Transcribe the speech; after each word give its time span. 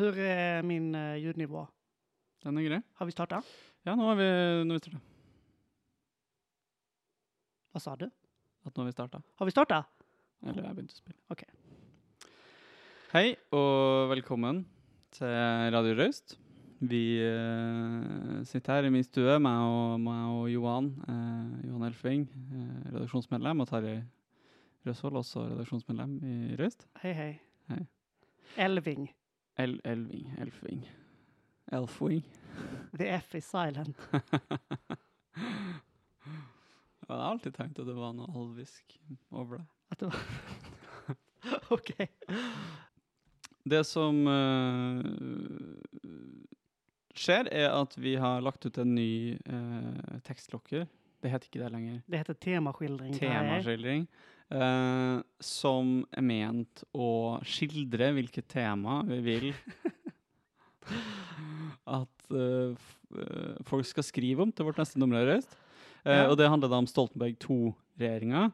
Hur 0.00 0.18
är 0.18 0.62
min 0.62 0.94
eh, 0.94 1.16
ljudnivå? 1.16 1.66
Den 2.42 2.58
är 2.58 2.62
grei. 2.62 2.82
Har 2.94 3.06
vi 3.06 3.12
startat? 3.12 3.44
Ja, 3.82 3.94
nå 3.94 4.06
har 4.08 4.14
vi, 4.16 4.28
nå 4.64 4.72
har 4.72 4.78
vi 4.78 4.80
starta. 4.80 5.00
Vad 7.72 7.82
sa 7.82 7.96
du? 7.96 8.06
At 8.64 8.76
nå 8.76 8.80
har 8.80 8.86
vi 8.86 8.92
starta. 8.92 9.20
Har 9.36 9.46
vi 9.46 9.52
startat? 9.52 9.90
Eller 10.40 10.64
jeg 10.64 10.78
begynte 10.78 10.96
å 10.96 11.02
spille. 11.02 11.20
Ok. 11.28 11.44
Hei, 13.12 13.36
og 13.52 14.08
velkommen 14.14 14.62
til 15.18 15.36
Radio 15.76 15.92
Røst. 16.00 16.38
Vi 16.80 17.04
eh, 17.20 18.40
sitter 18.48 18.78
her 18.78 18.88
i 18.88 18.96
min 18.96 19.04
stue, 19.04 19.36
meg 19.36 19.68
og, 19.68 20.00
meg 20.00 20.32
og 20.32 20.48
Johan, 20.54 20.92
eh, 21.12 21.54
Johan 21.68 21.88
Elfving, 21.92 22.28
eh, 22.48 22.74
redaksjonsmedlem, 22.96 23.60
og 23.60 23.68
Tarjei 23.68 24.00
Røsvold, 24.88 25.20
også 25.26 25.44
redaksjonsmedlem 25.52 26.20
i 26.24 26.36
Røst. 26.56 26.88
Hej, 27.04 27.18
hej. 27.20 27.32
Hej. 27.68 27.88
Elving. 28.56 29.10
El 29.60 29.80
Elving, 29.84 30.34
Elfving. 30.38 30.90
Elfwing. 31.72 32.22
The 32.98 33.08
F 33.08 33.34
is 33.34 33.44
silent. 33.44 33.96
Jeg 37.08 37.16
har 37.16 37.24
alltid 37.26 37.52
tenkt 37.54 37.78
at 37.82 37.88
det 37.90 37.96
var 37.96 38.14
noe 38.16 38.30
alvisk 38.40 38.94
over 39.28 39.58
det. 39.58 39.66
Att 39.90 39.98
det 39.98 40.06
var... 40.06 40.16
Okej. 41.76 42.08
Det 43.68 43.82
som 43.84 44.22
eh, 44.30 45.04
skjer, 47.12 47.50
er 47.52 47.68
at 47.74 47.98
vi 47.98 48.14
har 48.16 48.40
lagt 48.40 48.64
ut 48.64 48.78
en 48.80 48.94
ny 48.94 49.36
uh, 49.44 50.20
tekstlokker. 50.24 50.86
Det 51.20 51.28
heter 51.34 51.50
ikke 51.50 51.64
det 51.66 51.72
lenger. 51.74 52.00
Det 52.06 52.22
heter 52.22 52.34
temaskildring. 52.46 53.12
är. 53.12 53.18
Temaskildring. 53.18 54.06
Eh, 54.50 55.22
som 55.40 55.92
er 56.12 56.26
ment 56.26 56.84
å 56.94 57.38
skildre 57.46 58.12
hvilket 58.16 58.48
tema 58.50 59.00
vi 59.08 59.20
vil 59.24 59.48
at 61.86 62.32
eh, 62.34 62.74
eh, 62.74 63.60
folk 63.68 63.86
skal 63.88 64.06
skrive 64.06 64.44
om 64.44 64.52
til 64.52 64.68
vårt 64.68 64.80
neste 64.82 65.00
nummer. 65.00 65.26
Eh, 65.36 65.40
Ja. 66.04 66.34
Det 66.34 66.48
handler 66.48 66.70
da 66.72 66.78
om 66.80 66.86
Stoltenberg 66.88 67.36
II-regjeringa. 67.44 68.46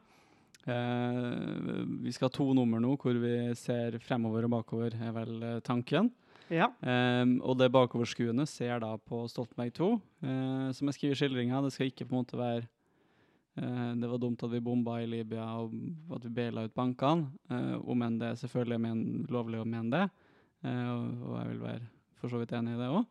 Eh, 0.67 1.83
vi 2.03 2.11
skal 2.11 2.27
ha 2.27 2.33
to 2.35 2.49
nummer 2.53 2.81
nå 2.83 2.97
hvor 2.99 3.15
vi 3.21 3.35
ser 3.55 3.95
fremover 4.03 4.43
og 4.49 4.51
bakover, 4.57 4.97
er 4.99 5.13
vel 5.15 5.37
eh, 5.43 5.59
tanken. 5.63 6.09
Ja. 6.51 6.69
Ehm, 6.83 7.37
og 7.43 7.57
det 7.59 7.69
bakoverskuende 7.71 8.45
ser 8.47 8.79
da 8.83 8.93
på 8.99 9.25
Stoltenberg 9.31 9.71
II, 9.79 9.97
eh, 10.23 10.67
som 10.75 10.87
jeg 10.87 10.95
skriver 10.97 11.15
i 11.15 11.19
skildringa. 11.21 11.61
Det 11.65 11.73
skal 11.75 11.89
ikke 11.91 12.07
på 12.07 12.15
en 12.15 12.21
måte 12.21 12.39
være 12.39 12.67
Eh, 13.57 13.95
det 13.95 14.07
var 14.07 14.17
dumt 14.17 14.37
att 14.41 14.51
vi 14.51 14.59
bombade 14.59 15.03
i 15.03 15.07
Libya 15.07 15.53
och 15.53 15.71
att 16.09 16.25
vi 16.25 16.29
baila 16.29 16.61
ut 16.61 16.73
banken, 16.73 17.27
eh, 17.49 17.57
Uh, 17.57 17.89
om 17.89 18.01
än 18.01 18.19
det 18.19 18.35
selvfølgelig 18.37 18.75
er 18.75 18.79
men, 18.79 19.27
lovlig 19.29 19.59
å 19.59 19.65
mene 19.65 19.89
det. 19.89 20.09
Eh, 20.63 20.81
jag 20.81 20.99
vill 21.01 21.19
vara 21.19 21.47
vil 21.47 21.59
være 21.59 22.29
så 22.29 22.37
vidt 22.37 22.53
enig 22.53 22.75
i 22.75 22.77
det 22.77 22.89
òg. 22.89 23.05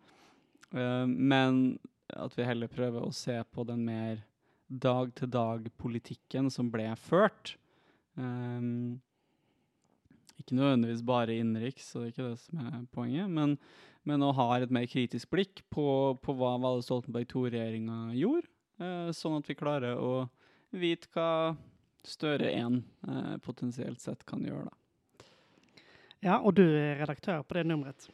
Eh, 0.70 1.06
men 1.06 1.78
att 2.08 2.38
vi 2.38 2.44
heller 2.44 2.66
prøver 2.66 3.02
å 3.02 3.12
se 3.12 3.42
på 3.44 3.64
den 3.64 3.84
mer 3.84 4.22
dag-til-dag-politikken 4.68 6.50
som 6.50 6.70
blev 6.70 6.96
ført. 6.96 7.56
Um, 8.14 8.24
ehm, 8.24 9.00
ikke 10.38 10.56
nødvendigvis 10.56 11.02
bare 11.06 11.36
innenriks, 11.36 11.90
så 11.90 12.00
det 12.00 12.06
er 12.06 12.12
ikke 12.12 12.30
det 12.30 12.38
som 12.38 12.58
er 12.58 12.86
poenget, 12.92 13.30
men, 13.30 13.58
men 14.04 14.22
å 14.22 14.32
ha 14.32 14.48
et 14.58 14.70
mer 14.70 14.86
kritisk 14.86 15.30
blikk 15.30 15.62
på, 15.70 16.16
på 16.22 16.34
hva 16.34 16.56
Valle 16.62 16.82
Stoltenberg 16.82 17.28
II-regjeringa 17.30 18.14
gjorde, 18.18 18.48
sånn 19.12 19.38
at 19.38 19.48
vi 19.50 19.54
klarer 19.54 19.96
å 19.98 20.28
vite 20.70 21.08
hva 21.14 21.56
Støre 22.06 22.50
1 22.52 22.82
eh, 23.08 23.36
potensielt 23.42 24.00
sett 24.00 24.26
kan 24.26 24.44
gjøre. 24.44 24.64
Da. 24.64 25.24
ja, 26.20 26.38
och 26.38 26.54
du 26.54 26.78
är 26.78 26.96
redaktör 26.96 27.42
på 27.42 27.54
det 27.54 27.64
numret. 27.64 28.10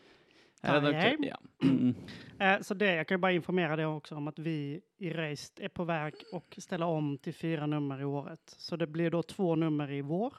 Redaktør- 0.62 1.26
Ja. 1.26 1.36
Mm. 1.62 1.94
Eh, 2.38 2.60
Så 2.60 2.74
det, 2.74 2.94
jag 2.94 3.06
kan 3.06 3.14
ju 3.16 3.20
bara 3.20 3.32
informera 3.32 3.76
dig 3.76 3.86
också 3.86 4.14
om 4.16 4.28
att 4.28 4.38
vi 4.38 4.80
i 4.98 5.10
Reist 5.12 5.60
är 5.60 5.68
på 5.68 5.84
väg 5.84 6.14
och 6.32 6.54
ställa 6.58 6.86
om 6.86 7.18
till 7.18 7.34
fyra 7.34 7.66
nummer 7.66 8.00
i 8.00 8.04
året. 8.04 8.54
Så 8.58 8.76
det 8.76 8.86
blir 8.86 9.10
då 9.10 9.22
två 9.22 9.54
nummer 9.56 9.90
i 9.90 10.00
vår, 10.00 10.34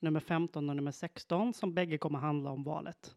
nummer 0.00 0.20
15 0.20 0.70
och 0.70 0.76
nummer 0.76 0.90
16, 0.92 1.54
som 1.54 1.74
bägge 1.74 1.98
kommer 1.98 2.18
handla 2.18 2.50
om 2.50 2.64
valet. 2.64 3.16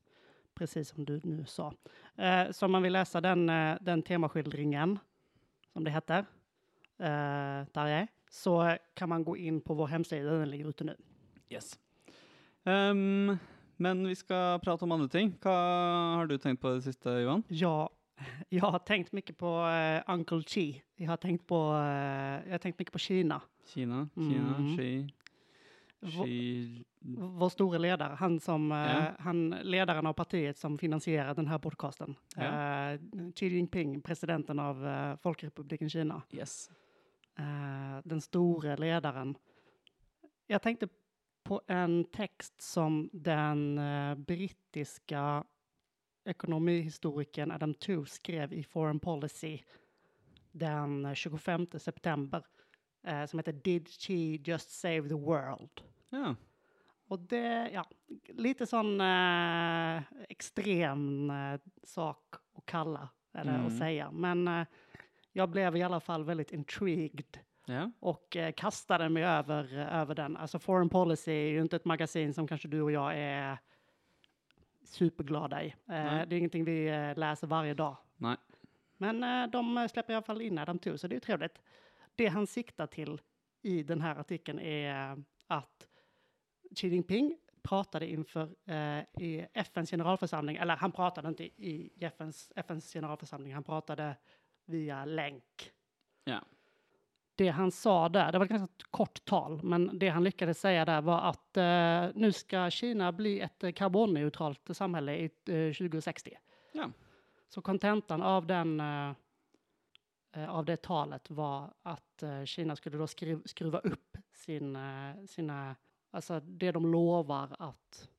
Precis 0.54 0.90
som 0.90 1.06
du 1.06 1.22
nu 1.24 1.46
sa. 1.46 1.74
Eh, 2.18 2.52
Så 2.52 2.66
om 2.66 2.72
man 2.72 2.84
vill 2.84 2.94
läsa 2.94 3.22
den, 3.22 3.50
eh, 3.50 3.78
den 3.82 4.02
temaskildringen, 4.04 5.00
som 5.74 5.84
det 5.84 5.92
heter, 5.92 6.26
eh, 7.00 7.66
Tarjei, 7.74 8.08
så 8.30 8.78
kan 8.96 9.10
man 9.10 9.24
gå 9.24 9.38
in 9.38 9.62
på 9.62 9.74
vår 9.74 9.88
hemsida, 9.88 10.40
den 10.40 10.50
ligger 10.50 10.70
ute 10.70 10.84
nu. 10.84 10.96
Yes. 11.50 11.80
Ehm, 12.64 13.38
men 13.78 14.08
vi 14.08 14.16
skal 14.16 14.60
prate 14.60 14.86
om 14.86 14.92
andre 14.92 15.10
ting. 15.10 15.34
Hva 15.42 15.56
har 16.16 16.28
du 16.28 16.38
tenkt 16.38 16.62
på 16.62 16.70
det 16.76 16.82
siste, 16.86 17.10
Johan? 17.10 17.44
Ja, 17.48 17.90
jag 18.50 18.66
har 18.66 18.80
tänkt 18.80 19.12
mycket 19.12 19.38
på 19.38 19.66
eh, 19.68 20.14
Uncle 20.14 20.44
Chi. 20.48 20.82
Jag 20.96 21.10
har 21.10 21.18
tänkt 21.18 21.48
på, 21.48 21.56
eh, 21.56 22.46
jag 22.46 22.52
har 22.52 22.58
tänkt 22.58 22.80
mycket 22.80 22.94
på 22.94 23.00
Kina. 23.00 23.42
Kina? 23.66 24.10
Kina? 24.16 24.56
Mm. 24.58 24.78
Xi? 24.78 25.10
Vår 27.18 27.50
store 27.50 27.78
ledare, 27.80 28.16
han 28.16 28.40
som, 28.40 28.72
eh, 28.72 28.78
Ja. 28.78 29.12
han, 29.20 29.50
ledaren 29.50 30.06
av 30.06 30.14
partiet 30.14 30.58
som 30.58 30.78
finansierar 30.78 31.36
den 31.36 31.48
här 31.48 31.60
podcasten. 31.60 32.16
Ja. 32.36 32.44
Eh, 32.92 33.00
Xi 33.36 33.48
Jinping, 33.48 34.02
presidenten 34.02 34.60
av 34.60 34.88
eh, 34.88 35.16
Folkrepubliken 35.18 35.90
Kina. 35.90 36.22
Yes. 36.32 36.70
Eh, 37.38 38.02
den 38.04 38.22
store 38.22 38.78
ledaren. 38.78 39.36
Jag 40.48 40.62
tänkte 40.62 40.88
på 41.44 41.62
en 41.68 42.04
text 42.04 42.62
som 42.62 43.10
den 43.14 43.78
eh, 43.78 44.16
brittiska 44.16 45.44
ekonomihistorikern 46.26 47.52
Adam 47.52 47.74
Tooze 47.74 48.16
skrev 48.16 48.54
i 48.54 48.64
Foreign 48.64 49.00
Policy 49.00 49.60
den 50.52 51.06
eh, 51.06 51.14
25 51.14 51.68
september. 51.80 52.44
Eh, 53.04 53.26
som 53.26 53.40
heter 53.40 53.52
Did 53.54 53.88
she 53.90 54.14
just 54.52 54.72
save 54.72 55.02
the 55.10 55.16
world? 55.16 55.82
Ja. 56.10 56.36
Och 57.08 57.20
det, 57.20 57.70
ja, 57.74 57.86
lite 58.28 58.66
sån 58.66 59.02
eh, 59.02 60.02
extrem 60.30 61.30
eh, 61.30 61.60
sak 61.84 62.36
att 62.56 62.66
kalla, 62.66 63.10
eller 63.34 63.54
Mm. 63.56 63.68
att 63.68 63.78
säga. 63.78 64.12
Men 64.12 64.48
eh, 64.48 64.66
jag 65.32 65.50
blev 65.50 65.76
i 65.78 65.84
alla 65.84 66.00
fall 66.00 66.24
väldigt 66.24 66.52
intrigued 66.52 67.40
ja. 67.66 67.92
och 68.00 68.36
eh, 68.38 68.52
kastade 68.52 69.10
mig 69.10 69.24
över, 69.24 69.74
över 69.78 70.16
den. 70.16 70.38
Alltså 70.38 70.60
Foreign 70.60 70.90
Policy 70.90 71.32
är 71.32 71.50
ju 71.50 71.62
inte 71.62 71.76
ett 71.76 71.86
magasin 71.86 72.34
som 72.34 72.48
kanske 72.48 72.68
du 72.68 72.82
och 72.82 72.92
jag 72.92 73.18
är 73.18 73.58
superglada 74.84 75.64
i. 75.64 75.68
Eh, 75.68 75.74
Nej. 75.86 76.26
det 76.28 76.36
är 76.36 76.38
ingenting 76.38 76.64
vi 76.66 76.88
eh, 76.88 77.18
läser 77.18 77.48
varje 77.48 77.74
dag. 77.74 77.98
Nej. 78.18 78.38
Men 78.98 79.24
eh, 79.24 79.48
de 79.52 79.88
släpper 79.92 80.14
i 80.14 80.16
alla 80.16 80.24
fall 80.26 80.42
in 80.42 80.58
Adam 80.58 80.80
Tooze, 80.80 80.98
så 80.98 81.08
det 81.08 81.14
är 81.14 81.16
ju 81.16 81.20
trevligt. 81.20 81.62
Det 82.22 82.28
han 82.28 82.48
siktar 82.48 82.88
till 82.88 83.22
i 83.62 83.84
den 83.84 84.02
här 84.02 84.16
artikeln 84.16 84.60
är 84.60 85.24
att 85.48 85.88
Xi 86.76 86.88
Jinping 86.88 87.38
pratade 87.64 88.08
inför 88.08 88.50
eh, 88.66 89.24
i 89.24 89.48
FNs 89.54 89.92
generalförsamling, 89.92 90.56
eller 90.56 90.76
han 90.76 90.92
pratade 90.92 91.28
inte 91.28 91.44
i 91.44 91.92
FNs, 92.00 92.52
FNs 92.56 92.94
generalförsamling, 92.94 93.54
han 93.54 93.64
pratade 93.64 94.18
via 94.66 95.06
länk. 95.06 95.72
Ja. 96.24 96.42
Det 97.36 97.48
han 97.48 97.72
sa 97.72 98.10
där, 98.10 98.32
det 98.32 98.38
var 98.38 98.46
ett 98.46 98.52
ganska 98.52 98.86
kort 98.92 99.26
tal, 99.26 99.64
men 99.64 100.00
det 100.00 100.10
han 100.10 100.24
lyckades 100.24 100.60
säga 100.60 100.86
där 100.86 101.02
var 101.02 101.22
att 101.22 101.58
eh, 101.58 102.22
nu 102.22 102.32
ska 102.32 102.70
Kina 102.70 103.12
bli 103.12 103.40
ett 103.40 103.64
eh, 103.64 103.72
karbonneutralt 103.72 104.76
samhälle 104.78 105.16
i 105.16 105.24
eh, 105.26 105.74
2060. 105.74 106.38
Ja. 106.74 106.92
Så 107.50 107.62
kontentan 107.62 108.22
av 108.22 108.48
den 108.48 108.80
eh, 108.80 109.12
av 110.34 110.66
det 110.66 110.82
talet 110.82 111.30
var 111.30 111.74
att 111.84 112.24
eh, 112.24 112.44
Kina 112.46 112.76
skulle 112.76 112.98
då 112.98 113.08
skruv, 113.08 113.42
skruva 113.46 113.80
upp 113.80 114.18
sin, 114.34 114.76
eh, 114.76 115.26
sina, 115.28 115.76
alltså 116.12 116.40
det 116.40 116.72
de 116.72 116.92
lovar 116.92 117.56
att 117.60 118.10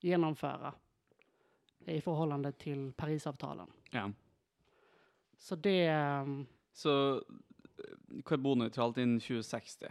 genomföra 0.00 0.74
i 1.84 2.00
förhållande 2.00 2.52
till 2.52 2.92
Parisavtalen. 2.92 3.70
ja. 3.90 4.12
Så 5.40 5.56
det, 5.56 5.86
eh, 5.86 6.24
Så 6.72 7.16
eh, 7.16 8.22
karbonnøytralt 8.24 8.96
innen 8.98 9.20
2060. 9.20 9.86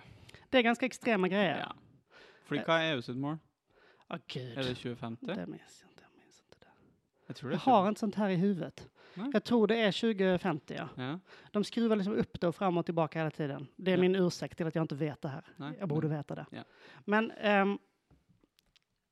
det 0.50 0.57
är 0.57 0.62
ganska 0.62 0.86
extrema 0.86 1.27
grejer. 1.27 1.59
Ja. 1.59 1.75
Fordi 2.47 2.62
hva 2.63 2.77
er 2.80 2.94
EU 2.95 3.01
sitt 3.01 3.18
mål? 3.18 3.38
Åh 4.09 4.18
gud, 4.27 4.57
Er 4.57 4.63
det 4.63 4.75
2050? 4.75 5.25
det 5.25 5.47
minns 5.47 5.81
jag 5.83 5.91
inte. 5.91 6.03
Jag, 6.03 6.12
minns 6.24 6.41
inte 6.41 6.57
det. 6.59 7.41
Jag 7.44 7.53
er 7.53 7.57
har 7.57 7.88
inte 7.88 8.00
sånt 8.00 8.15
här 8.15 8.30
i 8.30 8.36
huvudet. 8.36 8.89
Nej. 9.17 9.29
Jag 9.33 9.43
tror 9.43 9.67
det 9.67 9.75
är 9.81 9.91
2050, 9.91 10.75
ja. 10.77 10.89
Ja. 10.95 11.19
De 11.51 11.63
skruvar 11.63 11.95
liksom 11.95 12.13
upp 12.13 12.41
det 12.41 12.47
och 12.47 12.55
fram 12.55 12.77
och 12.77 12.85
tillbaka 12.85 13.19
hela 13.19 13.31
tiden. 13.31 13.67
Det 13.75 13.91
är 13.91 13.95
Ja. 13.97 14.01
min 14.01 14.15
ursäkt 14.15 14.57
till 14.57 14.67
att 14.67 14.75
jag 14.75 14.83
inte 14.83 14.95
vet 14.95 15.21
det 15.21 15.27
här. 15.29 15.45
Nej, 15.55 15.73
Jag 15.79 15.89
borde 15.89 16.07
veta 16.07 16.35
det. 16.35 16.45
Ja. 16.51 16.63
Men, 17.05 17.31
ehm, 17.31 17.77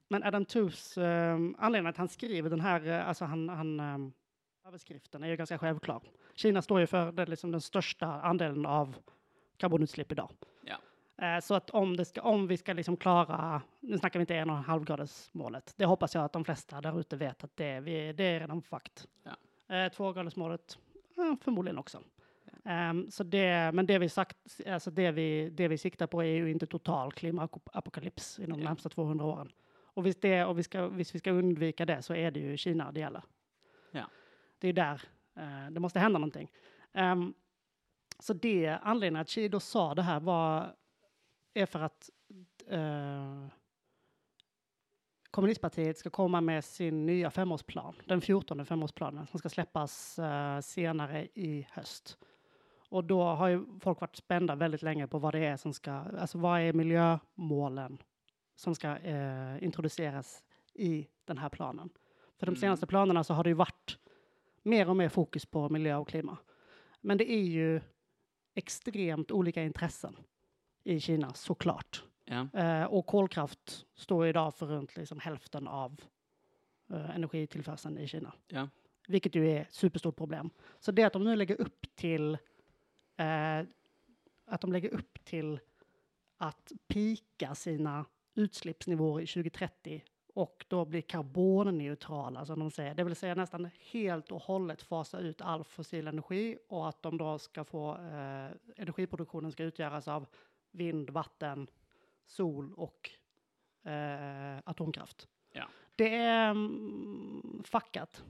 men 0.08 0.24
Adam 0.24 0.46
Tooze, 0.46 1.02
um, 1.02 1.56
anledningen 1.60 1.90
att 1.90 1.98
han 1.98 2.08
skriver 2.08 2.50
den 2.50 2.62
här, 2.62 2.88
eh, 2.88 3.08
alltså 3.08 3.26
han, 3.26 3.50
han 3.50 3.80
ehm, 3.80 4.12
överskriften 4.68 5.24
är 5.24 5.28
ju 5.28 5.36
ganska 5.36 5.58
självklar. 5.58 6.02
Kina 6.34 6.62
står 6.62 6.80
ju 6.80 6.88
för 6.88 7.12
det, 7.12 7.26
liksom 7.26 7.52
den 7.52 7.62
största 7.62 8.08
andelen 8.08 8.66
av 8.66 8.96
karbonutsläpp 9.58 10.12
idag. 10.12 10.32
Ja. 10.62 10.78
Eh, 11.26 11.40
så 11.42 11.54
att 11.54 11.70
om, 11.70 12.06
ska, 12.06 12.22
om 12.22 12.48
vi 12.48 12.58
ska 12.58 12.74
liksom 12.74 12.98
klara, 12.98 13.62
nu 13.80 13.98
snackar 13.98 14.20
vi 14.20 14.22
inte 14.24 14.36
en 14.36 14.50
och 14.50 14.58
en 14.58 14.64
halv 14.64 14.84
graders 14.86 15.30
målet. 15.34 15.74
Det 15.78 15.86
hoppas 15.86 16.16
jag 16.16 16.26
att 16.26 16.34
de 16.34 16.46
flesta 16.46 16.82
där 16.82 17.00
ute 17.00 17.16
vet 17.18 17.44
att 17.44 17.58
det, 17.58 17.80
vi, 17.80 18.14
det 18.14 18.24
är 18.24 18.40
redan 18.40 18.62
fakt. 18.62 19.08
Ja. 19.24 19.32
Eh, 19.68 19.92
tvågradersmålet, 19.92 20.78
eh, 21.18 21.36
förmodligen 21.42 21.78
också. 21.78 22.04
Ehm, 22.66 23.12
så 23.12 23.24
det, 23.24 23.72
men 23.74 23.86
det 23.86 24.00
vi, 24.00 24.10
sagt, 24.10 24.38
alltså 24.68 24.92
det, 24.92 25.12
vi, 25.12 25.50
det 25.50 25.68
vi 25.68 25.78
siktar 25.78 26.08
på 26.08 26.24
är 26.24 26.36
ju 26.36 26.52
inte 26.52 26.66
total 26.66 27.12
klimatapokalyps 27.12 28.40
inom 28.40 28.60
de 28.60 28.64
närmsta 28.64 28.90
200 28.90 29.26
åren. 29.26 29.52
Och 29.68 30.06
hvis, 30.06 30.20
det, 30.20 30.46
och 30.46 30.60
vi 30.60 30.64
ska, 30.64 30.88
hvis 30.88 31.16
vi 31.16 31.20
ska 31.20 31.32
undvika 31.32 31.86
det 31.86 32.02
så 32.02 32.14
är 32.14 32.32
det 32.32 32.40
ju 32.40 32.58
Kina 32.58 32.92
det 32.92 33.00
gäller. 33.00 33.24
Ja. 33.92 34.06
Det 34.60 34.68
är 34.68 34.74
där 34.74 35.02
eh, 35.36 35.72
det 35.72 35.80
måste 35.80 36.00
hända 36.00 36.20
någonting. 36.20 36.52
Ehm, 36.94 37.34
så 38.20 38.34
det 38.34 38.80
anledningen 38.82 39.22
att 39.22 39.52
då 39.52 39.60
sa 39.60 39.96
det 39.96 40.02
här 40.02 40.20
var 40.20 40.76
är 41.54 41.66
för 41.66 41.80
att 41.80 42.10
eh, 42.68 43.48
kommunistpartiet 45.36 45.98
ska 45.98 46.10
komma 46.10 46.42
med 46.42 46.66
sin 46.66 47.06
nya 47.06 47.32
femårsplan, 47.32 47.96
den 48.06 48.22
14 48.22 48.66
femårsplanen 48.66 49.28
som 49.28 49.40
ska 49.40 49.50
släppas 49.50 50.20
eh, 50.20 50.60
senare 50.60 51.28
i 51.34 51.68
höst. 51.72 52.18
Och 52.90 53.04
då 53.04 53.24
har 53.24 53.48
ju 53.48 53.66
folk 53.80 54.02
varit 54.02 54.16
spända 54.16 54.56
väldigt 54.56 54.82
länge 54.82 55.08
på 55.08 55.20
vad 55.20 55.34
det 55.34 55.46
är 55.46 55.58
som 55.58 55.74
ska, 55.74 55.92
alltså 55.92 56.38
vad 56.38 56.62
är 56.62 56.74
miljömålen 56.74 57.98
som 58.56 58.76
ska 58.76 58.98
eh, 58.98 59.64
introduceras 59.64 60.44
i 60.74 61.08
den 61.26 61.38
här 61.38 61.50
planen. 61.50 61.90
För 62.40 62.46
de 62.46 62.50
Mm. 62.52 62.60
senaste 62.62 62.88
planerna 62.88 63.24
så 63.24 63.34
har 63.34 63.44
det 63.44 63.50
ju 63.50 63.56
varit 63.56 63.98
mer 64.64 64.90
och 64.90 64.96
mer 64.96 65.10
fokus 65.10 65.46
på 65.46 65.70
miljö 65.70 65.96
och 65.96 66.08
klimat. 66.08 66.40
Men 67.02 67.18
det 67.18 67.32
är 67.32 67.44
ju 67.44 67.82
extremt 68.54 69.32
olika 69.32 69.64
intressen 69.64 70.16
i 70.84 71.00
Kina 71.00 71.34
såklart. 71.34 72.04
Ja. 72.26 72.48
Eh, 72.54 72.84
och 72.84 73.06
kolkraft 73.06 73.86
står 73.96 74.28
idag 74.28 74.56
för 74.56 74.66
runt 74.66 74.96
liksom 74.96 75.20
hälften 75.20 75.68
av 75.68 76.02
eh, 76.90 77.16
energitillförseln 77.16 77.98
i 77.98 78.08
Kina. 78.08 78.34
Ja. 78.48 78.70
Vilket 79.08 79.36
ju 79.36 79.50
är 79.52 79.62
ett 79.62 79.74
superstort 79.74 80.16
problem. 80.16 80.50
Så 80.80 80.92
det 80.92 81.04
att 81.04 81.14
de 81.14 81.24
nu 81.24 81.36
lägger 81.36 81.62
upp 81.62 81.96
till 81.96 82.38
eh, 83.18 83.60
att 84.46 84.62
de 84.62 84.72
lägger 84.72 84.94
upp 84.94 85.26
till 85.26 85.60
att 86.38 86.72
pika 86.88 87.56
sina 87.56 88.06
utsläppsnivåer 88.34 89.22
i 89.22 89.28
2030 89.28 90.04
och 90.34 90.66
då 90.68 90.86
bli 90.86 91.02
karbonneutrala 91.02 92.46
som 92.46 92.60
de 92.60 92.72
säger, 92.72 92.96
det 92.96 93.04
vill 93.04 93.16
säga 93.16 93.36
nästan 93.36 93.70
helt 93.92 94.32
och 94.32 94.42
hållet 94.42 94.82
fasa 94.82 95.20
ut 95.20 95.42
all 95.42 95.64
fossil 95.64 96.08
energi 96.08 96.58
och 96.68 96.90
att 96.90 97.02
de 97.02 97.18
då 97.18 97.40
ska 97.40 97.64
få 97.64 97.96
eh, 97.96 98.52
energiproduktionen 98.76 99.52
ska 99.52 99.64
utgöras 99.64 100.08
av 100.08 100.28
vind, 100.72 101.10
vatten, 101.10 101.68
sol 102.26 102.74
och 102.74 103.10
eh, 103.92 104.58
atomkraft. 104.64 105.28
Ja. 105.52 105.66
Det 105.96 106.16
är 106.16 106.50
mm, 106.52 107.64
fuckat. 107.66 108.24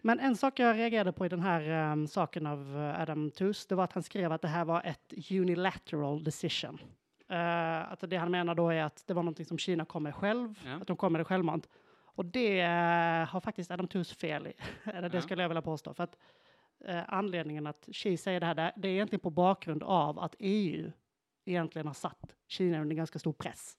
Men 0.00 0.20
en 0.20 0.36
sak 0.36 0.58
jag 0.58 0.76
reagerade 0.76 1.12
på 1.12 1.26
i 1.26 1.28
den 1.28 1.40
här 1.40 1.92
um, 1.92 2.06
saken 2.06 2.46
av 2.46 2.76
eh, 2.76 3.00
Adam 3.00 3.30
Tooze, 3.30 3.66
det 3.68 3.74
var 3.74 3.84
att 3.84 3.92
han 3.92 4.02
skrev 4.02 4.32
att 4.32 4.42
det 4.42 4.48
här 4.48 4.64
var 4.64 4.82
ett 4.82 5.14
unilateral 5.30 6.24
decision. 6.24 6.78
Uh, 7.30 7.92
att 7.92 8.10
det 8.10 8.16
han 8.16 8.30
menar 8.30 8.54
då 8.54 8.70
är 8.70 8.82
att 8.82 9.04
det 9.06 9.14
var 9.14 9.22
någonting 9.22 9.46
som 9.46 9.58
Kina 9.58 9.84
kom 9.84 10.02
med 10.02 10.14
själv, 10.14 10.60
Ja. 10.66 10.72
att 10.80 10.86
de 10.86 10.96
kom 10.96 11.12
med 11.12 11.20
det 11.20 11.24
självmant. 11.24 11.68
Och 12.16 12.24
det 12.24 12.60
eh, 12.60 13.26
har 13.28 13.40
faktiskt 13.40 13.70
Adam 13.70 13.88
Tooze 13.88 14.14
fel 14.14 14.46
i, 14.46 14.52
eller 14.90 15.08
det 15.08 15.16
Ja. 15.16 15.22
skulle 15.22 15.42
jag 15.42 15.48
vilja 15.48 15.62
påstå. 15.62 15.94
För 15.94 16.04
att 16.04 16.18
eh, 16.84 17.02
anledningen 17.08 17.66
att 17.66 17.88
Xi 17.92 18.16
säger 18.16 18.40
det 18.40 18.46
här, 18.46 18.54
det, 18.54 18.72
det 18.76 18.88
är 18.88 18.92
egentligen 18.92 19.20
på 19.20 19.30
bakgrund 19.30 19.82
av 19.82 20.18
att 20.18 20.34
EU 20.38 20.90
egentligen 21.44 21.86
har 21.86 21.94
satt 21.94 22.36
Kina 22.46 22.80
under 22.80 22.96
ganska 22.96 23.18
stor 23.18 23.32
press 23.32 23.76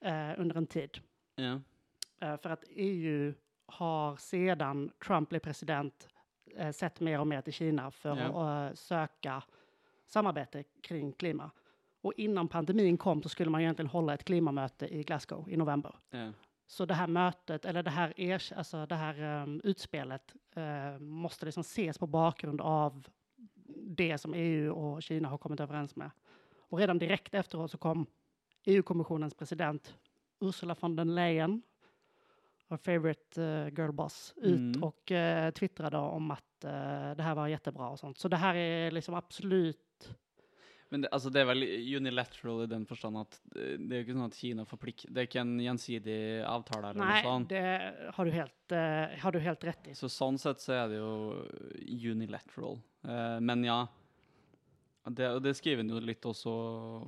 eh, 0.00 0.30
under 0.38 0.56
en 0.56 0.66
tid. 0.66 0.98
Ja. 1.34 1.60
Eh, 2.20 2.36
för 2.36 2.50
att 2.50 2.64
EU 2.68 3.34
har 3.66 4.16
sedan 4.16 4.90
Trump 5.06 5.28
blev 5.28 5.40
president 5.40 6.08
eh, 6.56 6.70
sett 6.72 7.00
mer 7.00 7.20
och 7.20 7.26
mer 7.26 7.40
till 7.42 7.52
Kina 7.52 7.90
för 7.90 8.16
Ja. 8.16 8.24
att 8.64 8.70
eh, 8.70 8.74
söka 8.74 9.42
samarbete 10.06 10.64
kring 10.82 11.12
klima. 11.12 11.50
Och 12.00 12.12
innan 12.16 12.48
pandemin 12.48 12.98
kom 12.98 13.22
så 13.22 13.28
skulle 13.28 13.50
man 13.50 13.60
egentligen 13.60 13.88
hålla 13.88 14.14
ett 14.14 14.24
klimamöte 14.24 14.94
i 14.94 15.02
Glasgow 15.02 15.50
i 15.50 15.56
november. 15.56 15.94
Ja. 16.10 16.32
Så 16.66 16.84
det 16.86 16.94
här 16.94 17.06
mötet, 17.06 17.64
eller 17.64 17.82
det 17.82 17.90
här, 17.90 18.12
ers- 18.16 18.52
alltså 18.56 18.86
det 18.86 18.94
här 18.94 19.42
um, 19.42 19.60
utspelet, 19.64 20.34
eh, 20.54 20.98
måste 20.98 21.44
liksom 21.46 21.60
ses 21.60 21.98
på 21.98 22.06
bakgrund 22.06 22.60
av 22.60 23.08
det 23.86 24.18
som 24.18 24.34
EU 24.34 24.72
och 24.72 25.02
Kina 25.02 25.28
har 25.28 25.38
kommit 25.38 25.60
överens 25.60 25.96
med. 25.96 26.10
Och 26.72 26.78
redan 26.78 26.98
direkt 26.98 27.34
efteråt 27.34 27.70
så 27.70 27.78
kom 27.78 28.06
EU-kommissionens 28.64 29.34
president 29.34 29.94
Ursula 30.40 30.76
von 30.80 30.96
der 30.96 31.04
Leyen, 31.04 31.62
our 32.70 32.76
favorite 32.76 33.40
uh, 33.40 33.68
girl 33.74 33.92
boss, 33.92 34.34
ut 34.36 34.76
Mm. 34.76 34.82
och 34.84 35.10
uh, 35.10 35.50
twittrade 35.50 35.96
om 35.98 36.30
att 36.30 36.64
eh, 36.64 37.14
det 37.16 37.22
här 37.22 37.34
var 37.34 37.48
jättebra 37.48 37.88
och 37.88 37.98
sånt. 37.98 38.18
Så 38.18 38.28
det 38.28 38.36
här 38.36 38.54
är 38.54 38.90
liksom 38.90 39.14
absolut 39.14 40.14
Men 40.88 41.00
det, 41.00 41.08
altså 41.08 41.30
det 41.32 41.40
er 41.40 41.46
vel 41.48 41.62
unilateral 41.96 42.62
i 42.64 42.66
den 42.68 42.86
forstand 42.86 43.16
at 43.18 43.38
eh, 43.56 43.78
det 43.80 43.94
er 43.96 44.00
jo 44.02 44.04
ikke 44.06 44.16
sånn 44.16 44.26
at 44.30 44.36
Kina 44.36 44.64
forplikter 44.68 45.08
Det 45.12 45.22
er 45.22 45.28
ikke 45.28 45.40
en 45.40 45.54
gjensidig 45.60 46.18
avtale 46.44 46.90
eller 46.90 47.04
Nej, 47.04 47.22
sånt. 47.24 47.48
det 47.48 48.12
har 48.16 48.24
du 48.24 48.30
helt, 48.30 48.72
eh, 48.76 49.18
har 49.22 49.32
du 49.32 49.38
helt 49.40 49.64
rätt 49.64 49.88
i. 49.88 49.94
Så 49.94 50.08
sånn 50.12 50.38
sett 50.40 50.60
så 50.60 50.72
er 50.76 50.88
det 50.92 50.98
jo 51.00 51.12
unilateral. 52.12 52.80
Eh, 53.04 53.40
men 53.40 53.64
ja, 53.64 53.86
det, 55.10 55.28
og 55.34 55.42
det 55.42 55.56
skriver 55.58 55.82
han 55.82 55.90
jo 55.90 56.00
litt 56.00 56.22
også 56.28 56.52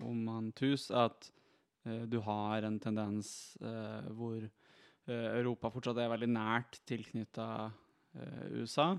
om 0.02 0.26
han 0.32 0.52
Tus, 0.56 0.90
at 0.90 1.30
eh, 1.86 2.04
du 2.10 2.18
har 2.26 2.66
en 2.66 2.78
tendens 2.82 3.56
eh, 3.62 4.08
hvor 4.10 4.40
eh, 4.42 5.28
Europa 5.38 5.70
fortsatt 5.70 6.00
er 6.02 6.10
veldig 6.10 6.30
nært 6.34 6.80
tilknytta 6.88 7.48
USA. 8.54 8.92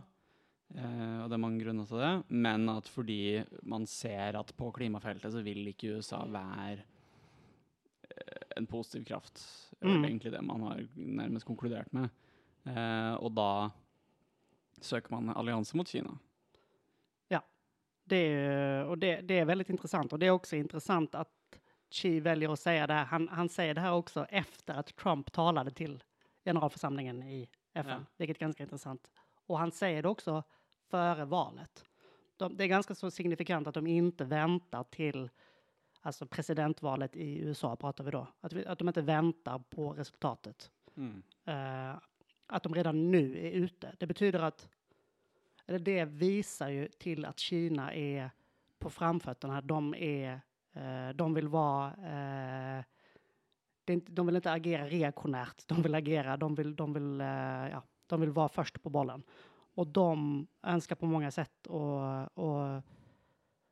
Eh, 0.76 1.18
og 1.24 1.30
det 1.30 1.36
er 1.38 1.44
mange 1.44 1.62
grunner 1.64 1.88
til 1.88 2.02
det, 2.02 2.14
men 2.36 2.70
at 2.74 2.88
fordi 2.90 3.44
man 3.64 3.86
ser 3.88 4.36
at 4.40 4.52
på 4.58 4.72
klimafeltet 4.76 5.32
så 5.36 5.44
vil 5.46 5.68
ikke 5.72 5.98
USA 6.00 6.24
være 6.26 6.84
eh, 8.10 8.46
en 8.58 8.68
positiv 8.68 9.06
kraft. 9.12 9.44
Det 9.76 9.90
er 9.92 9.98
Mm. 10.00 10.06
egentlig 10.08 10.32
det 10.32 10.42
man 10.44 10.62
har 10.62 10.80
nærmest 10.96 11.46
konkludert 11.46 11.92
med. 11.94 12.10
Eh, 12.66 13.14
og 13.22 13.36
da 13.36 13.70
søker 14.82 15.12
man 15.12 15.36
allianse 15.36 15.76
mot 15.78 15.88
Kina. 15.88 16.16
Det 18.06 18.16
är, 18.16 18.86
och 18.86 18.98
det, 18.98 19.22
det 19.22 19.40
är 19.40 19.46
väldigt 19.46 19.70
intressant 19.70 20.14
och 20.14 20.20
det 20.20 20.26
är 20.26 20.32
också 20.32 20.56
intressant 20.56 21.16
att 21.16 21.30
Xi 21.90 22.20
väljer 22.20 22.50
att 22.54 22.60
säga 22.60 22.88
det 22.88 22.94
här. 22.94 23.06
Han, 23.06 23.28
han 23.28 23.50
säger 23.50 23.74
det 23.74 23.82
här 23.82 23.94
också 23.94 24.26
efter 24.30 24.74
att 24.74 24.96
Trump 24.96 25.32
talade 25.32 25.72
till 25.72 26.04
generalförsamlingen 26.46 27.24
i 27.24 27.50
FN, 27.74 27.92
Ja. 27.92 28.06
vilket 28.18 28.38
är 28.38 28.42
ganska 28.42 28.64
intressant. 28.64 29.12
Och 29.48 29.60
han 29.60 29.72
säger 29.72 30.04
det 30.04 30.10
också 30.10 30.44
före 30.92 31.26
valet. 31.26 31.86
De, 32.38 32.58
det 32.58 32.64
är 32.64 32.68
ganska 32.68 32.96
så 32.96 33.12
signifikant 33.12 33.68
att 33.68 33.74
de 33.74 33.88
inte 33.88 34.26
väntar 34.26 34.84
till 34.84 35.30
alltså 36.02 36.26
presidentvalet 36.28 37.16
i 37.16 37.38
USA 37.40 37.76
pratar 37.76 38.04
vi 38.04 38.12
då. 38.12 38.28
Att, 38.42 38.54
vi, 38.54 38.66
att 38.66 38.80
de 38.80 38.88
inte 38.88 39.02
väntar 39.02 39.60
på 39.60 39.94
resultatet. 39.94 40.72
Eh, 41.46 41.96
att 42.48 42.64
de 42.64 42.76
redan 42.76 43.12
nu 43.12 43.38
är 43.48 43.52
ute. 43.52 43.96
Det 44.00 44.08
betyder 44.08 44.40
att, 44.40 44.70
eller 45.68 45.80
det 45.80 46.06
visar 46.06 46.70
ju 46.70 46.88
till 46.88 47.26
att 47.26 47.40
Kina 47.40 47.94
är 47.94 48.30
på 48.80 48.90
framfötterna. 48.90 49.62
De 49.62 49.96
är, 49.98 50.42
eh, 50.74 51.10
de 51.16 51.34
vill 51.34 51.48
vara, 51.48 51.88
eh, 52.78 52.84
inte, 53.94 54.12
de 54.12 54.26
vill 54.26 54.36
inte 54.36 54.52
agera 54.52 54.86
reaktionärt. 54.88 55.68
De 55.68 55.82
vill 55.82 55.96
agera, 55.96 56.38
de 56.38 56.56
vill, 56.56 56.76
de 56.76 56.94
vill, 56.94 57.22
eh, 57.22 57.28
ja, 57.72 57.84
de 58.08 58.22
vill 58.22 58.32
vara 58.32 58.50
först 58.50 58.84
på 58.84 58.90
bollen. 58.90 59.24
Och 59.76 59.88
de 59.88 60.48
önskar 60.64 60.96
på 60.96 61.06
många 61.06 61.32
sätt 61.32 61.68
och, 61.68 62.38
och 62.38 62.78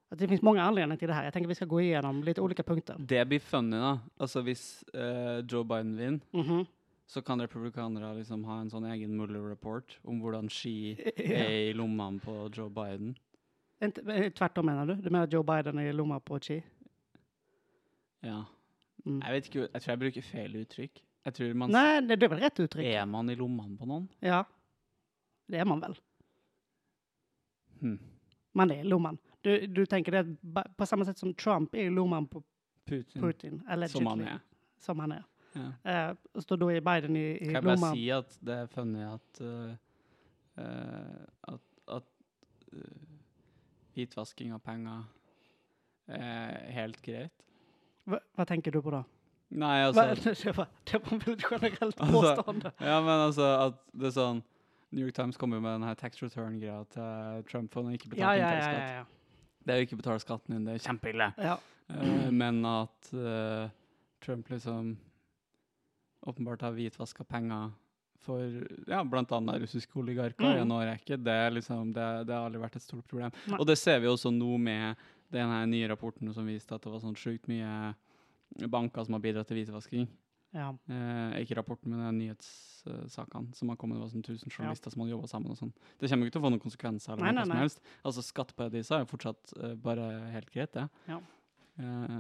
att 0.10 0.20
det 0.20 0.28
finns 0.28 0.42
många 0.42 0.64
anledningar 0.64 0.98
till 0.98 1.08
det 1.08 1.14
här. 1.14 1.24
Jag 1.24 1.34
tänker 1.34 1.48
vi 1.48 1.56
ska 1.56 1.66
gå 1.66 1.82
igenom 1.82 2.24
lite 2.24 2.42
olika 2.42 2.64
punkter. 2.64 2.96
Det 3.00 3.26
blir 3.26 3.72
da. 3.72 4.00
Altså 4.18 4.42
hvis 4.42 4.84
eh, 4.84 5.40
Joe 5.50 5.64
Biden 5.64 5.98
vinner, 5.98 6.20
Mhm. 6.32 6.66
Så 7.06 7.22
kan 7.22 7.42
republikanere 7.42 8.14
liksom 8.18 8.44
ha 8.46 8.60
en 8.62 8.70
sånn 8.72 8.86
egen 8.90 9.16
Mueller-rapport 9.18 10.00
om 10.04 10.22
hvordan 10.24 10.50
ski 10.50 10.96
er 11.16 11.50
i 11.70 11.74
lommene 11.78 12.20
på 12.24 12.50
Joe 12.54 12.70
Biden. 12.70 13.16
Inte, 13.84 14.02
eh, 14.02 14.32
tvärtom 14.32 14.66
menar 14.66 14.86
du? 14.86 14.96
Du 14.96 15.10
menar 15.10 15.28
Joe 15.28 15.44
Biden 15.44 15.80
är 15.80 15.94
lomma 15.94 16.20
på 16.20 16.40
Xi? 16.40 16.64
Ja. 18.20 18.46
Mm. 19.06 19.22
Jeg 19.22 19.32
vet 19.32 19.48
ikke, 19.48 19.68
jeg 19.74 19.82
tror 19.82 19.92
jeg 19.92 20.00
bruker 20.00 20.22
feil 20.22 20.56
uttrykk. 20.56 21.04
Jeg 21.26 21.34
tror 21.34 21.54
man 21.54 21.72
Nej, 21.72 22.02
det 22.02 22.26
är 22.26 22.30
väl 22.30 22.40
rätt 22.40 22.60
uttryck? 22.60 22.86
Er 22.86 23.06
man 23.06 23.30
i 23.30 23.36
lommene 23.36 23.78
på 23.78 23.86
noen? 23.86 24.08
Ja, 24.20 24.44
det 25.48 25.58
är 25.58 25.66
man 25.66 25.80
väl. 25.80 26.00
Hm. 27.82 28.00
Man 28.52 28.72
är 28.72 28.84
lomman. 28.84 29.18
Du, 29.42 29.68
du 29.68 29.86
tänker 29.86 30.12
det 30.12 30.38
på 30.78 30.86
samma 30.86 31.06
sätt 31.06 31.18
som 31.18 31.34
Trump 31.34 31.76
är 31.76 31.90
lomman 31.90 32.28
på 32.28 32.44
Putin. 32.86 33.22
Putin, 33.22 33.62
allegedly. 33.68 33.98
Som 33.98 34.08
han 34.08 34.22
er. 34.22 34.40
Som 34.78 35.00
han 35.00 35.12
är. 35.12 35.24
Ja. 35.54 35.92
Eh, 35.92 36.16
och 36.34 36.44
så 36.44 36.56
då 36.56 36.72
är 36.72 36.82
Biden 36.82 37.16
i, 37.16 37.38
i 37.42 37.46
Kan 37.46 37.54
jeg 37.54 37.64
bare 37.64 37.76
lomman. 37.76 37.96
si 37.96 38.10
at 38.12 38.38
det 38.42 38.54
er 38.64 38.68
funny 38.68 39.04
at 39.04 39.42
eh, 39.42 39.76
eh, 40.58 41.54
at, 41.54 41.62
at 41.88 42.04
eh, 42.74 42.80
hvitvasking 43.94 44.54
av 44.54 44.60
penger 44.60 45.04
eh, 46.08 46.72
helt 46.74 47.02
greit. 47.02 47.32
Va, 48.04 48.20
vad 48.36 48.48
tänker 48.48 48.72
du 48.72 48.82
på 48.82 48.92
då? 48.92 49.04
Nei, 49.54 49.92
Va, 49.92 50.02
altså 50.02 50.34
det, 50.44 50.58
var, 50.58 50.68
det 50.92 50.94
var 51.12 51.18
väldigt 51.26 51.46
generellt 51.52 52.00
Alltså, 52.02 52.22
påstående. 52.22 52.72
Ja, 52.80 53.02
men 53.02 53.20
altså 53.30 53.46
at 53.68 53.78
det 53.94 54.08
er 54.10 54.16
sånn 54.18 54.42
New 54.94 55.06
York 55.08 55.16
Times 55.18 55.38
kommer 55.38 55.60
med 55.60 55.72
den 55.80 55.84
her 55.88 55.96
tax 55.98 56.22
return-greia 56.24 56.84
til 56.94 57.44
Trump 57.50 57.72
for 57.74 57.82
han 57.82 57.92
har 57.92 57.98
ikke 57.98 58.10
betalt 58.10 58.22
Ja, 58.22 58.34
ja, 58.38 58.50
ja, 58.58 58.72
ja, 58.74 58.90
ja. 59.00 59.06
Det 59.64 59.74
er 59.74 59.80
jo 59.80 59.86
ikke 59.88 59.98
betalt 60.02 60.22
skatten 60.22 60.54
din, 60.58 60.66
det 60.68 60.74
er 60.76 60.84
kjempeille. 60.90 61.32
ja. 61.38 61.56
Eh, 61.90 62.30
men 62.32 62.66
at 62.66 63.10
eh, 63.14 63.70
Trump 64.24 64.50
liksom 64.50 64.94
åpenbart 66.26 66.62
har 66.62 66.72
hvitvaska 66.76 67.24
penger 67.28 67.72
for 68.24 68.40
ja, 68.88 69.02
annet 69.04 69.62
russiske 69.62 69.98
oligarker 70.00 70.46
i 70.56 70.60
en 70.62 70.70
Mm. 70.70 70.78
årrekke, 70.78 71.18
det, 71.24 71.54
liksom, 71.54 71.92
det, 71.94 72.06
det 72.28 72.34
har 72.34 72.46
aldri 72.48 72.62
vært 72.62 72.78
et 72.80 72.82
stort 72.86 73.06
problem. 73.08 73.32
Nei. 73.52 73.58
Og 73.60 73.68
det 73.68 73.78
ser 73.78 74.00
vi 74.00 74.08
også 74.08 74.32
nå 74.32 74.58
med 74.58 74.96
den 75.34 75.50
her 75.50 75.66
nye 75.68 75.88
rapporten 75.92 76.32
som 76.34 76.46
viste 76.48 76.72
at 76.76 76.82
det 76.82 76.92
var 76.94 77.02
sånn 77.04 77.18
sjukt 77.20 77.48
mye 77.52 77.96
banker 78.70 79.04
som 79.04 79.14
har 79.18 79.20
bidratt 79.26 79.48
til 79.50 79.58
hvitvasking. 79.60 80.08
ja. 80.54 80.70
Eh, 80.88 81.42
ikke 81.44 81.56
rapporten, 81.58 81.90
men 81.92 82.18
nyhetssakene 82.22 83.56
som 83.58 83.70
har 83.70 83.76
kommet. 83.76 83.98
Det 83.98 84.06
var 84.06 84.12
sånn 84.14 84.24
tusen 84.26 84.52
journalister 84.54 84.92
som 84.94 85.02
hadde 85.02 85.16
jobba 85.16 85.28
sammen. 85.28 85.52
og 85.52 85.58
sånn. 85.58 85.74
Det 86.00 86.10
kommer 86.10 86.28
ikke 86.28 86.34
til 86.38 86.42
å 86.42 86.46
få 86.46 86.52
noen 86.54 86.64
konsekvenser. 86.64 87.14
eller 87.14 87.26
Nei, 87.26 87.32
noe 87.34 87.44
nei, 87.44 87.50
som 87.50 87.58
helst. 87.64 87.82
Altså 88.06 88.24
Skatteparadiser 88.24 88.96
er 89.00 89.04
jo 89.06 89.12
fortsatt 89.18 89.54
eh, 89.60 89.74
bare 89.76 90.30
helt 90.32 90.52
greit, 90.54 90.72
det. 90.74 90.88
Ja. 91.10 91.20
Eh, 91.80 92.20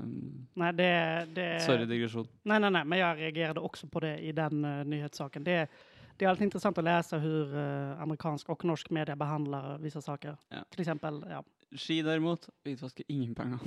Nej, 0.54 0.74
det, 0.74 1.28
det, 1.36 1.60
sorry, 1.62 1.86
digresjon. 1.86 2.28
Nej, 2.44 2.60
nej, 2.60 2.72
nej, 2.72 2.86
men 2.86 3.00
jag 3.00 3.18
reagerade 3.18 3.60
också 3.60 3.88
på 3.88 4.00
det 4.00 4.18
i 4.20 4.32
den 4.32 4.66
uh, 4.66 4.86
nyhetssaken. 4.86 5.44
Det, 5.44 5.68
det 6.18 6.26
är 6.26 6.30
alltid 6.30 6.44
intressant 6.44 6.78
att 6.78 6.84
läsa 6.84 7.18
hur 7.18 7.56
eh, 7.58 8.02
amerikansk 8.02 8.50
och 8.50 8.66
norsk 8.66 8.90
media 8.90 9.16
behandlar 9.16 9.78
vissa 9.78 10.02
saker. 10.02 10.38
Ja. 10.50 10.58
Till 10.70 10.82
exempel, 10.82 11.26
ja, 11.30 11.44
Ski 11.76 12.02
derimot 12.02 12.50
hvitvasker 12.64 13.06
ingen 13.08 13.36
penger. 13.36 13.60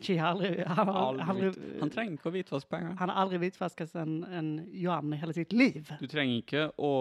Xi 0.00 0.16
har 0.16 0.28
aldrig, 0.28 0.64
han, 0.66 0.88
har, 0.88 0.94
Aldri 1.08 1.24
aldrig, 1.28 1.50
hvit- 1.52 1.80
Han 1.80 1.90
å 1.90 2.30
hvitvaske 2.30 2.70
penger. 2.70 2.94
han 2.98 3.08
har 3.08 3.16
aldrig 3.16 3.40
vitvaskat 3.40 3.94
en, 3.94 4.24
en 4.24 4.52
yuan 4.72 5.12
i 5.12 5.16
hela 5.16 5.32
sitt 5.32 5.52
liv. 5.52 5.90
Du 6.00 6.06
trenger 6.06 6.36
ikke 6.44 6.68
å 6.78 6.92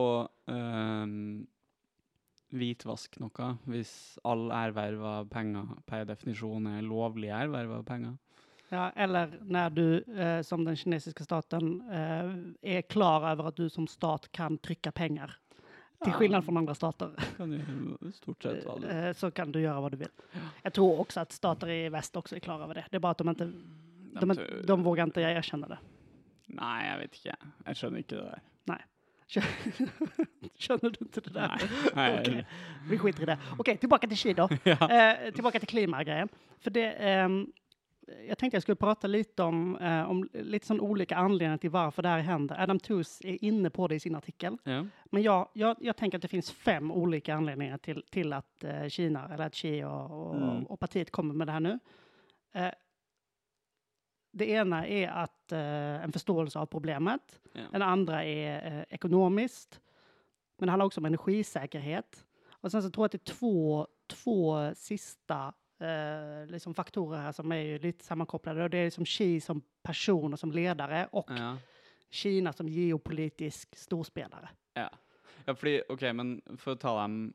ehm, 0.50 1.45
hvitvaske 2.51 3.20
noe 3.22 3.51
hvis 3.70 4.18
all 4.24 4.50
erverv 4.51 5.03
av 5.06 5.27
penger 5.29 5.68
per 5.86 6.06
definisjon 6.10 6.68
er 6.68 6.82
lovlig 6.82 7.29
erverv 7.29 7.72
av 7.79 7.84
penger. 7.84 8.18
Ja, 8.70 8.89
eller 8.96 9.38
när 9.41 9.70
du 9.70 10.03
eh, 10.18 10.41
som 10.41 10.63
den 10.65 10.75
kinesiska 10.75 11.24
staten 11.24 11.82
eh, 11.91 12.77
är 12.77 12.82
klar 12.82 13.29
över 13.29 13.48
att 13.48 13.56
du 13.56 13.70
som 13.70 13.88
stat 13.88 14.32
kan 14.32 14.58
trycka 14.58 14.91
pengar. 14.91 15.36
Till 16.03 16.12
Ja. 16.12 16.18
skillnad 16.18 16.46
från 16.46 16.58
andra 16.58 16.75
stater. 16.75 17.12
Kan 17.38 17.51
jo 17.53 18.12
stort 18.12 18.44
sett 18.44 18.65
du 18.82 18.88
Eh, 18.88 19.13
så 19.13 19.32
kan 19.32 19.51
du 19.51 19.62
göra 19.62 19.82
vad 19.82 19.91
du 19.91 19.98
vill. 19.98 20.08
Jag 20.63 20.74
tror 20.74 21.00
också 21.00 21.20
att 21.20 21.32
stater 21.32 21.70
i 21.70 21.89
väst 21.89 22.15
också 22.15 22.36
är 22.36 22.39
klara 22.39 22.63
över 22.63 22.74
det. 22.74 22.86
Det 22.91 22.98
är 22.98 23.00
bara 23.00 23.12
att 23.12 23.18
de 23.18 23.29
inte, 23.29 23.51
de, 24.22 24.36
tror- 24.36 24.63
de 24.68 24.84
vågar 24.84 25.03
inte 25.03 25.22
erkänna 25.22 25.68
det. 25.68 25.77
Nei, 26.48 26.86
jeg 26.88 26.98
vet 27.00 27.15
ikke. 27.15 27.36
Jeg 27.65 27.75
skjønner 27.77 28.00
ikke 28.01 28.15
det 28.15 28.24
der. 28.68 28.86
Känner 30.55 30.89
du 30.89 30.98
inte 31.01 31.21
det 31.21 31.29
där? 31.33 31.62
Nei. 31.95 32.19
Okej, 32.21 32.45
vi 32.89 32.98
skiter 32.98 33.24
i 33.24 33.25
det. 33.25 33.38
Okej, 33.57 33.77
tillbaka 33.77 34.07
till 34.07 34.17
Xi 34.17 34.33
då. 34.33 34.50
ja. 34.63 34.91
Eh, 34.91 35.31
tillbaka 35.33 35.59
till 35.59 35.67
klimagrejen. 35.67 36.29
För 36.59 36.71
det, 36.71 36.91
ehm, 36.91 37.48
jag 38.27 38.38
tänkte 38.38 38.55
jag 38.55 38.62
skulle 38.63 38.75
prata 38.75 39.07
lite 39.07 39.43
om, 39.43 39.75
eh, 39.77 40.09
om 40.09 40.29
lite 40.33 40.65
sån 40.67 40.79
olika 40.81 41.15
anledningar 41.17 41.57
till 41.57 41.69
varför 41.69 42.01
det 42.01 42.09
här 42.09 42.19
händer. 42.19 42.62
Adam 42.63 42.79
Tooze 42.79 43.27
är 43.27 43.43
inne 43.43 43.69
på 43.69 43.88
det 43.88 43.95
i 43.95 44.00
sin 44.00 44.15
artikel. 44.15 44.57
ja. 44.63 44.86
Men 45.05 45.24
jag, 45.24 45.50
jag, 45.53 45.75
jag 45.79 45.95
tänker 45.98 46.17
att 46.17 46.21
det 46.21 46.27
finns 46.27 46.51
fem 46.51 46.91
olika 46.91 47.36
anledningar 47.36 47.77
till, 47.77 48.03
till 48.12 48.33
att 48.33 48.63
eh, 48.63 48.88
Kina, 48.88 49.29
eller 49.33 49.45
att 49.45 49.53
Xi 49.55 49.83
och, 49.83 50.27
och, 50.27 50.36
Mm. 50.36 50.63
och 50.63 50.79
partiet 50.79 51.12
kommer 51.12 51.33
med 51.33 51.48
det 51.48 51.51
här 51.51 51.59
nu. 51.59 51.79
Det 54.31 54.50
ena 54.50 54.88
är 54.88 55.07
att 55.07 55.51
eh, 55.51 56.03
en 56.03 56.12
förståelse 56.12 56.59
av 56.59 56.65
problemet. 56.65 57.41
Ja. 57.53 57.62
Den 57.71 57.81
andra 57.81 58.25
är 58.25 58.77
eh, 58.77 58.83
ekonomiskt. 58.89 59.81
Men 60.57 60.67
det 60.67 60.71
handlar 60.71 60.86
också 60.86 61.01
om 61.01 61.05
energisäkerhet. 61.05 62.25
Och 62.50 62.71
sen 62.71 62.83
så 62.83 62.89
tror 62.89 63.03
jag 63.03 63.05
att 63.05 63.12
det 63.12 63.31
är 63.31 63.36
två, 63.36 63.88
två 64.07 64.71
sista 64.75 65.53
eh, 65.79 66.48
liksom 66.48 66.74
faktorer 66.74 67.19
här 67.19 67.31
som 67.31 67.51
är 67.51 67.62
ju 67.62 67.79
lite 67.79 68.05
sammankopplade. 68.05 68.63
Och 68.63 68.69
det 68.69 68.77
är 68.77 68.89
som 68.89 69.05
Xi 69.05 69.41
som 69.41 69.62
person 69.83 70.33
och 70.33 70.39
som 70.39 70.51
ledare 70.51 71.07
och 71.12 71.31
ja. 71.31 71.57
Kina 72.09 72.53
som 72.53 72.69
geopolitisk 72.69 73.75
storspelare. 73.75 74.50
Ja. 74.74 74.89
ja, 75.45 75.55
fordi 75.55 75.81
OK, 75.89 76.01
men 76.01 76.41
for 76.57 76.71
å 76.71 76.75
ta 76.75 77.01
dem 77.01 77.33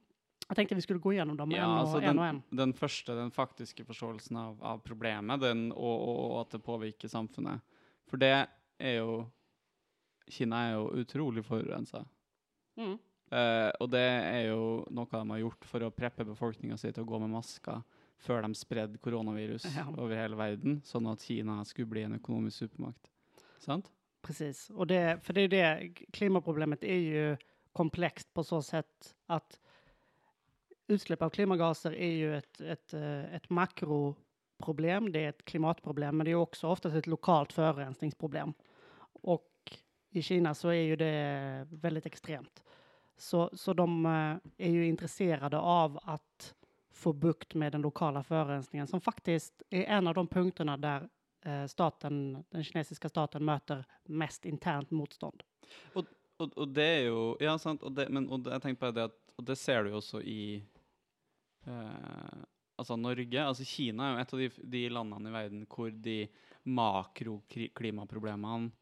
Jag 0.48 0.56
tänkte 0.56 0.74
vi 0.74 0.80
skulle 0.80 0.98
gå 1.00 1.12
igenom 1.12 1.36
dem 1.36 1.50
Ja, 1.50 1.64
en, 1.64 1.70
och, 1.70 1.78
altså 1.78 1.96
en 2.00 2.18
och 2.18 2.24
den, 2.24 2.36
en. 2.36 2.56
den 2.56 2.72
første, 2.72 3.14
den 3.14 3.30
faktiske 3.30 3.84
forståelsen 3.84 4.36
av, 4.36 4.64
av 4.64 4.78
problemet, 4.78 5.40
den, 5.40 5.72
og, 5.72 6.08
og, 6.08 6.18
og 6.30 6.40
at 6.40 6.50
det 6.52 6.62
påvirker 6.62 7.08
samfunnet. 7.08 7.60
For 8.10 8.16
det 8.20 8.46
er 8.78 8.98
jo 8.98 9.24
Kina 10.28 10.56
er 10.68 10.72
jo 10.78 10.84
utrolig 11.02 11.42
forurensa. 11.44 12.04
Mm. 12.80 12.94
Eh, 13.30 13.70
og 13.80 13.90
det 13.92 14.00
er 14.04 14.46
jo 14.48 14.86
noe 14.90 15.08
de 15.10 15.30
har 15.30 15.38
gjort 15.42 15.64
for 15.68 15.84
å 15.84 15.90
preppe 15.92 16.24
befolkninga 16.24 16.78
si 16.80 16.92
til 16.92 17.04
å 17.04 17.08
gå 17.08 17.18
med 17.20 17.32
masker 17.34 17.82
før 18.24 18.42
de 18.46 18.54
spredde 18.56 18.98
koronavirus 19.04 19.66
Ja. 19.76 19.84
over 19.98 20.16
hele 20.16 20.36
verden, 20.36 20.80
sånn 20.84 21.10
at 21.12 21.20
Kina 21.20 21.58
skulle 21.64 21.90
bli 21.92 22.02
en 22.06 22.16
økonomisk 22.16 22.64
supermakt. 22.64 23.10
Sant? 23.58 23.90
Precis, 24.22 24.70
och 24.70 24.86
det, 24.86 25.18
för 25.22 25.32
det 25.32 25.40
är 25.40 25.48
det, 25.48 25.94
klimatproblemet 26.12 26.84
är 26.84 26.96
ju 26.96 27.36
komplext 27.72 28.34
på 28.34 28.44
så 28.44 28.62
sätt 28.62 29.14
att 29.26 29.60
utsläpp 30.86 31.22
av 31.22 31.30
klimatgaser 31.30 31.94
är 31.94 32.10
ju 32.10 32.36
ett, 32.36 32.60
ett, 32.60 32.94
eh, 32.94 33.34
ett 33.34 33.50
makroproblem, 33.50 35.12
det 35.12 35.24
är 35.24 35.28
ett 35.28 35.44
klimatproblem, 35.44 36.16
men 36.16 36.24
det 36.24 36.30
är 36.30 36.34
också 36.34 36.68
oftast 36.68 36.96
ett 36.96 37.06
lokalt 37.06 37.52
förorensningsproblem. 37.52 38.52
Och 39.22 39.78
i 40.10 40.22
Kina 40.22 40.54
så 40.54 40.68
är 40.68 40.82
ju 40.82 40.96
det 40.96 41.66
väldigt 41.70 42.06
extremt. 42.06 42.62
Så, 43.16 43.50
så 43.52 43.72
de 43.72 44.06
eh, 44.06 44.66
är 44.66 44.70
ju 44.70 44.86
intresserade 44.86 45.58
av 45.58 45.98
att 46.02 46.54
få 46.92 47.12
bukt 47.12 47.54
med 47.54 47.72
den 47.72 47.82
lokala 47.82 48.22
förorensningen 48.22 48.86
som 48.86 49.00
faktiskt 49.00 49.62
är 49.70 49.84
en 49.84 50.06
av 50.06 50.14
de 50.14 50.26
punkterna 50.26 50.76
där 50.76 51.08
eh, 51.44 51.66
staten, 51.66 52.44
den 52.50 52.64
kinesiska 52.64 53.08
staten 53.08 53.44
möter 53.44 53.84
mest 54.04 54.44
internt 54.44 54.90
motstånd. 54.90 55.42
Och 56.56 56.68
det 56.68 56.82
är 56.84 57.00
ju, 57.00 57.36
Ja, 57.40 57.58
sant. 57.58 57.82
och 57.82 57.92
det, 57.92 58.08
men 58.08 58.28
och 58.28 58.40
det, 58.40 58.50
jeg 58.50 58.62
tenker 58.62 58.92
det 58.92 59.04
att 59.04 59.24
och 59.36 59.44
det 59.44 59.56
ser 59.56 59.84
du 59.84 59.90
jo 59.90 59.96
også 59.96 60.20
i 60.22 60.62
eh, 61.66 62.42
Altså 62.74 62.96
Norge. 62.98 63.38
Altså 63.38 63.64
Kina 63.64 64.08
er 64.08 64.16
jo 64.16 64.22
et 64.22 64.32
av 64.34 64.40
de, 64.40 64.48
de 64.72 64.88
landene 64.90 65.30
i 65.30 65.34
verden 65.34 65.66
hvor 65.70 65.92
de 65.94 66.26
makroklimaproblemene 66.64 68.72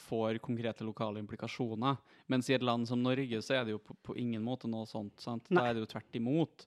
får 0.00 0.38
konkrete 0.42 0.84
lokale 0.86 1.20
implikasjoner. 1.22 2.00
Mens 2.26 2.50
i 2.50 2.56
et 2.56 2.66
land 2.66 2.88
som 2.88 3.02
Norge 3.02 3.42
så 3.46 3.60
er 3.60 3.66
det 3.66 3.76
jo 3.76 3.82
på, 3.84 3.94
på 4.08 4.16
ingen 4.18 4.42
måte 4.42 4.70
noe 4.70 4.86
sånt. 4.90 5.20
sant? 5.22 5.46
Da 5.50 5.60
Nei. 5.60 5.66
er 5.68 5.76
det 5.76 5.84
jo 5.84 5.92
tvert 5.92 6.18
imot. 6.18 6.66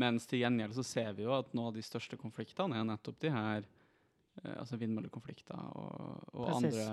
Mens 0.00 0.28
til 0.30 0.44
gjengjeld 0.44 0.74
så 0.78 0.84
ser 0.86 1.12
vi 1.18 1.26
jo 1.26 1.34
at 1.34 1.52
noen 1.52 1.72
av 1.72 1.76
de 1.76 1.84
største 1.84 2.16
konfliktene 2.20 2.78
er 2.78 2.84
nettopp 2.86 3.18
de 3.20 3.30
her 3.34 3.66
eh, 3.66 4.54
altså 4.54 4.78
vindmøllekonflikter 4.80 5.60
og, 5.74 6.28
og 6.32 6.44
andre 6.56 6.84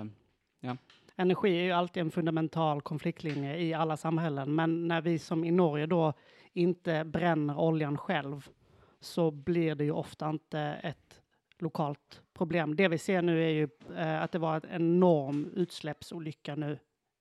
Energi 1.16 1.58
är 1.58 1.64
ju 1.64 1.72
alltid 1.72 2.00
en 2.00 2.10
fundamental 2.10 2.80
konfliktlinje 2.80 3.56
i 3.56 3.74
alla 3.74 3.96
samhällen, 3.96 4.54
men 4.54 4.88
när 4.88 5.00
vi 5.00 5.18
som 5.18 5.44
i 5.44 5.50
Norge 5.50 5.86
då 5.86 6.12
inte 6.52 7.04
bränner 7.04 7.58
oljan 7.58 7.98
själv 7.98 8.48
så 9.00 9.30
blir 9.30 9.74
det 9.74 9.84
ju 9.84 9.92
ofta 9.92 10.30
inte 10.30 10.60
ett 10.60 11.22
lokalt 11.58 12.22
problem. 12.34 12.76
Det 12.76 12.88
vi 12.88 12.98
ser 12.98 13.22
nu 13.22 13.44
är 13.44 13.48
ju 13.48 13.68
eh, 13.96 14.22
att 14.22 14.32
det 14.32 14.38
var 14.38 14.56
en 14.56 14.70
enorm 14.70 15.50
utsläppsolycka 15.54 16.54
nu 16.54 16.78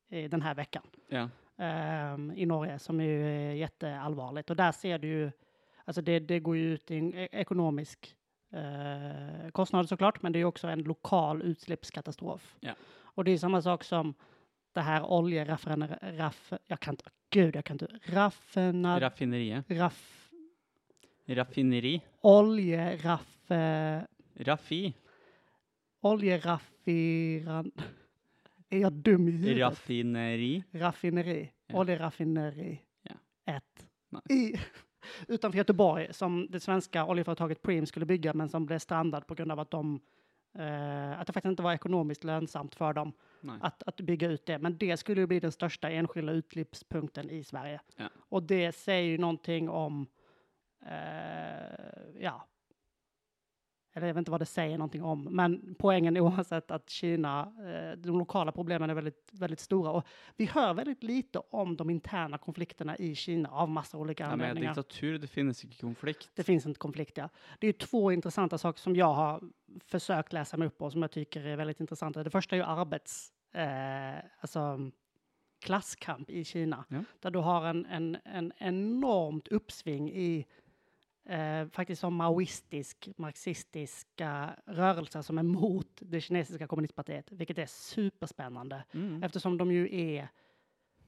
i 0.10 0.28
den 0.28 0.42
här 0.42 0.56
veckan. 0.56 0.84
Ja. 1.08 1.30
ehm, 1.58 2.32
i 2.36 2.46
Norge 2.46 2.80
som 2.80 3.02
ju 3.02 3.26
är 3.28 3.54
jätteallvarligt. 3.54 4.50
Och 4.50 4.56
där 4.56 4.72
ser 4.72 4.98
du 5.00 5.08
ju, 5.08 5.32
alltså 5.86 6.02
det, 6.02 6.20
det 6.20 6.40
går 6.40 6.58
ju 6.58 6.74
ut 6.74 6.92
i 6.92 6.98
en 6.98 7.14
e- 7.14 7.28
ekonomisk 7.32 8.16
eh, 8.54 9.50
kostnad 9.52 9.90
såklart, 9.90 10.22
men 10.22 10.32
det 10.32 10.40
är 10.40 10.46
också 10.46 10.68
en 10.68 10.84
lokal 10.84 11.42
utsläppskatastrof. 11.42 12.58
Ja. 12.60 12.74
Och 13.00 13.24
det 13.24 13.32
är 13.32 13.38
samma 13.38 13.62
sak 13.62 13.84
som 13.84 14.14
det 14.74 14.82
här 14.82 15.04
oljeraffineri, 15.04 16.18
raff, 16.18 16.54
jag 16.66 16.80
kan 16.80 16.94
inte, 16.94 17.10
gud 17.30 17.56
jag 17.56 17.66
kan 17.66 17.74
inte, 17.76 17.88
raffinad, 18.04 19.02
Raffineriet. 19.02 19.66
raff, 19.70 20.30
Raffineri. 21.26 22.02
oljeraff, 22.22 23.52
eh, 23.52 24.02
Raffi. 24.36 24.94
oljeraffiran, 26.02 27.72
är 28.70 28.80
jag 28.80 28.94
dum 28.94 29.28
i 29.28 29.32
huvudet? 29.32 29.58
Raffineri. 29.60 30.64
raffineri, 30.72 31.52
Ja. 31.68 31.78
oljeraffineri 31.80 32.82
Ja. 33.02 33.16
1 33.46 33.64
Nice. 34.10 34.34
i 34.34 34.60
utanför 35.28 35.58
Göteborg 35.58 36.14
som 36.14 36.48
det 36.50 36.60
svenska 36.60 37.06
oljeföretaget 37.06 37.62
Preem 37.62 37.86
skulle 37.86 38.06
bygga 38.06 38.34
men 38.34 38.50
som 38.50 38.66
blev 38.66 38.80
strandad 38.80 39.28
på 39.28 39.36
grund 39.36 39.52
av 39.52 39.60
att 39.60 39.72
de 39.72 40.00
eh, 40.54 41.20
att 41.20 41.28
det 41.28 41.34
faktiskt 41.34 41.50
inte 41.50 41.64
var 41.64 41.74
ekonomiskt 41.74 42.24
lönsamt 42.24 42.76
för 42.76 42.94
dem 42.94 43.14
Nej. 43.42 43.58
att, 43.62 43.84
att 43.84 44.02
bygga 44.02 44.28
ut 44.28 44.46
det. 44.46 44.58
Men 44.58 44.78
det 44.78 44.98
skulle 44.98 45.22
ju 45.22 45.28
bli 45.28 45.40
den 45.40 45.52
största 45.52 45.90
enskilda 45.90 46.32
utsläppspunkten 46.32 47.30
i 47.30 47.44
Sverige. 47.44 47.82
Ja. 47.96 48.06
Och 48.18 48.44
det 48.44 48.72
säger 48.72 49.10
ju 49.10 49.18
någonting 49.18 49.70
om 49.70 50.08
eh, 50.86 52.20
ja, 52.20 52.48
eller 53.98 54.08
jag 54.08 54.14
vet 54.14 54.22
inte 54.22 54.32
vad 54.32 54.42
det 54.42 54.46
säger 54.46 54.78
någonting 54.78 55.04
om, 55.04 55.24
men 55.24 55.76
poängen 55.80 56.18
oavsett 56.22 56.72
att 56.72 56.90
Kina, 56.90 57.42
eh, 57.42 57.98
de 57.98 58.20
lokala 58.20 58.52
problemen 58.52 58.90
är 58.90 58.94
väldigt, 58.94 59.30
väldigt 59.32 59.60
stora 59.60 59.92
och 59.92 60.08
vi 60.36 60.46
hör 60.46 60.74
väldigt 60.74 61.04
lite 61.04 61.40
om 61.50 61.76
de 61.76 61.90
interna 61.90 62.38
konflikterna 62.38 62.98
i 62.98 63.16
Kina 63.16 63.50
av 63.50 63.70
massa 63.70 63.98
olika 63.98 64.24
Ja, 64.24 64.30
anledningar. 64.30 64.70
diktatur, 64.70 65.18
det 65.20 65.28
finnes 65.28 65.66
ikke 65.66 65.82
konflikt. 65.82 66.30
Det 66.36 66.44
finns 66.44 66.66
inte 66.66 66.80
konflikt, 66.80 67.18
ja. 67.18 67.30
Det 67.60 67.68
är 67.68 67.74
två 67.74 68.12
intressanta 68.12 68.58
saker 68.58 68.80
som 68.80 68.96
jag 68.96 69.14
har 69.14 69.42
försökt 69.86 70.34
läsa 70.34 70.58
mig 70.58 70.68
upp 70.68 70.78
på 70.78 70.92
som 70.92 71.02
jag 71.02 71.12
tycker 71.12 71.46
är 71.46 71.56
väldigt 71.56 71.80
intressanta. 71.80 72.24
Det 72.24 72.30
första 72.30 72.56
är 72.56 72.60
ju 72.60 72.66
arbets, 72.66 73.32
eh, 73.54 74.26
alltså 74.40 74.92
klasskamp 75.66 76.30
i 76.30 76.44
Kina. 76.44 76.86
Ja. 76.90 77.04
Där 77.20 77.32
du 77.32 77.40
har 77.40 77.66
en, 77.66 77.86
en, 77.86 78.18
en 78.26 78.54
enormt 78.58 79.48
uppsving 79.48 80.12
i 80.12 80.46
eh, 81.30 81.68
faktiskt 81.68 82.02
som 82.02 82.16
maoistisk, 82.16 83.10
marxistiska 83.18 84.56
rörelser 84.66 85.22
som 85.22 85.38
är 85.38 85.44
mot 85.44 85.88
det 86.00 86.22
kinesiska 86.22 86.68
kommunistpartiet, 86.68 87.32
vilket 87.32 87.58
är 87.58 87.66
superspännande 87.66 88.84
Mm. 88.94 89.24
eftersom 89.24 89.58
de 89.58 89.72
ju 89.72 90.00
är 90.16 90.28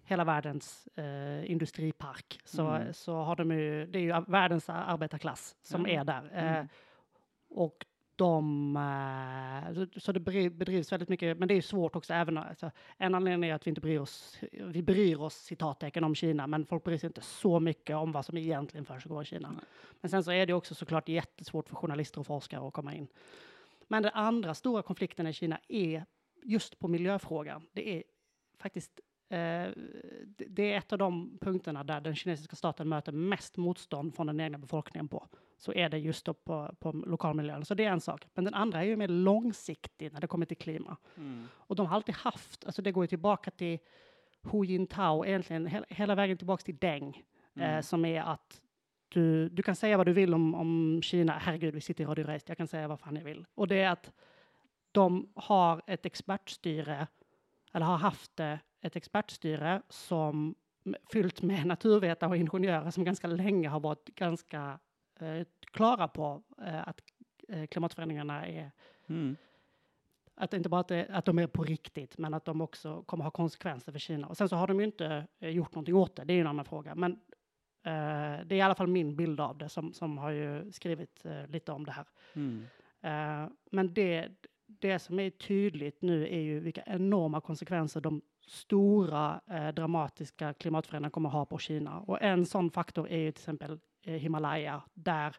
hela 0.04 0.24
världens 0.24 0.88
eh, 0.88 1.52
industripark 1.52 2.40
så, 2.46 2.68
Mm. 2.70 2.94
så 2.94 3.14
har 3.16 3.36
de 3.36 3.52
ju, 3.52 3.86
det 3.86 4.00
är 4.00 4.04
ju 4.04 4.24
världens 4.28 4.70
arbetarklass 4.70 5.56
som 5.62 5.86
Ja. 5.88 6.00
är 6.02 6.04
där. 6.04 6.30
Eh, 6.34 6.56
Mm. 6.56 6.68
och 7.50 7.86
de, 8.20 8.76
eh, 8.76 9.86
så, 9.98 10.12
det 10.12 10.20
bedri- 10.20 10.50
bedrivs 10.50 10.92
väldigt 10.92 11.10
mycket, 11.10 11.38
men 11.38 11.48
det 11.48 11.54
är 11.54 11.62
svårt 11.62 11.96
också 11.96 12.14
även, 12.14 12.38
alltså, 12.38 12.72
en 12.98 13.16
anledning 13.16 13.50
är 13.50 13.54
att 13.54 13.68
vi 13.68 13.70
inte 13.70 13.82
bryr 13.82 14.00
oss, 14.00 14.38
vi 14.52 14.84
bryr 14.84 15.22
oss 15.22 15.36
citattecken 15.36 16.04
om 16.04 16.16
Kina, 16.16 16.48
men 16.48 16.66
folk 16.66 16.84
bryr 16.84 16.98
sig 16.98 17.08
inte 17.08 17.22
så 17.22 17.60
mycket 17.60 17.96
om 17.96 18.12
vad 18.12 18.26
som 18.26 18.38
egentligen 18.38 18.86
försiggår 18.86 19.22
i 19.24 19.26
Kina. 19.26 19.52
Nej. 19.52 19.66
Men 20.02 20.10
sen 20.10 20.24
så 20.24 20.32
är 20.32 20.46
det 20.46 20.54
också 20.54 20.76
såklart 20.76 21.10
jättesvårt 21.10 21.70
för 21.70 21.76
journalister 21.76 22.20
och 22.20 22.28
forskare 22.28 22.68
att 22.68 22.74
komma 22.74 22.96
in. 22.96 23.08
Men 23.88 24.04
den 24.04 24.12
andra 24.14 24.54
stora 24.54 24.82
konflikten 24.82 25.28
i 25.28 25.34
Kina 25.34 25.60
är 25.68 26.06
just 26.44 26.80
på 26.80 26.88
miljöfrågan. 26.88 27.68
Det 27.74 27.98
är 27.98 28.04
faktiskt 28.58 29.00
eh, 29.30 29.72
det- 30.48 30.74
är 30.74 30.78
ett 30.78 30.92
av 30.92 30.98
de 31.00 31.38
punkterna 31.42 31.84
där 31.84 32.02
den 32.02 32.16
kinesiska 32.16 32.56
staten 32.56 32.90
möter 32.90 33.12
mest 33.12 33.58
motstånd 33.58 34.16
från 34.16 34.28
den 34.28 34.40
egna 34.40 34.58
befolkningen 34.58 35.08
på. 35.08 35.28
Så 35.58 35.74
är 35.74 35.90
det 35.90 35.98
just 35.98 36.26
då 36.26 36.34
på, 36.34 36.76
på 36.80 36.92
lokalmiljön. 36.92 37.66
Så 37.66 37.74
det 37.74 37.86
är 37.86 37.92
en 37.92 38.02
sak. 38.02 38.26
Men 38.34 38.46
den 38.46 38.54
andra 38.54 38.80
är 38.80 38.84
ju 38.86 38.96
mer 38.96 39.08
långsiktig 39.08 40.14
när 40.14 40.22
det 40.22 40.28
kommer 40.28 40.46
till 40.46 40.58
klima. 40.58 40.98
Mm. 41.18 41.48
Och 41.54 41.76
de 41.76 41.86
har 41.88 41.96
alltid 41.96 42.16
haft, 42.16 42.66
alltså 42.66 42.82
det 42.82 42.92
går 42.92 43.04
ju 43.04 43.08
tillbaka 43.08 43.52
till 43.52 43.80
Hu 44.42 44.66
Jintao, 44.66 45.26
egentligen 45.26 45.66
he, 45.66 45.84
hela 45.90 46.16
vägen 46.16 46.38
tillbaka 46.38 46.62
till 46.64 46.78
Deng, 46.78 47.24
eh, 47.56 47.70
Mm. 47.70 47.84
som 47.84 48.06
är 48.06 48.22
att 48.22 48.62
du, 49.10 49.50
du 49.50 49.64
kan 49.64 49.76
säga 49.76 49.98
vad 49.98 50.06
du 50.06 50.14
vill 50.14 50.34
om, 50.34 50.56
om 50.56 51.02
Kina. 51.04 51.34
Herregud, 51.34 51.74
vi 51.74 51.82
sitter 51.82 52.04
i 52.04 52.08
Radio 52.08 52.26
Rest, 52.26 52.50
jag 52.50 52.58
kan 52.58 52.68
säga 52.68 52.88
vad 52.88 53.00
fan 53.00 53.16
jag 53.16 53.24
vill. 53.24 53.46
Och 53.56 53.68
det 53.68 53.76
är 53.82 53.90
att 53.90 54.12
de 54.92 55.32
har 55.36 55.82
ett 55.88 56.06
expertstyre, 56.06 57.08
eller 57.74 57.86
har 57.86 57.98
haft 57.98 58.36
det, 58.36 58.60
ett 58.82 58.96
expertstyre 58.96 59.82
som 59.90 60.56
fyllt 61.12 61.42
med 61.42 61.66
naturvetare 61.66 62.30
och 62.30 62.38
ingenjörer 62.38 62.92
som 62.92 63.04
ganska 63.04 63.28
länge 63.28 63.70
har 63.70 63.80
varit 63.80 64.06
ganska 64.06 64.80
eh, 65.20 65.46
klara 65.72 66.08
på 66.08 66.44
eh, 66.66 66.88
att 66.88 67.02
eh, 67.48 67.66
klimatförändringarna 67.66 68.48
är 68.48 68.72
Mm. 69.10 69.36
att 70.36 70.54
inte 70.54 70.70
bara 70.70 70.82
att, 70.82 70.88
det, 70.88 71.08
att 71.10 71.26
de 71.26 71.40
är 71.40 71.48
på 71.48 71.64
riktigt, 71.64 72.18
men 72.18 72.34
att 72.34 72.46
de 72.46 72.62
också 72.62 73.04
kommer 73.04 73.24
ha 73.24 73.32
konsekvenser 73.32 73.92
för 73.92 74.00
Kina. 74.00 74.28
Och 74.28 74.38
sen 74.38 74.50
så 74.50 74.56
har 74.56 74.68
de 74.68 74.80
ju 74.80 74.86
inte 74.86 75.28
eh, 75.40 75.50
gjort 75.50 75.76
någonting 75.76 75.96
åt 75.96 76.16
det, 76.16 76.24
det 76.24 76.34
är 76.34 76.36
ju 76.36 76.42
en 76.42 76.48
annan 76.48 76.66
fråga. 76.66 76.96
Men 76.96 77.12
eh, 77.84 78.46
det 78.46 78.52
är 78.52 78.54
i 78.54 78.62
alla 78.62 78.76
fall 78.76 78.88
min 78.88 79.16
bild 79.16 79.40
av 79.40 79.58
det, 79.58 79.70
som, 79.70 79.94
som 79.94 80.18
har 80.18 80.32
ju 80.32 80.72
skrivit 80.72 81.26
eh, 81.26 81.48
lite 81.48 81.72
om 81.72 81.86
det 81.86 81.92
här. 81.92 82.06
Mm. 82.34 82.66
Men 83.72 83.94
det, 83.94 84.30
det 84.66 85.00
som 85.00 85.20
är 85.20 85.30
tydligt 85.30 86.02
nu 86.02 86.28
är 86.28 86.40
ju 86.40 86.60
vilka 86.60 86.84
enorma 86.86 87.42
konsekvenser 87.42 88.02
de 88.02 88.22
stora 88.50 89.42
eh, 89.48 89.68
dramatiska 89.68 90.54
klimatförändringarna 90.54 91.10
kommer 91.10 91.30
ha 91.30 91.46
på 91.46 91.58
Kina. 91.58 92.00
Och 92.00 92.22
en 92.22 92.46
sån 92.46 92.72
faktor 92.72 93.08
är 93.10 93.18
ju 93.18 93.32
till 93.32 93.42
exempel 93.42 93.80
eh, 94.04 94.14
Himalaya, 94.14 94.82
där 94.94 95.36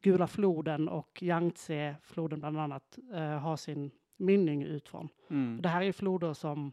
Gula 0.00 0.26
floden 0.26 0.88
och 0.88 1.22
Yangtze-floden 1.22 2.40
bland 2.40 2.58
annat 2.58 2.98
eh, 3.14 3.38
har 3.38 3.56
sin 3.56 3.90
mynning 4.16 4.62
ut 4.62 4.88
från. 4.88 5.08
Mm. 5.30 5.62
Det 5.62 5.68
här 5.68 5.80
är 5.80 5.84
ju 5.84 5.92
floder 5.92 6.34
som 6.34 6.72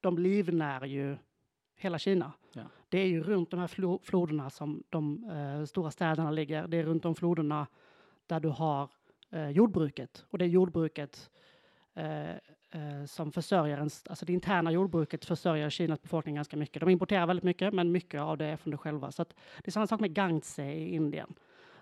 de 0.00 0.18
livnär 0.18 0.84
ju 0.84 1.16
hela 1.76 1.98
Kina. 1.98 2.32
Ja. 2.52 2.62
Det 2.88 2.98
är 2.98 3.06
ju 3.06 3.22
runt 3.22 3.50
de 3.50 3.60
här 3.60 3.66
flo 3.66 4.00
floderna 4.02 4.50
som 4.50 4.82
de 4.88 5.24
eh, 5.24 5.64
stora 5.64 5.90
städerna 5.90 6.30
ligger. 6.30 6.68
Det 6.68 6.76
är 6.76 6.84
runt 6.84 7.02
de 7.02 7.14
floderna 7.14 7.66
där 8.26 8.40
du 8.40 8.48
har 8.48 8.90
eh, 9.30 9.50
jordbruket. 9.50 10.24
Och 10.28 10.38
det 10.38 10.46
jordbruket 10.46 11.30
eh, 12.70 13.04
som 13.06 13.32
försörjer, 13.32 13.78
en, 13.78 13.90
alltså 14.08 14.24
det 14.26 14.32
interna 14.32 14.72
jordbruket 14.72 15.24
försörjer 15.24 15.70
Kinas 15.70 16.02
befolkning 16.02 16.34
ganska 16.34 16.56
mycket. 16.56 16.80
De 16.80 16.88
importerar 16.90 17.26
väldigt 17.26 17.44
mycket, 17.44 17.74
men 17.74 17.92
mycket 17.92 18.20
av 18.20 18.38
det 18.38 18.44
är 18.44 18.56
från 18.56 18.70
det 18.70 18.76
själva. 18.76 19.10
Så 19.12 19.22
att 19.22 19.34
det 19.64 19.68
är 19.68 19.72
samma 19.72 19.86
sak 19.86 20.00
med 20.00 20.18
Yangtze 20.18 20.64
i 20.64 20.94
Indien. 20.94 21.34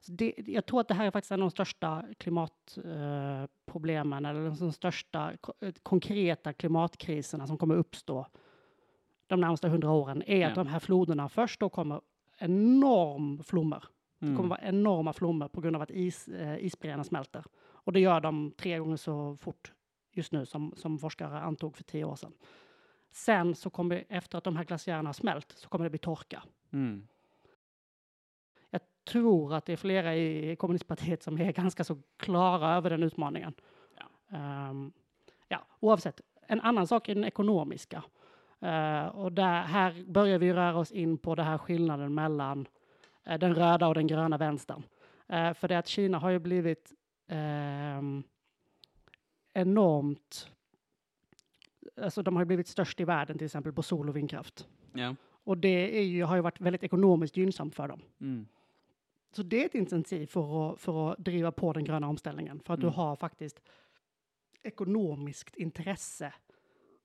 Det, 0.08 0.34
jag 0.46 0.66
tror 0.66 0.80
att 0.80 0.88
det 0.88 0.94
här 0.94 1.06
är 1.06 1.10
faktiskt 1.10 1.32
en 1.32 1.42
av 1.42 1.48
de 1.48 1.50
största 1.50 2.04
klimatproblemen, 2.18 4.24
eh, 4.24 4.30
eller 4.30 4.50
de 4.60 4.72
största 4.72 5.32
eh, 5.60 5.72
konkreta 5.82 6.52
klimatkriserna 6.52 7.46
som 7.46 7.58
kommer 7.58 7.74
uppstå 7.74 8.26
de 9.26 9.40
närmaste 9.40 9.68
hundra 9.68 9.90
åren, 9.90 10.22
är 10.26 10.46
att 10.46 10.56
Ja. 10.56 10.64
de 10.64 10.70
här 10.70 10.78
floderna 10.78 11.28
först 11.28 11.60
då 11.60 11.68
kommer 11.68 12.00
enorm 12.38 13.42
flommor. 13.42 13.84
Det 14.18 14.26
Mm. 14.26 14.36
kommer 14.36 14.48
vara 14.48 14.60
enorma 14.62 15.12
flommor 15.12 15.48
på 15.48 15.60
grund 15.60 15.76
av 15.76 15.82
att 15.82 15.90
is, 15.90 16.28
eh, 16.28 16.64
isbergen 16.64 17.04
smälter. 17.04 17.44
Och 17.64 17.92
det 17.92 18.00
gör 18.00 18.20
de 18.20 18.52
tre 18.56 18.78
gånger 18.78 18.96
så 18.96 19.36
fort 19.36 19.72
just 20.16 20.32
nu 20.32 20.46
som, 20.46 20.74
som 20.76 20.98
forskare 20.98 21.40
antog 21.40 21.76
för 21.76 21.84
tio 21.84 22.04
år 22.04 22.16
sedan. 22.16 22.32
Sen 23.10 23.54
så 23.54 23.70
kommer, 23.70 24.04
efter 24.08 24.38
att 24.38 24.44
de 24.44 24.56
här 24.56 24.64
glaciärerna 24.64 25.08
har 25.08 25.14
smält, 25.14 25.52
så 25.52 25.68
kommer 25.68 25.84
det 25.84 25.90
bli 25.90 25.98
torka. 25.98 26.42
Mm. 26.72 27.08
Jag 28.70 28.80
tror 29.04 29.54
att 29.54 29.66
det 29.66 29.72
är 29.72 29.76
flera 29.76 30.16
i 30.16 30.56
kommunistpartiet 30.56 31.22
som 31.22 31.40
är 31.40 31.52
ganska 31.62 31.84
så 31.84 31.98
klara 32.16 32.76
över 32.76 32.90
den 32.90 33.02
utmaningen. 33.02 33.54
Ja. 33.98 34.36
Ehm, 34.38 34.92
ja, 35.48 35.66
oavsett. 35.80 36.20
En 36.46 36.60
annan 36.60 36.86
sak 36.86 37.08
är 37.08 37.14
den 37.14 37.24
ekonomiska. 37.24 38.02
Eh, 38.60 39.06
och 39.06 39.32
där, 39.32 39.62
här 39.62 40.04
börjar 40.06 40.38
vi 40.38 40.52
röra 40.52 40.78
oss 40.78 40.92
in 40.92 41.18
på 41.18 41.34
den 41.34 41.46
här 41.46 41.58
skillnaden 41.58 42.14
mellan 42.14 42.68
eh, 43.24 43.38
den 43.38 43.54
röda 43.54 43.88
och 43.88 43.94
den 43.94 44.06
gröna 44.06 44.36
vänstern. 44.38 44.82
Eh, 45.28 45.52
för 45.52 45.68
det 45.68 45.78
att 45.78 45.86
Kina 45.86 46.18
har 46.18 46.30
ju 46.30 46.38
blivit 46.38 46.92
ehm, 47.28 48.22
enormt... 49.56 50.50
Alltså 52.02 52.22
de 52.22 52.36
har 52.36 52.44
blivit 52.44 52.68
störst 52.68 53.00
i 53.00 53.04
världen 53.04 53.38
till 53.38 53.44
exempel 53.44 53.72
på 53.72 53.82
sol 53.82 54.08
och 54.08 54.16
vindkraft. 54.16 54.68
Ja. 54.92 55.16
Och 55.44 55.58
det 55.58 55.98
är 55.98 56.02
ju, 56.02 56.22
har 56.24 56.36
ju 56.36 56.42
varit 56.42 56.60
väldigt 56.60 56.82
ekonomiskt 56.82 57.36
gynnsamt 57.36 57.74
för 57.74 57.88
dem. 57.88 58.02
Mm. 58.20 58.46
Så 59.32 59.42
det 59.42 59.62
är 59.62 59.66
ett 59.66 59.74
intensiv 59.74 60.26
för 60.26 60.72
att, 60.72 60.80
för 60.80 61.12
att 61.12 61.18
driva 61.18 61.52
på 61.52 61.72
den 61.72 61.84
gröna 61.84 62.08
omställningen. 62.08 62.60
För 62.64 62.74
att 62.74 62.80
Mm. 62.80 62.90
du 62.90 62.96
har 62.96 63.16
faktiskt 63.16 63.60
ekonomiskt 64.62 65.56
intresse 65.56 66.32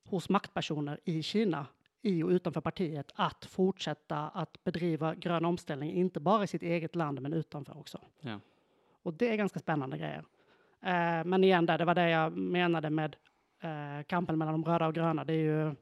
hos 0.05 0.29
maktpersoner 0.29 0.99
i 1.03 1.23
Kina, 1.23 1.65
i 2.01 2.23
och 2.23 2.29
utanför 2.29 2.61
partiet, 2.61 3.11
att 3.15 3.45
fortsätta 3.45 4.17
att 4.17 4.63
bedriva 4.63 5.15
grön 5.15 5.45
omställning, 5.45 5.91
inte 5.91 6.19
bara 6.19 6.43
i 6.43 6.47
sitt 6.47 6.63
eget 6.63 6.95
land, 6.95 7.21
men 7.21 7.33
utanför 7.33 7.77
också. 7.77 7.99
Ja. 8.21 8.39
Och 9.03 9.13
det 9.13 9.29
är 9.29 9.35
ganska 9.35 9.59
spännande 9.59 9.97
grejer. 9.97 10.25
Eh, 10.81 11.23
men 11.25 11.43
igen, 11.43 11.65
där, 11.65 11.77
det 11.77 11.85
var 11.85 11.95
det 11.95 12.09
jag 12.09 12.37
menade 12.37 12.89
med 12.89 13.15
eh, 13.59 14.03
kampen 14.07 14.37
mellan 14.37 14.61
de 14.61 14.71
röda 14.71 14.87
och 14.87 14.93
gröna. 14.95 15.25
Det 15.25 15.33
är 15.33 15.37
ju 15.67 15.75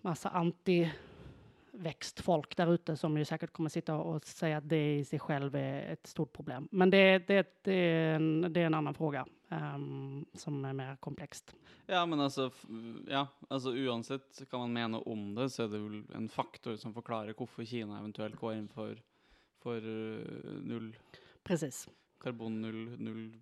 massa 0.00 0.28
anti-växtfolk 0.30 2.56
där 2.56 2.74
ute 2.74 2.96
som 2.96 3.18
ju 3.18 3.24
säkert 3.24 3.52
kommer 3.52 3.68
sitta 3.70 3.94
och 3.94 4.24
säga 4.26 4.56
att 4.58 4.68
det 4.68 4.96
i 4.98 5.04
sig 5.04 5.18
själv 5.18 5.54
är 5.54 5.92
ett 5.92 6.06
stort 6.06 6.32
problem. 6.32 6.68
Men 6.70 6.90
det, 6.90 7.18
det, 7.18 7.60
det, 7.62 7.72
är, 7.72 8.14
en, 8.16 8.52
det 8.52 8.60
är 8.60 8.66
en 8.66 8.74
annan 8.74 8.94
fråga 8.94 9.26
ehm, 9.48 10.26
som 10.34 10.64
är 10.64 10.72
mer 10.72 10.96
komplext. 10.96 11.54
Ja, 11.86 12.06
men 12.06 12.20
altså, 12.20 12.46
f- 12.46 12.66
ja, 13.08 13.26
altså 13.48 13.70
uansett 13.72 14.42
kan 14.50 14.60
man 14.60 14.72
mene 14.72 14.98
om 14.98 15.34
det, 15.34 15.50
så 15.50 15.62
er 15.64 15.68
det 15.68 15.78
vel 15.78 16.02
en 16.14 16.28
faktor 16.28 16.76
som 16.76 16.94
forklarer 16.94 17.34
hvorfor 17.38 17.64
Kina 17.64 17.98
eventuelt 17.98 18.34
går 18.36 18.54
inn 18.58 18.66
for, 18.68 18.96
for 19.62 19.76
eh, 19.76 19.82
null, 20.62 20.96
Precis. 21.46 21.86
karbon 22.20 22.60
null 22.62 22.88
s- 22.98 23.40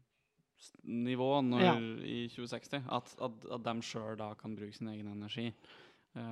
nivå 0.83 1.41
når, 1.41 1.61
Ja. 1.63 1.75
i 2.05 2.29
2060. 2.29 2.83
At, 2.91 3.17
at, 3.23 3.45
at 3.53 3.65
de 3.65 3.83
sjøl 3.83 4.17
da 4.19 4.35
kan 4.35 4.57
bruke 4.57 4.77
sin 4.77 4.89
egen 4.89 5.09
energi. 5.09 5.53
Eh, 6.17 6.23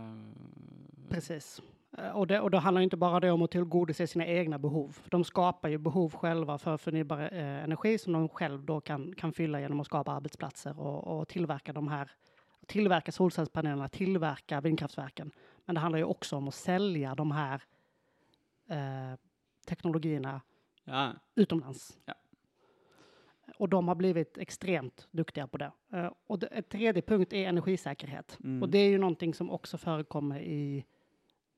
Precis. 1.11 1.61
Eh, 1.99 2.11
Och 2.17 2.27
det, 2.27 2.41
och 2.41 2.51
det 2.51 2.59
handlar 2.59 2.83
inte 2.83 2.97
bara 2.97 3.21
det 3.21 3.31
om 3.31 3.43
att 3.43 3.51
tillgodose 3.51 4.07
sina 4.07 4.27
egna 4.27 4.59
behov. 4.59 4.99
De 5.11 5.25
skapar 5.25 5.69
ju 5.69 5.79
behov 5.79 6.13
själva 6.15 6.59
för 6.59 6.77
förnybar 6.77 7.19
eh, 7.33 7.65
energi 7.65 7.99
som 7.99 8.13
de 8.13 8.29
själv 8.29 8.65
då 8.65 8.81
kan, 8.81 9.15
kan 9.15 9.33
fylla 9.33 9.61
genom 9.61 9.81
att 9.81 9.87
skapa 9.87 10.13
arbetsplatser 10.13 10.81
och, 10.81 11.21
och 11.21 11.29
tillverka 11.29 11.73
de 11.73 11.89
här, 11.89 12.11
tillverka 12.67 13.13
solcellspanelerna, 13.13 13.89
tillverka 13.89 14.61
vindkraftverken. 14.61 15.31
Men 15.65 15.75
det 15.75 15.81
handlar 15.81 15.99
ju 15.99 16.05
också 16.05 16.37
om 16.37 16.49
att 16.49 16.55
sälja 16.55 17.15
de 17.15 17.31
här 17.31 17.63
eh, 18.69 19.19
teknologierna 19.67 20.41
ja, 20.85 21.13
utomlands. 21.35 21.99
Och 23.63 23.69
de 23.69 23.89
har 23.89 23.95
blivit 23.95 24.39
extremt 24.39 25.09
duktiga 25.11 25.47
på 25.47 25.59
det. 25.59 25.73
Eh, 25.93 26.11
och 26.27 26.43
ett 26.51 26.69
tredje 26.69 27.03
punkt 27.03 27.33
är 27.33 27.49
energisäkerhet. 27.49 28.39
Mm. 28.45 28.63
Och 28.63 28.69
det 28.69 28.79
är 28.79 28.89
ju 28.89 28.99
någonting 28.99 29.35
som 29.35 29.51
också 29.51 29.79
förekommer 29.79 30.41
i 30.41 30.85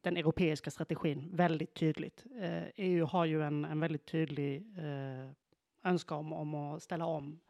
den 0.01 0.17
europeiska 0.17 0.71
strategin 0.71 1.31
väldigt 1.33 1.75
tydligt. 1.75 2.25
Eh, 2.41 2.63
EU 2.77 3.07
har 3.07 3.25
ju 3.25 3.43
en, 3.43 3.65
en 3.65 3.81
väldigt 3.81 4.07
tydlig 4.07 4.67
eh, 4.79 5.31
önskan 5.85 6.19
om, 6.19 6.33
om 6.33 6.55
att 6.55 6.83
ställa 6.83 7.07
om. 7.07 7.41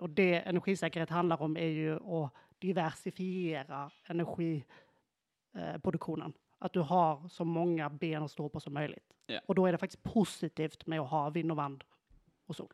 Och 0.00 0.10
det 0.10 0.34
energisäkerhet 0.34 1.10
handlar 1.10 1.42
om 1.42 1.56
är 1.56 1.66
ju 1.66 1.94
att 1.94 2.32
diversifiera 2.58 3.90
energiproduktionen. 4.06 6.32
Att 6.58 6.72
du 6.72 6.80
har 6.80 7.28
så 7.28 7.44
många 7.44 7.90
ben 7.90 8.22
att 8.22 8.30
stå 8.30 8.48
på 8.48 8.60
som 8.60 8.74
möjligt. 8.74 9.14
Ja. 9.26 9.40
Och 9.46 9.54
då 9.54 9.66
är 9.66 9.72
det 9.72 9.78
faktiskt 9.78 10.02
positivt 10.02 10.86
med 10.86 11.00
att 11.00 11.10
ha 11.10 11.30
vind 11.30 11.50
och 11.50 11.56
vand 11.56 11.84
och 12.46 12.56
sol. 12.56 12.72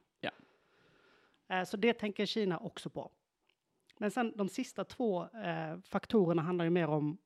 Eh, 1.49 1.65
Så 1.65 1.77
det 1.77 1.93
tänker 1.93 2.27
Kina 2.27 2.59
också 2.59 2.91
på. 2.91 3.11
Men 3.99 4.11
sen 4.11 4.33
de 4.37 4.49
sista 4.49 4.85
två 4.85 5.25
eh, 5.25 5.81
faktorerna 5.81 6.43
handlar 6.43 6.65
ju 6.65 6.71
mer 6.71 6.89
om 6.89 7.19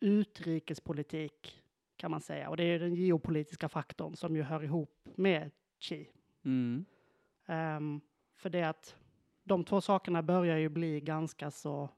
utrikespolitik 0.00 1.62
kan 1.96 2.10
man 2.10 2.20
säga. 2.20 2.50
Och 2.50 2.56
det 2.56 2.64
är 2.64 2.78
den 2.78 2.94
geopolitiska 2.94 3.68
faktorn 3.68 4.16
som 4.16 4.36
ju 4.36 4.42
hör 4.42 4.62
ihop 4.62 5.08
med 5.14 5.50
Xi. 5.78 6.08
Mm. 6.44 6.84
Ehm, 7.46 8.00
för 8.34 8.50
det 8.50 8.62
att 8.62 8.96
de 9.44 9.64
två 9.64 9.80
sakerna 9.80 10.22
börjar 10.22 10.56
ju 10.58 10.68
bli 10.68 11.00
ganska 11.00 11.50
så 11.50 11.88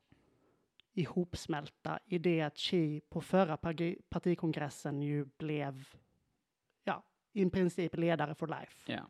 ihopsmälta 0.92 1.98
i 2.06 2.18
det 2.18 2.40
att 2.42 2.56
Xi 2.58 3.00
på 3.08 3.20
förra 3.20 3.56
parti- 3.56 4.02
partikongressen 4.08 5.02
ju 5.02 5.24
blev, 5.24 5.88
ja, 6.84 7.02
i 7.32 7.50
princip 7.50 7.96
ledare 7.96 8.34
for 8.34 8.46
life. 8.46 8.92
Ja. 8.92 9.06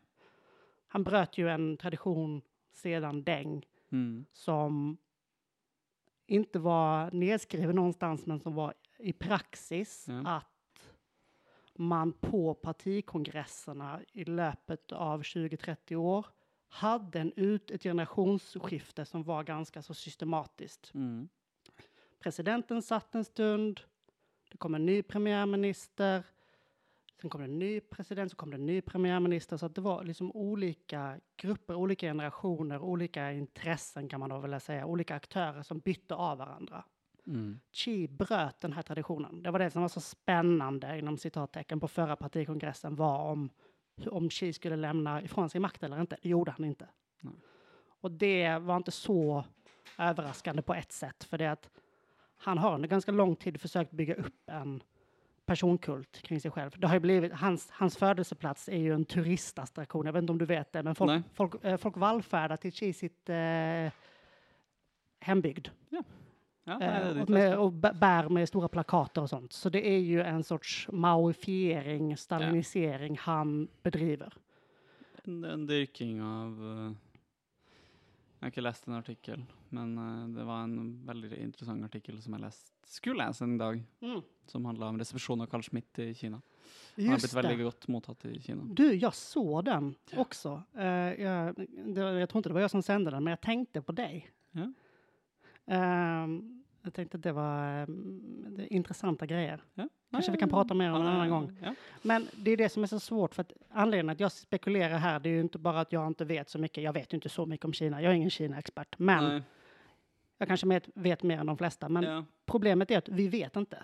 Han 0.87 1.03
bröt 1.03 1.37
ju 1.37 1.49
en 1.49 1.77
tradition 1.77 2.41
sedan 2.71 3.23
Deng 3.23 3.65
Mm. 3.89 4.25
som 4.33 4.97
inte 6.25 6.59
var 6.59 7.11
nedskriven 7.11 7.75
någonstans 7.75 8.25
men 8.25 8.39
som 8.39 8.55
var 8.55 8.73
i 8.99 9.13
praxis 9.13 10.05
Ja. 10.07 10.27
att 10.29 10.91
man 11.75 12.13
på 12.13 12.53
partikongresserna 12.53 14.01
i 14.13 14.25
löpet 14.25 14.91
av 14.91 15.21
20-30 15.23 15.95
år 15.95 16.25
hade 16.67 17.19
en 17.19 17.33
ut, 17.35 17.71
ett 17.71 17.83
generationsskifte 17.83 19.05
som 19.05 19.23
var 19.23 19.43
ganska 19.43 19.81
så 19.81 19.93
systematiskt. 19.93 20.91
Mm. 20.93 21.29
Presidenten 22.19 22.81
satt 22.81 23.15
en 23.15 23.25
stund, 23.25 23.81
det 24.51 24.57
kom 24.57 24.75
en 24.75 24.85
ny 24.85 25.01
premiärminister, 25.03 26.23
sen 27.21 27.29
kom 27.29 27.41
det 27.41 27.47
en 27.47 27.59
ny 27.59 27.79
president, 27.79 28.31
så 28.31 28.37
kom 28.37 28.51
det 28.51 28.57
en 28.57 28.65
ny 28.65 28.81
premiärminister, 28.81 29.57
så 29.57 29.65
att 29.65 29.75
det 29.75 29.81
var 29.81 30.03
liksom 30.03 30.31
olika 30.31 31.19
grupper, 31.37 31.75
olika 31.75 32.07
generationer, 32.07 32.79
olika 32.79 33.31
intressen 33.31 34.09
kan 34.09 34.19
man 34.19 34.29
då 34.29 34.39
vilja 34.39 34.59
säga, 34.59 34.85
olika 34.85 35.15
aktörer 35.15 35.63
som 35.63 35.79
bytte 35.79 36.15
av 36.15 36.37
varandra. 36.37 36.83
Mm. 37.27 37.59
Xi 37.71 38.07
bröt 38.07 38.59
den 38.59 38.73
här 38.73 38.81
traditionen. 38.81 39.43
Det 39.43 39.51
var 39.51 39.59
det 39.59 39.71
som 39.71 39.81
var 39.81 39.89
så 39.89 40.01
spännande 40.01 40.99
inom 40.99 41.17
citattecken 41.17 41.79
på 41.79 41.87
förra 41.87 42.15
partikongressen 42.15 42.95
var 42.95 43.19
om, 43.19 43.49
om 44.11 44.29
Xi 44.29 44.53
skulle 44.53 44.75
lämna 44.75 45.21
ifrån 45.21 45.49
sig 45.49 45.61
makt 45.61 45.83
eller 45.83 46.01
inte. 46.01 46.17
Det 46.21 46.29
gjorde 46.29 46.51
han 46.51 46.65
inte. 46.65 46.87
Nej. 47.21 47.33
Och 48.01 48.11
det 48.11 48.57
var 48.57 48.77
inte 48.77 48.91
så 48.91 49.45
överraskande 49.97 50.61
på 50.61 50.73
ett 50.73 50.91
sätt, 50.91 51.23
för 51.23 51.37
det 51.37 51.51
att 51.51 51.69
han 52.37 52.57
har 52.57 52.75
under 52.75 52.89
ganska 52.89 53.11
lång 53.11 53.35
tid 53.35 53.61
försökt 53.61 53.91
bygga 53.91 54.15
upp 54.15 54.49
en 54.49 54.83
personkult 55.47 56.21
kring 56.21 56.41
sig 56.41 56.51
själv. 56.51 56.71
Det 56.77 56.87
har 56.87 56.93
ju 56.93 56.99
blivit, 56.99 57.33
hans, 57.33 57.69
hans 57.71 57.97
födelseplats 57.97 58.69
är 58.69 58.77
ju 58.77 58.93
en 58.93 59.05
turistattraktion, 59.05 60.05
jag 60.05 60.13
vet 60.13 60.21
inte 60.21 60.31
om 60.31 60.37
du 60.37 60.45
vet 60.45 60.71
det, 60.71 60.83
men 60.83 60.95
Nej. 60.99 61.21
folk, 61.33 61.51
folk, 61.51 61.65
eh, 61.65 61.77
folk 61.77 61.97
vallfärdar 61.97 62.57
till 62.57 62.93
sitt 62.95 63.29
eh, 63.29 63.91
hembygd. 65.19 65.67
Ja, 65.89 66.03
Eh, 66.73 66.77
det 66.79 66.85
är 66.85 67.21
och, 67.21 67.29
med, 67.29 67.57
och 67.57 67.71
bä- 67.71 67.99
bär 67.99 68.29
med 68.29 68.47
stora 68.47 68.67
plakater 68.67 69.21
och 69.21 69.29
sånt. 69.29 69.53
Så 69.53 69.69
det 69.69 69.87
är 69.87 69.97
ju 69.99 70.21
en 70.21 70.43
sorts 70.43 70.87
maoifiering, 70.91 72.17
stalinisering 72.17 73.17
han 73.21 73.67
bedriver. 73.83 74.33
En, 75.23 75.43
en 75.43 75.65
dyrking 75.65 76.21
av... 76.21 76.95
jag 78.39 78.45
har 78.45 78.47
inte 78.47 78.61
läst 78.61 78.87
en 78.87 78.93
artikel, 78.93 79.45
men 79.69 79.97
eh, 79.97 80.27
det 80.27 80.43
var 80.43 80.63
en 80.63 81.05
väldigt 81.05 81.33
intressant 81.33 81.85
artikel 81.85 82.21
som 82.21 82.33
jag 82.33 82.41
läst, 82.41 82.73
skulle 82.87 83.25
läsa 83.25 83.43
en 83.43 83.57
dag, 83.57 83.83
som 84.45 84.65
handlar 84.65 84.87
om 84.87 84.99
reception 84.99 85.41
av 85.41 85.45
Carl 85.45 85.61
Schmitt 85.63 85.99
i 85.99 86.13
Kina. 86.13 86.41
Han 86.95 87.05
har 87.05 87.17
blivit 87.17 87.33
väldigt 87.33 87.59
gott 87.65 87.87
mottatt 87.87 88.25
i 88.25 88.41
Kina. 88.41 88.63
Du, 88.63 88.93
jag 88.93 89.15
såg 89.15 89.65
den 89.65 89.95
också. 90.15 90.63
Eh, 90.73 90.85
jag, 91.23 91.55
det, 91.85 92.01
jag 92.01 92.29
tror 92.29 92.39
inte 92.39 92.49
det 92.49 92.53
var 92.53 92.61
jag 92.61 92.71
som 92.71 92.83
sände 92.83 93.11
den, 93.11 93.23
men 93.23 93.31
jag 93.31 93.41
tänkte 93.41 93.81
på 93.81 93.91
dig. 93.91 94.29
Ja. 94.51 94.73
Ehm, 95.65 96.63
jag 96.81 96.93
tänkte 96.93 97.17
att 97.17 97.23
det 97.23 97.31
var 97.31 97.63
ehm, 97.63 98.45
det 98.49 98.73
intressanta 98.73 99.25
grejer. 99.25 99.63
Ja. 99.73 99.89
Kanske 100.11 100.31
vi 100.31 100.37
kan 100.37 100.49
prata 100.49 100.73
mer 100.73 100.91
om 100.91 101.01
en 101.01 101.07
annan 101.07 101.29
gång. 101.29 101.57
Men 102.01 102.27
det 102.35 102.51
är 102.51 102.57
det 102.57 102.69
som 102.69 102.83
är 102.83 102.87
så 102.87 102.99
svårt, 102.99 103.35
för 103.35 103.41
att 103.41 103.51
anledningen 103.69 104.09
att 104.09 104.19
jag 104.19 104.31
spekulerar 104.31 104.97
här, 104.97 105.19
det 105.19 105.29
är 105.29 105.33
ju 105.33 105.39
inte 105.39 105.57
bara 105.57 105.79
att 105.79 105.91
jag 105.91 106.07
inte 106.07 106.25
vet 106.25 106.49
så 106.49 106.59
mycket. 106.59 106.83
Jag 106.83 106.93
vet 106.93 107.13
ju 107.13 107.15
inte 107.15 107.29
så 107.29 107.45
mycket 107.45 107.65
om 107.65 107.73
Kina. 107.73 108.01
Jag 108.01 108.11
är 108.11 108.15
ingen 108.15 108.29
Kina-expert, 108.29 108.99
men 108.99 109.23
Nej. 109.23 109.41
jag 110.37 110.47
kanske 110.47 110.67
vet, 110.67 110.89
vet 110.93 111.23
mer 111.23 111.39
än 111.39 111.45
de 111.45 111.57
flesta. 111.57 111.89
Men 111.89 112.03
ja. 112.03 112.25
problemet 112.45 112.91
är 112.91 112.97
att 112.97 113.09
vi 113.09 113.27
vet 113.27 113.55
inte. 113.55 113.83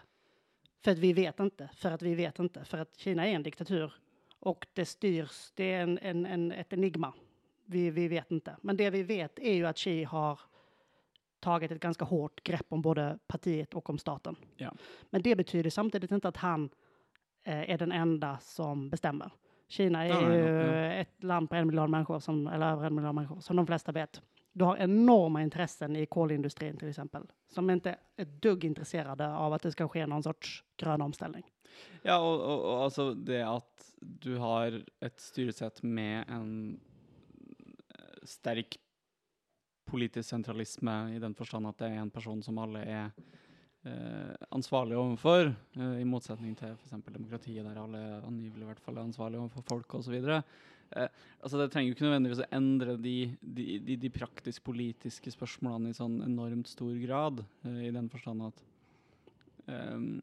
För 0.82 0.92
att 0.92 0.98
vi 0.98 1.14
vet 1.14 1.40
inte, 1.40 1.70
för 1.74 1.92
att 1.92 2.02
vi 2.02 2.16
vet 2.16 2.40
inte. 2.40 2.66
För 2.66 2.78
att 2.78 2.98
Kina 2.98 3.28
är 3.28 3.32
en 3.32 3.44
diktatur 3.44 3.94
och 4.40 4.68
det 4.74 4.86
styrs, 4.86 5.52
det 5.56 5.74
är 5.74 5.84
en, 5.84 6.00
en, 6.02 6.26
en, 6.26 6.52
ett 6.52 6.74
enigma. 6.74 7.14
Vi, 7.66 7.90
vi 7.90 8.08
vet 8.08 8.32
inte. 8.32 8.56
Men 8.62 8.78
det 8.78 8.90
vi 8.90 9.04
vet 9.04 9.40
är 9.40 9.54
ju 9.54 9.66
att 9.66 9.78
Xi 9.78 10.04
har 10.04 10.40
tagit 11.44 11.72
ett 11.72 11.80
ganska 11.80 12.06
hårt 12.06 12.44
grepp 12.44 12.66
om 12.70 12.82
både 12.82 13.20
partiet 13.28 13.74
och 13.74 13.90
om 13.90 13.98
staten. 13.98 14.36
Ja. 14.58 14.74
Men 15.10 15.22
det 15.22 15.36
betyder 15.36 15.70
samtidigt 15.70 16.12
inte 16.12 16.28
att 16.28 16.38
han 16.38 16.70
eh, 17.44 17.70
är 17.70 17.78
den 17.78 17.92
enda 17.92 18.38
som 18.42 18.90
bestämmer. 18.90 19.32
Kina 19.68 20.06
är 20.06 20.10
Ja, 20.10 20.34
ju 20.34 20.44
ja. 20.44 20.94
ett 20.94 21.24
land 21.24 21.50
på 21.50 21.56
en 21.56 21.68
miljard 21.68 21.90
människor, 21.90 22.20
som, 22.20 22.48
eller 22.48 22.72
över 22.72 22.86
en 22.86 22.96
miljard 22.96 23.16
människor, 23.16 23.40
som 23.40 23.56
de 23.56 23.68
flesta 23.68 23.92
vet. 23.92 24.22
Du 24.52 24.66
har 24.66 24.78
enorma 24.78 25.42
intressen 25.42 25.96
i 25.96 26.06
kolindustrin 26.06 26.78
till 26.78 26.90
exempel, 26.90 27.24
som 27.54 27.70
inte 27.70 27.90
är 27.90 27.98
ett 28.16 28.42
dugg 28.42 28.64
intresserade 28.64 29.34
av 29.36 29.54
att 29.54 29.62
det 29.62 29.72
ska 29.72 29.88
ske 29.88 30.06
någon 30.08 30.24
sorts 30.24 30.64
grön 30.78 31.02
omställning. 31.02 31.44
Ja, 32.02 32.18
och, 32.20 32.42
och, 32.54 32.74
och 32.74 32.84
alltså 32.84 33.14
det 33.14 33.42
att 33.42 33.94
du 34.02 34.38
har 34.38 34.84
ett 35.00 35.20
styressätt 35.20 35.84
med 35.84 36.26
en 36.30 36.80
eh, 37.90 38.24
stark 38.24 38.78
politisk 39.86 40.30
centralism 40.30 40.90
i 40.90 41.20
den 41.20 41.36
förstånd 41.36 41.68
att 41.68 41.78
det 41.78 41.86
är 41.86 41.98
en 41.98 42.10
person 42.10 42.44
som 42.44 42.58
alla 42.58 42.84
är 42.84 43.12
eh, 43.84 44.36
ansvarliga 44.50 45.00
overfor, 45.00 45.56
eh, 45.74 46.02
i 46.02 46.06
motsättning 46.06 46.56
till 46.56 46.68
för 46.68 46.86
exempel 46.86 47.14
demokrati, 47.14 47.60
där 47.60 47.76
alla 47.76 47.98
är 47.98 48.28
angivelig 48.28 48.64
i 48.64 48.68
hvert 48.68 48.80
fall 48.80 48.98
er 48.98 49.02
ansvarlige 49.02 49.42
overfor 49.42 49.62
folk 49.62 49.94
och 49.94 50.06
så 50.06 50.12
vidare. 50.12 50.44
Eh, 50.96 51.08
altså 51.40 51.58
det 51.58 51.70
trenger 51.74 51.90
jo 51.90 51.96
ikke 51.98 52.06
nødvendigvis 52.06 52.44
å 52.44 52.52
endre 52.54 52.98
de, 53.02 53.16
de, 53.42 53.66
de, 53.88 53.98
de 54.04 54.12
praktisk-politiske 54.14 55.34
spørsmålene 55.34 55.94
i 55.94 55.98
sånn 55.98 56.20
enormt 56.26 56.70
stor 56.70 56.94
grad, 57.02 57.42
eh, 57.66 57.88
i 57.88 57.94
den 57.94 58.10
forstand 58.14 58.46
at 58.50 58.62
ehm, 59.72 60.22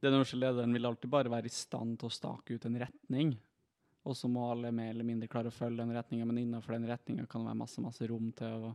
den 0.00 0.16
norske 0.16 0.38
lederen 0.38 0.74
vil 0.74 0.88
alltid 0.88 1.12
bare 1.12 1.32
være 1.32 1.50
i 1.50 1.54
stand 1.54 2.00
til 2.00 2.08
å 2.08 2.14
stake 2.14 2.56
ut 2.56 2.66
en 2.66 2.80
retning, 2.82 3.34
og 4.02 4.16
så 4.16 4.28
må 4.32 4.46
alle 4.50 4.72
mer 4.72 4.94
eller 4.94 5.06
mindre 5.06 5.28
klare 5.28 5.52
å 5.52 5.54
følge 5.54 5.82
den 5.82 5.94
retninga, 5.94 6.26
men 6.28 6.40
innenfor 6.40 6.76
den 6.76 6.88
retninga 6.88 7.26
kan 7.28 7.44
det 7.44 7.50
være 7.50 7.60
masse, 7.60 7.82
masse 7.84 8.08
rom 8.08 8.30
til 8.36 8.70
å 8.70 8.74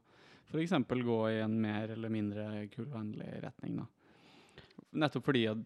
f.eks. 0.51 0.75
gå 0.87 1.19
i 1.31 1.39
en 1.41 1.55
mer 1.61 1.95
eller 1.95 2.13
mindre 2.13 2.67
kullvennlig 2.73 3.31
retning. 3.43 3.79
Da. 3.81 3.87
Nettopp 5.01 5.25
fordi 5.25 5.47
at 5.49 5.63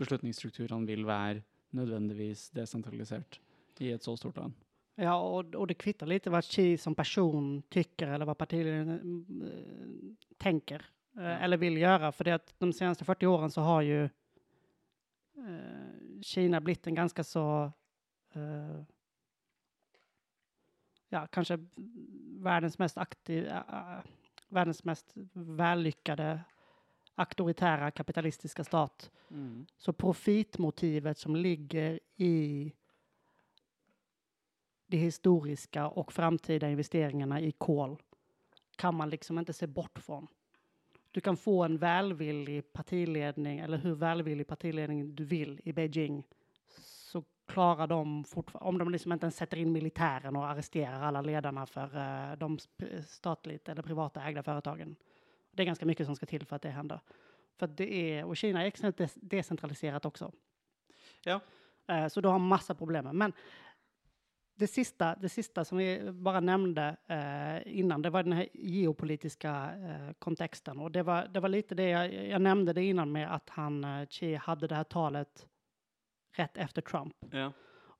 beslutningsstrukturene 0.00 0.88
vil 0.88 1.06
være 1.08 1.42
nødvendigvis 1.76 2.48
desentralisert 2.54 3.40
i 3.80 3.90
et 3.94 4.04
så 4.04 4.16
stort 4.16 4.38
land. 4.38 4.54
Ja, 4.94 5.14
och, 5.14 5.54
och 5.54 5.66
det 5.66 5.74
kvittar 5.74 6.06
lite 6.06 6.30
vad 6.30 6.44
Xi 6.44 6.78
som 6.78 6.94
person 6.94 7.62
tycker 7.62 8.08
eller 8.08 8.26
vad 8.26 8.38
partiledningen 8.38 9.26
eh, 9.42 10.38
tänker 10.38 10.86
eh, 11.16 11.42
eller 11.42 11.56
vill 11.56 11.76
göra. 11.76 12.12
För 12.12 12.24
det 12.24 12.34
att 12.34 12.54
de 12.58 12.72
senaste 12.72 13.04
40 13.04 13.26
åren 13.26 13.50
så 13.50 13.60
har 13.60 13.82
ju 13.82 14.04
eh, 14.04 14.10
Kina 16.22 16.60
blivit 16.60 16.86
en 16.86 16.94
ganska 16.94 17.24
så, 17.24 17.72
ja, 21.10 21.26
kanske 21.26 21.58
världens 22.40 22.78
mest 22.78 22.98
aktiv, 22.98 23.46
äh, 23.46 23.62
världens 24.48 24.84
mest 24.84 25.12
vällyckade 25.32 26.40
auktoritära 27.14 27.90
kapitalistiska 27.90 28.64
stat. 28.64 29.10
Så 29.76 29.92
profitmotivet 29.92 31.18
som 31.18 31.36
ligger 31.36 32.00
i 32.16 32.72
de 34.86 34.96
historiska 34.96 35.88
och 35.88 36.12
framtida 36.12 36.70
investeringarna 36.70 37.40
i 37.40 37.52
kol 37.52 38.02
kan 38.76 38.94
man 38.94 39.10
liksom 39.10 39.38
inte 39.38 39.52
se 39.52 39.66
bort 39.66 39.98
från. 39.98 40.26
Du 41.10 41.20
kan 41.20 41.36
få 41.36 41.64
en 41.64 41.78
välvillig 41.78 42.72
partiledning 42.72 43.58
eller 43.58 43.78
hur 43.78 43.94
välvillig 43.94 44.46
partiledning 44.46 45.14
du 45.14 45.24
vill 45.24 45.60
i 45.64 45.72
Beijing 45.72 46.24
så 47.10 47.24
klarar 47.46 47.86
de 47.86 48.24
fortfarande, 48.24 48.68
om 48.68 48.78
de 48.78 48.90
liksom 48.90 49.12
inte 49.12 49.24
ens 49.24 49.36
sätter 49.36 49.56
in 49.56 49.72
militären 49.72 50.36
och 50.36 50.46
arresterar 50.46 51.02
alla 51.02 51.20
ledarna 51.20 51.66
för 51.66 51.96
uh, 51.96 52.38
de 52.38 52.58
statligt 53.06 53.68
eller 53.68 53.82
privata 53.82 54.22
ägda 54.22 54.42
företagen. 54.42 54.96
Det 55.50 55.62
är 55.62 55.66
ganska 55.66 55.86
mycket 55.86 56.06
som 56.06 56.16
ska 56.16 56.26
till 56.26 56.46
för 56.46 56.56
att 56.56 56.62
det 56.62 56.70
händer. 56.70 57.00
För 57.58 57.66
det 57.66 57.94
är, 57.94 58.24
och 58.24 58.36
Kina 58.36 58.62
är 58.62 58.66
extremt 58.66 59.00
decentraliserat 59.14 60.04
också. 60.04 60.32
Ja. 61.24 61.40
Uh, 61.90 62.08
så 62.08 62.20
du 62.20 62.28
har 62.28 62.38
massa 62.38 62.74
problem. 62.74 63.08
Men 63.12 63.32
det 64.60 64.66
sista, 64.66 65.14
det 65.14 65.28
sista 65.28 65.64
som 65.64 65.78
vi 65.78 66.10
bara 66.12 66.40
nämnde 66.40 66.96
eh, 67.06 67.78
innan, 67.78 68.02
det 68.02 68.10
var 68.10 68.22
den 68.22 68.32
här 68.32 68.48
geopolitiska 68.54 69.70
eh, 69.74 70.12
kontexten. 70.18 70.78
Och 70.78 70.90
det 70.90 71.02
var, 71.02 71.28
det 71.28 71.40
var 71.40 71.48
lite 71.48 71.74
det 71.74 71.88
jag, 71.88 72.14
jag 72.14 72.42
nämnde 72.42 72.72
det 72.72 72.84
innan 72.84 73.12
med 73.12 73.34
att 73.34 73.50
han, 73.50 73.84
eh, 73.84 74.06
Xi, 74.06 74.34
hade 74.34 74.66
det 74.66 74.74
här 74.74 74.84
talet 74.84 75.46
rätt 76.32 76.56
efter 76.56 76.82
Trump. 76.82 77.14
Ja. 77.30 77.52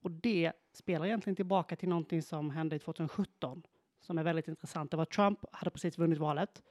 Och 0.02 0.10
det 0.10 0.52
spelar 0.72 1.06
egentligen 1.06 1.36
tillbaka 1.36 1.76
till 1.76 1.88
någonting 1.88 2.22
som 2.22 2.50
hände 2.50 2.78
2017, 2.78 3.62
som 4.00 4.18
är 4.18 4.22
väldigt 4.22 4.48
intressant. 4.48 4.90
Det 4.90 4.96
var 4.96 5.04
Trump 5.04 5.38
hade 5.52 5.70
precis 5.70 5.98
vunnit 5.98 6.18
valet. 6.18 6.62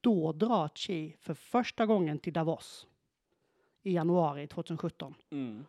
Då 0.00 0.32
drar 0.32 0.68
Xi 0.68 1.16
för 1.20 1.34
första 1.34 1.86
gången 1.86 2.18
till 2.18 2.32
Davos 2.32 2.86
i 3.82 3.92
januari 3.92 4.46
2017. 4.46 5.14
Mm. 5.30 5.64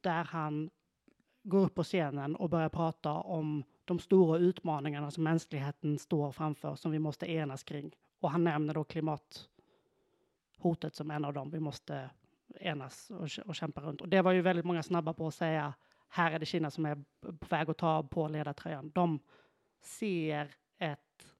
Där 0.00 0.24
han 0.24 0.70
går 1.42 1.64
upp 1.64 1.74
på 1.74 1.82
scenen 1.82 2.36
och 2.36 2.50
börjar 2.50 2.68
prata 2.68 3.12
om 3.12 3.64
de 3.84 3.98
stora 3.98 4.38
utmaningarna 4.38 5.10
som 5.10 5.24
mänskligheten 5.24 5.98
står 5.98 6.32
framför 6.32 6.74
som 6.74 6.90
vi 6.90 6.98
måste 6.98 7.30
enas 7.30 7.62
kring. 7.62 7.96
Och 8.20 8.30
han 8.30 8.44
nämner 8.44 8.74
då 8.74 8.84
klimathotet 8.84 10.94
som 10.94 11.10
en 11.10 11.24
av 11.24 11.32
dem 11.32 11.50
vi 11.50 11.60
måste 11.60 12.10
enas 12.60 13.10
och, 13.10 13.28
och 13.46 13.54
kämpa 13.54 13.80
runt. 13.80 14.00
Och 14.00 14.08
det 14.08 14.22
var 14.22 14.32
ju 14.32 14.40
väldigt 14.40 14.64
många 14.64 14.82
snabba 14.82 15.12
på 15.12 15.26
att 15.26 15.34
säga 15.34 15.74
här 16.08 16.32
är 16.32 16.38
det 16.38 16.46
Kina 16.46 16.70
som 16.70 16.86
är 16.86 17.04
på 17.20 17.46
väg 17.48 17.70
att 17.70 17.78
ta 17.78 18.02
på 18.02 18.28
ledartröjan. 18.28 18.90
De 18.94 19.18
ser 19.80 20.54
ett 20.78 21.34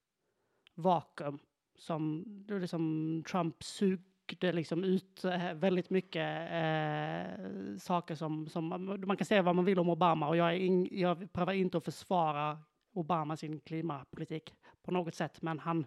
vakuum 0.74 1.38
som 1.78 2.24
liksom 2.48 3.22
Trump 3.30 3.62
sugde 3.62 4.52
liksom 4.52 4.84
ut 4.84 5.24
eh, 5.24 5.54
väldigt 5.54 5.90
mycket 5.90 6.50
eh, 6.52 7.76
saker 7.78 8.14
som, 8.14 8.48
som 8.48 8.68
man 9.06 9.16
kan 9.16 9.26
säga 9.26 9.42
vad 9.42 9.56
man 9.56 9.64
vill 9.64 9.78
om 9.78 9.88
Obama 9.88 10.28
och 10.28 10.36
jag, 10.36 10.58
in, 10.58 10.88
jag 10.92 11.32
prövar 11.32 11.52
inte 11.52 11.78
att 11.78 11.84
försvara 11.84 12.58
Obama 12.92 13.36
sin 13.36 13.60
klimatpolitik 13.60 14.54
på 14.82 14.90
något 14.90 15.14
sätt, 15.14 15.42
men 15.42 15.58
han, 15.58 15.86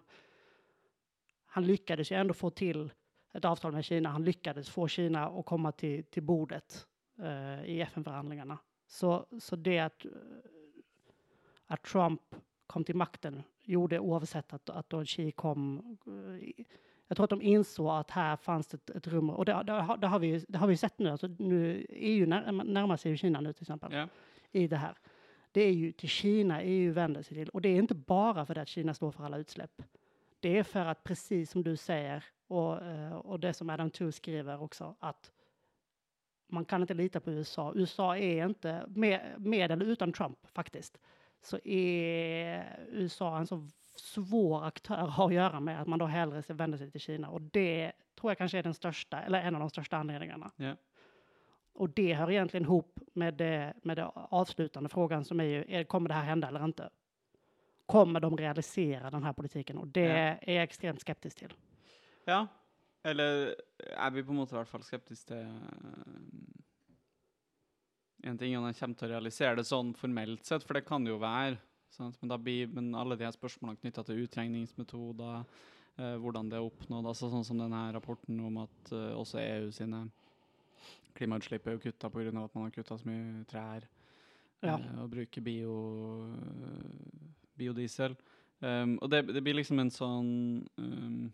han 1.46 1.66
lyckades 1.66 2.12
ju 2.12 2.16
ändå 2.16 2.34
få 2.34 2.50
till 2.50 2.90
ett 3.38 3.44
avtal 3.44 3.72
med 3.72 3.84
Kina. 3.84 4.08
Han 4.08 4.24
lyckades 4.24 4.70
få 4.70 4.88
Kina 4.88 5.26
att 5.26 5.46
komma 5.46 5.72
till, 5.72 6.04
till 6.04 6.22
bordet 6.22 6.86
eh, 7.18 7.64
i 7.64 7.80
FN-förhandlingarna. 7.80 8.58
Så, 8.86 9.26
så 9.40 9.56
det 9.56 9.78
att, 9.78 10.06
att 11.66 11.82
Trump 11.82 12.22
kom 12.66 12.84
till 12.84 12.96
makten 12.96 13.42
gjorde 13.64 13.98
oavsett 13.98 14.52
att, 14.52 14.70
att 14.70 14.90
då 14.90 15.04
Xi 15.04 15.30
kom 15.32 15.78
eh, 16.06 16.64
jag 17.08 17.16
tror 17.16 17.24
att 17.24 17.30
de 17.30 17.42
insåg 17.42 17.90
att 17.90 18.10
här 18.10 18.36
fanns 18.36 18.74
ett, 18.74 18.90
ett 18.90 19.06
rum 19.06 19.30
och 19.30 19.44
det, 19.44 19.52
det, 19.52 19.96
det, 19.98 20.06
har 20.06 20.18
vi, 20.18 20.44
det 20.48 20.58
har 20.58 20.66
vi 20.66 20.76
sett 20.76 20.98
nu. 20.98 21.10
Alltså 21.10 21.26
nu 21.26 21.86
EU 21.88 22.26
när, 22.26 22.52
närmar 22.52 22.96
sig 22.96 23.16
Kina 23.16 23.40
nu 23.40 23.52
till 23.52 23.62
exempel 23.62 23.92
Ja. 23.92 24.08
i 24.50 24.66
det 24.66 24.76
här. 24.76 24.98
Det 25.52 25.60
är 25.60 25.72
ju 25.72 25.92
till 25.92 26.08
Kina 26.08 26.62
EU 26.62 26.92
vänder 26.92 27.22
sig 27.22 27.36
till 27.36 27.48
och 27.48 27.60
det 27.60 27.68
är 27.68 27.76
inte 27.76 27.94
bara 27.94 28.46
för 28.46 28.58
att 28.58 28.68
Kina 28.68 28.94
står 28.94 29.10
för 29.10 29.24
alla 29.24 29.38
utsläpp. 29.38 29.82
Det 30.40 30.58
är 30.58 30.62
för 30.62 30.86
att 30.86 31.04
precis 31.04 31.50
som 31.50 31.62
du 31.62 31.76
säger 31.76 32.24
och, 32.48 32.82
eh, 32.82 33.12
och 33.16 33.40
det 33.40 33.52
som 33.52 33.70
Adam 33.70 33.90
Tooze 33.90 34.16
skriver 34.16 34.62
också 34.62 34.94
att 34.98 35.32
man 36.46 36.64
kan 36.64 36.80
inte 36.80 36.94
lita 36.94 37.20
på 37.20 37.30
USA. 37.30 37.72
USA 37.74 38.16
är 38.16 38.46
inte, 38.46 38.84
med, 38.88 39.34
med 39.38 39.70
eller 39.70 39.86
utan 39.86 40.12
Trump 40.12 40.38
faktiskt, 40.52 40.98
så 41.42 41.58
är 41.64 42.86
USA 42.88 43.38
en 43.38 43.46
så 43.46 43.68
svår 43.96 44.64
aktör 44.64 45.14
att 45.26 45.34
göra 45.34 45.60
med, 45.60 45.80
att 45.80 45.88
man 45.88 45.98
då 45.98 46.06
hellre 46.06 46.42
vänder 46.54 46.78
sig 46.78 46.90
till 46.90 47.00
Kina. 47.00 47.30
Och 47.30 47.42
det 47.42 47.92
tror 48.20 48.30
jag 48.30 48.38
kanske 48.38 48.58
är 48.58 48.62
den 48.62 48.74
största, 48.74 49.20
eller 49.22 49.42
en 49.42 49.54
av 49.54 49.60
de 49.60 49.70
största 49.70 49.96
anledningarna. 49.96 50.50
Ja. 50.56 50.76
Och 51.72 51.90
det 51.90 52.14
hör 52.14 52.30
egentligen 52.30 52.64
ihop 52.64 53.00
med 53.12 53.34
det, 53.34 53.74
med 53.82 53.96
det 53.96 54.04
avslutande 54.14 54.88
frågan 54.88 55.24
som 55.24 55.40
är 55.40 55.44
ju, 55.44 55.64
är, 55.68 55.84
kommer 55.84 56.08
det 56.08 56.14
här 56.14 56.22
hända 56.24 56.48
eller 56.48 56.64
inte? 56.64 56.90
Kommer 57.86 58.20
de 58.20 58.36
realisera 58.36 59.10
den 59.10 59.22
här 59.22 59.32
politiken? 59.32 59.78
Och 59.78 59.86
det 59.88 60.00
Ja. 60.00 60.36
är 60.40 60.54
jag 60.54 60.62
extremt 60.62 61.00
skeptisk 61.00 61.38
till. 61.38 61.52
Ja. 62.28 62.42
Eller 63.06 63.54
er 63.78 64.10
vi 64.12 64.24
på 64.26 64.34
en 64.34 64.40
måte 64.40 64.56
i 64.56 64.58
hvert 64.58 64.70
fall 64.70 64.84
skeptiske 64.84 65.30
til 65.30 65.44
eh, 65.46 66.58
En 68.26 68.36
ting 68.38 68.50
er 68.52 68.58
om 68.58 68.66
de 68.66 68.74
kommer 68.74 68.98
til 68.98 69.06
å 69.06 69.12
realisere 69.12 69.60
det 69.60 69.64
sånn 69.68 69.92
formelt 69.96 70.44
sett, 70.48 70.64
for 70.66 70.74
det 70.74 70.82
kan 70.88 71.04
det 71.06 71.12
jo 71.12 71.20
være. 71.22 71.54
Sant? 71.94 72.16
Men, 72.20 72.32
da 72.32 72.38
blir, 72.42 72.66
men 72.74 72.90
alle 72.98 73.16
de 73.16 73.24
her 73.24 73.32
spørsmålene 73.32 73.78
knytta 73.78 74.02
til 74.04 74.24
utregningsmetoder, 74.24 75.44
eh, 76.02 76.16
hvordan 76.18 76.50
det 76.50 76.58
er 76.58 76.66
oppnådd, 76.66 77.06
altså 77.06 77.30
sånn 77.30 77.46
som 77.46 77.62
denne 77.62 77.84
rapporten 77.94 78.40
om 78.44 78.58
at 78.64 78.90
eh, 78.92 79.14
også 79.14 79.38
EU 79.44 79.70
sine 79.72 80.02
klimautslipp 81.18 81.66
er 81.66 81.78
jo 81.78 81.84
kutta 81.86 82.10
pga. 82.10 82.26
at 82.26 82.54
man 82.58 82.66
har 82.66 82.74
kutta 82.74 82.98
så 82.98 83.08
mye 83.08 83.44
trær 83.50 83.86
Ja. 84.66 84.74
eh, 84.74 84.98
og 84.98 85.10
bruker 85.14 85.40
bio, 85.40 85.78
biodiesel. 87.56 88.18
Um, 88.58 88.98
og 88.98 89.10
det, 89.10 89.28
det 89.30 89.42
blir 89.46 89.54
liksom 89.54 89.78
en 89.78 89.90
sånn 89.94 90.30
um, 90.82 91.28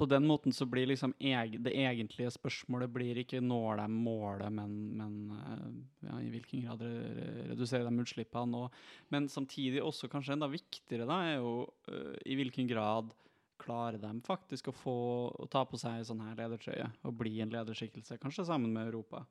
på 0.00 0.08
den 0.08 0.24
måten 0.26 0.54
så 0.56 0.64
blir 0.64 0.88
liksom 0.88 1.12
eg, 1.20 1.58
det 1.60 1.74
egentlige 1.76 2.32
spørsmålet 2.32 2.92
blir 2.92 3.20
ikke 3.20 3.42
når 3.44 3.82
de 3.82 3.88
målet, 3.92 4.48
men, 4.56 4.76
men 4.96 5.18
eh, 5.36 5.66
ja, 6.08 6.20
i 6.24 6.30
hvilken 6.32 6.64
grad 6.64 6.84
reducerar 6.86 7.50
reduserer 7.70 7.88
de 7.90 8.04
utslippene. 8.04 8.60
Og, 8.64 8.72
men 9.08 9.28
samtidig 9.28 9.82
også 9.82 10.08
kanskje 10.10 10.36
enda 10.36 10.48
viktigere 10.50 11.08
da, 11.08 11.20
er 11.28 11.40
jo 11.40 11.66
uh, 11.90 12.16
i 12.24 12.36
hvilken 12.38 12.68
grad 12.70 13.12
klarer 13.60 14.00
de 14.00 14.12
faktisk 14.24 14.70
å 14.70 14.76
få 14.76 14.98
å 15.36 15.48
ta 15.52 15.66
på 15.68 15.78
seg 15.80 16.04
sånn 16.08 16.22
her 16.24 16.38
ledertrøye 16.38 16.88
og 17.04 17.16
bli 17.20 17.40
en 17.44 17.52
lederskikkelse, 17.52 18.18
kanskje 18.22 18.46
sammen 18.48 18.72
med 18.72 18.88
Europa. 18.88 19.26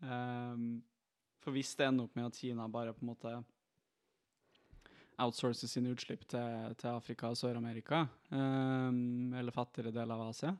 Um, 0.00 0.80
for 1.42 1.52
hvis 1.52 1.74
det 1.76 1.86
ender 1.86 2.08
opp 2.08 2.16
med 2.16 2.30
at 2.30 2.40
Kina 2.40 2.68
bare 2.72 2.94
på 2.96 3.04
en 3.04 3.12
måte 3.12 3.34
outsourcer 5.18 5.68
sine 5.68 5.90
utslipp 5.94 6.26
til, 6.28 6.74
til 6.80 6.88
Afrika 6.88 7.30
og 7.32 7.36
Sør-Amerika, 7.36 8.02
um, 8.30 9.32
eller 9.34 9.54
fattigere 9.54 9.92
deler 9.94 10.14
av 10.14 10.28
Asia, 10.28 10.56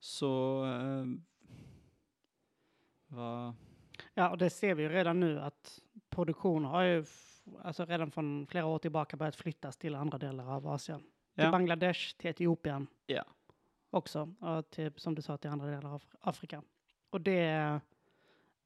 så 0.00 0.30
um, 0.64 1.18
hva 3.10 3.32
Ja, 4.14 4.30
och 4.30 4.38
det 4.38 4.50
ser 4.50 4.74
vi 4.74 4.82
ju 4.82 4.88
redan 4.88 5.20
nu 5.20 5.40
att 5.40 5.80
produktion 6.10 6.64
har 6.64 6.82
ju 6.82 7.04
alltså 7.62 7.84
redan 7.84 8.10
från 8.10 8.46
flera 8.46 8.66
år 8.66 8.78
tillbaka 8.78 9.16
börjat 9.16 9.36
flyttas 9.36 9.76
till 9.76 9.94
andra 9.94 10.18
delar 10.18 10.56
av 10.56 10.66
Asien. 10.66 11.00
Till 11.00 11.44
Ja. 11.44 11.50
Bangladesh, 11.50 12.16
till 12.16 12.30
Etiopien 12.30 12.86
Ja. 13.06 13.24
också. 13.90 14.34
Och 14.40 14.70
till, 14.70 14.92
som 14.96 15.14
du 15.14 15.22
sa, 15.22 15.36
till 15.36 15.50
andra 15.50 15.66
delar 15.66 15.94
av 15.94 16.02
Afrika. 16.20 16.62
Och 17.10 17.20
det, 17.20 17.80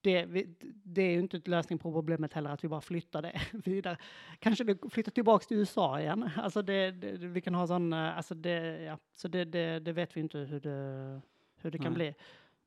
det, 0.04 0.46
det 0.84 1.02
är 1.02 1.10
ju 1.10 1.18
inte 1.18 1.36
en 1.36 1.42
lösning 1.46 1.78
på 1.78 1.92
problemet 1.92 2.32
heller 2.32 2.50
att 2.50 2.64
vi 2.64 2.68
bara 2.68 2.80
flyttar 2.80 3.22
det 3.22 3.40
vidare. 3.52 3.96
Kanske 4.38 4.64
det 4.64 4.78
flyttar 4.90 5.12
tillbaks 5.12 5.46
till 5.46 5.56
USA 5.56 6.00
igen. 6.00 6.30
Alltså 6.36 6.62
det, 6.62 6.90
det, 6.90 7.16
vi 7.16 7.40
kan 7.40 7.54
ha 7.54 7.66
sån, 7.66 7.92
eh, 7.92 8.16
alltså 8.16 8.34
det, 8.34 8.82
ja, 8.82 8.98
så 9.14 9.28
det, 9.28 9.92
vet 9.92 10.16
vi 10.16 10.20
inte 10.20 10.38
hur 10.38 10.60
det, 10.60 11.20
hur 11.56 11.70
det 11.70 11.78
kan 11.78 11.92
Nej. 11.92 11.94
bli. 11.94 12.14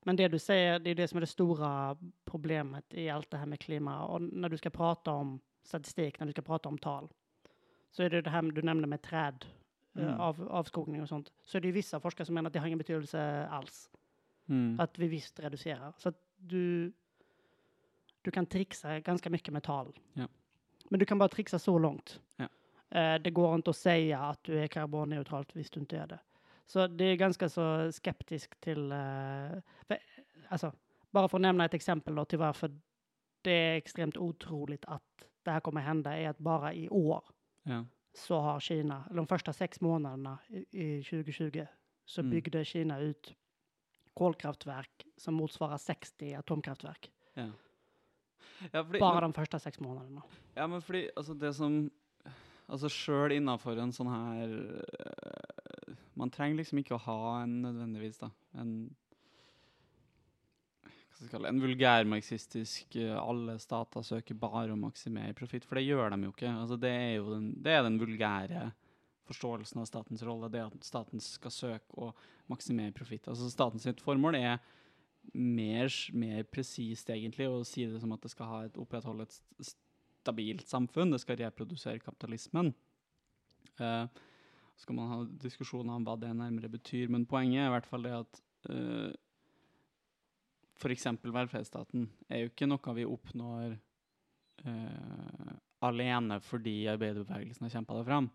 Men 0.03 0.15
det 0.15 0.27
du 0.27 0.39
säger, 0.39 0.79
det 0.79 0.89
är 0.89 0.95
det 0.95 1.07
som 1.07 1.17
är 1.17 1.21
det 1.21 1.27
stora 1.27 1.97
problemet 2.25 2.93
i 2.93 3.09
allt 3.09 3.31
det 3.31 3.37
här 3.37 3.45
med 3.45 3.59
klima. 3.59 4.03
Och 4.05 4.21
när 4.21 4.49
du 4.49 4.57
ska 4.57 4.69
prata 4.69 5.11
om 5.11 5.39
statistik, 5.63 6.19
när 6.19 6.25
du 6.25 6.31
ska 6.31 6.41
prata 6.41 6.69
om 6.69 6.77
tal, 6.77 7.09
så 7.91 8.03
är 8.03 8.09
det 8.09 8.21
det 8.21 8.29
här 8.29 8.41
du 8.41 8.61
nämnde 8.61 8.87
med 8.87 9.01
träd, 9.01 9.45
eh, 9.95 10.03
Mm. 10.03 10.19
av, 10.19 10.47
avskogning 10.51 11.01
och 11.01 11.09
sånt. 11.09 11.31
Så 11.41 11.57
är 11.57 11.61
det 11.61 11.71
vissa 11.71 11.99
forskare 11.99 12.25
som 12.25 12.35
menar 12.35 12.47
att 12.47 12.53
det 12.53 12.59
har 12.59 12.67
ingen 12.67 12.77
betydelse 12.77 13.47
alls. 13.47 13.89
Mm. 14.49 14.79
Att 14.79 14.99
vi 14.99 15.07
visst 15.07 15.39
reducerar. 15.39 15.93
Så 15.97 16.09
att 16.09 16.15
du, 16.37 16.93
du 18.27 18.31
kan 18.31 18.45
trixa 18.45 18.99
ganska 18.99 19.29
mycket 19.29 19.53
med 19.53 19.63
tal. 19.63 19.99
Ja. 20.13 20.27
Men 20.89 20.99
du 20.99 21.05
kan 21.05 21.17
bara 21.17 21.29
trixa 21.29 21.59
så 21.59 21.79
långt. 21.79 22.21
Ja. 22.35 22.47
Eh, 22.99 23.21
det 23.21 23.31
går 23.31 23.55
inte 23.55 23.69
att 23.69 23.77
säga 23.77 24.19
att 24.19 24.43
du 24.43 24.59
är 24.63 24.67
karbonneutralt 24.67 25.55
visst 25.55 25.73
du 25.73 25.79
inte 25.79 25.97
är 25.97 26.07
det. 26.07 26.19
Så 26.65 26.87
det 26.87 27.03
är 27.03 27.15
ganska 27.15 27.49
så 27.49 27.91
skeptisk 27.91 28.59
till, 28.59 28.91
eh, 28.91 28.97
för, 29.87 29.97
alltså, 30.47 30.71
bara 31.11 31.27
för 31.27 31.37
att 31.37 31.41
nämna 31.41 31.65
ett 31.65 31.73
exempel 31.73 32.15
då 32.15 32.25
till 32.25 32.39
varför 32.39 32.79
det 33.41 33.51
är 33.51 33.75
extremt 33.77 34.17
otroligt 34.17 34.85
att 34.85 35.27
det 35.43 35.51
här 35.51 35.59
kommer 35.59 35.81
hända 35.81 36.17
är 36.17 36.29
att 36.29 36.37
bara 36.37 36.73
i 36.73 36.89
år 36.89 37.23
Ja. 37.63 37.85
så 38.13 38.39
har 38.39 38.59
Kina, 38.59 39.03
eller 39.05 39.17
de 39.17 39.27
första 39.27 39.53
sex 39.53 39.81
månaderna 39.81 40.37
i, 40.47 40.65
i 40.97 41.03
2020, 41.03 41.65
så 42.05 42.21
Mm. 42.21 42.31
byggde 42.31 42.65
Kina 42.65 42.99
ut 42.99 43.35
kolkraftverk 44.13 45.05
som 45.17 45.33
motsvarar 45.33 45.77
60 45.77 46.33
atomkraftverk. 46.33 47.11
Ja. 47.33 47.49
Ja, 48.71 48.83
fordi, 48.83 48.99
Bara 48.99 49.21
men, 49.21 49.31
de 49.31 49.33
första 49.33 49.59
sex 49.59 49.79
månaderna. 49.79 50.21
ja, 50.55 50.67
men 50.67 50.81
fordi 50.81 51.09
altså 51.15 51.33
det 51.33 51.53
som 51.55 51.89
Altså 52.67 52.89
sjøl 52.91 53.31
innafor 53.37 53.79
en 53.79 53.93
sånn 53.95 54.09
her 54.11 54.55
eh, 54.99 55.93
Man 56.19 56.31
trenger 56.33 56.59
liksom 56.59 56.81
ikke 56.81 56.97
å 56.97 57.03
ha 57.05 57.43
en 57.43 57.61
nødvendigvis, 57.63 58.17
da, 58.19 58.27
en 58.59 58.73
Hva 60.83 61.15
skal 61.15 61.25
jeg 61.25 61.31
kalle 61.31 61.51
en 61.53 61.61
vulgærmarxistisk 61.63 62.97
eh, 62.99 63.13
alle 63.15 63.55
stater 63.63 64.03
søker 64.03 64.35
bare 64.37 64.75
å 64.75 64.79
maksimere 64.81 65.33
profitt, 65.37 65.63
for 65.65 65.79
det 65.79 65.85
gjør 65.87 66.11
de 66.13 66.19
jo 66.27 66.33
ikke. 66.35 66.51
Altså, 66.51 66.77
det 66.77 66.91
er 66.91 67.13
jo 67.15 67.31
den, 67.31 67.47
det 67.63 67.73
er 67.73 67.87
den 67.87 67.97
vulgære 68.01 68.67
forståelsen 69.27 69.81
av 69.81 69.87
statens 69.89 70.21
rolle, 70.27 70.49
det 70.53 70.61
at 70.67 70.85
staten 70.85 71.23
skal 71.23 71.51
søke 71.51 71.97
å 71.97 72.11
maksimere 72.51 72.93
profitt. 72.95 73.27
Altså, 73.31 73.49
statens 73.51 73.87
formål 74.03 74.37
er 74.39 74.59
mer, 75.33 75.91
mer 76.13 76.47
presist, 76.51 77.09
egentlig, 77.09 77.49
å 77.49 77.65
si 77.67 77.85
det 77.89 77.99
som 78.01 78.13
at 78.15 78.23
det 78.23 78.31
skal 78.33 78.51
ha 78.51 78.63
et, 78.67 78.79
opprettholde 78.79 79.27
et 79.27 79.35
st- 79.35 79.75
stabilt 80.21 80.67
samfunn, 80.67 81.13
det 81.13 81.21
skal 81.23 81.39
reprodusere 81.39 82.03
kapitalismen. 82.03 82.73
Eh, 83.79 83.85
uh, 84.03 84.25
så 84.77 84.85
man 84.99 85.09
ha 85.09 85.21
diskusjoner 85.41 85.97
om 85.97 86.03
hva 86.05 86.13
det 86.21 86.29
nærmere 86.37 86.69
betyr, 86.69 87.09
men 87.09 87.25
poenget 87.29 87.63
er 87.63 87.71
i 87.71 87.73
hvert 87.73 87.87
fall 87.89 88.05
det 88.05 88.13
at 88.13 88.41
uh, 88.69 89.09
eh, 89.09 89.15
f.eks. 90.77 91.07
velferdsstaten 91.23 92.05
er 92.29 92.43
jo 92.43 92.51
ikke 92.51 92.67
noe 92.69 92.93
vi 92.99 93.07
oppnår 93.09 93.73
uh, 93.73 94.69
eh, 94.69 95.55
alene 95.87 96.37
fordi 96.45 96.75
arbeiderbevegelsen 96.93 97.65
har 97.65 97.73
kjempa 97.73 97.97
det 97.97 98.05
fram. 98.05 98.29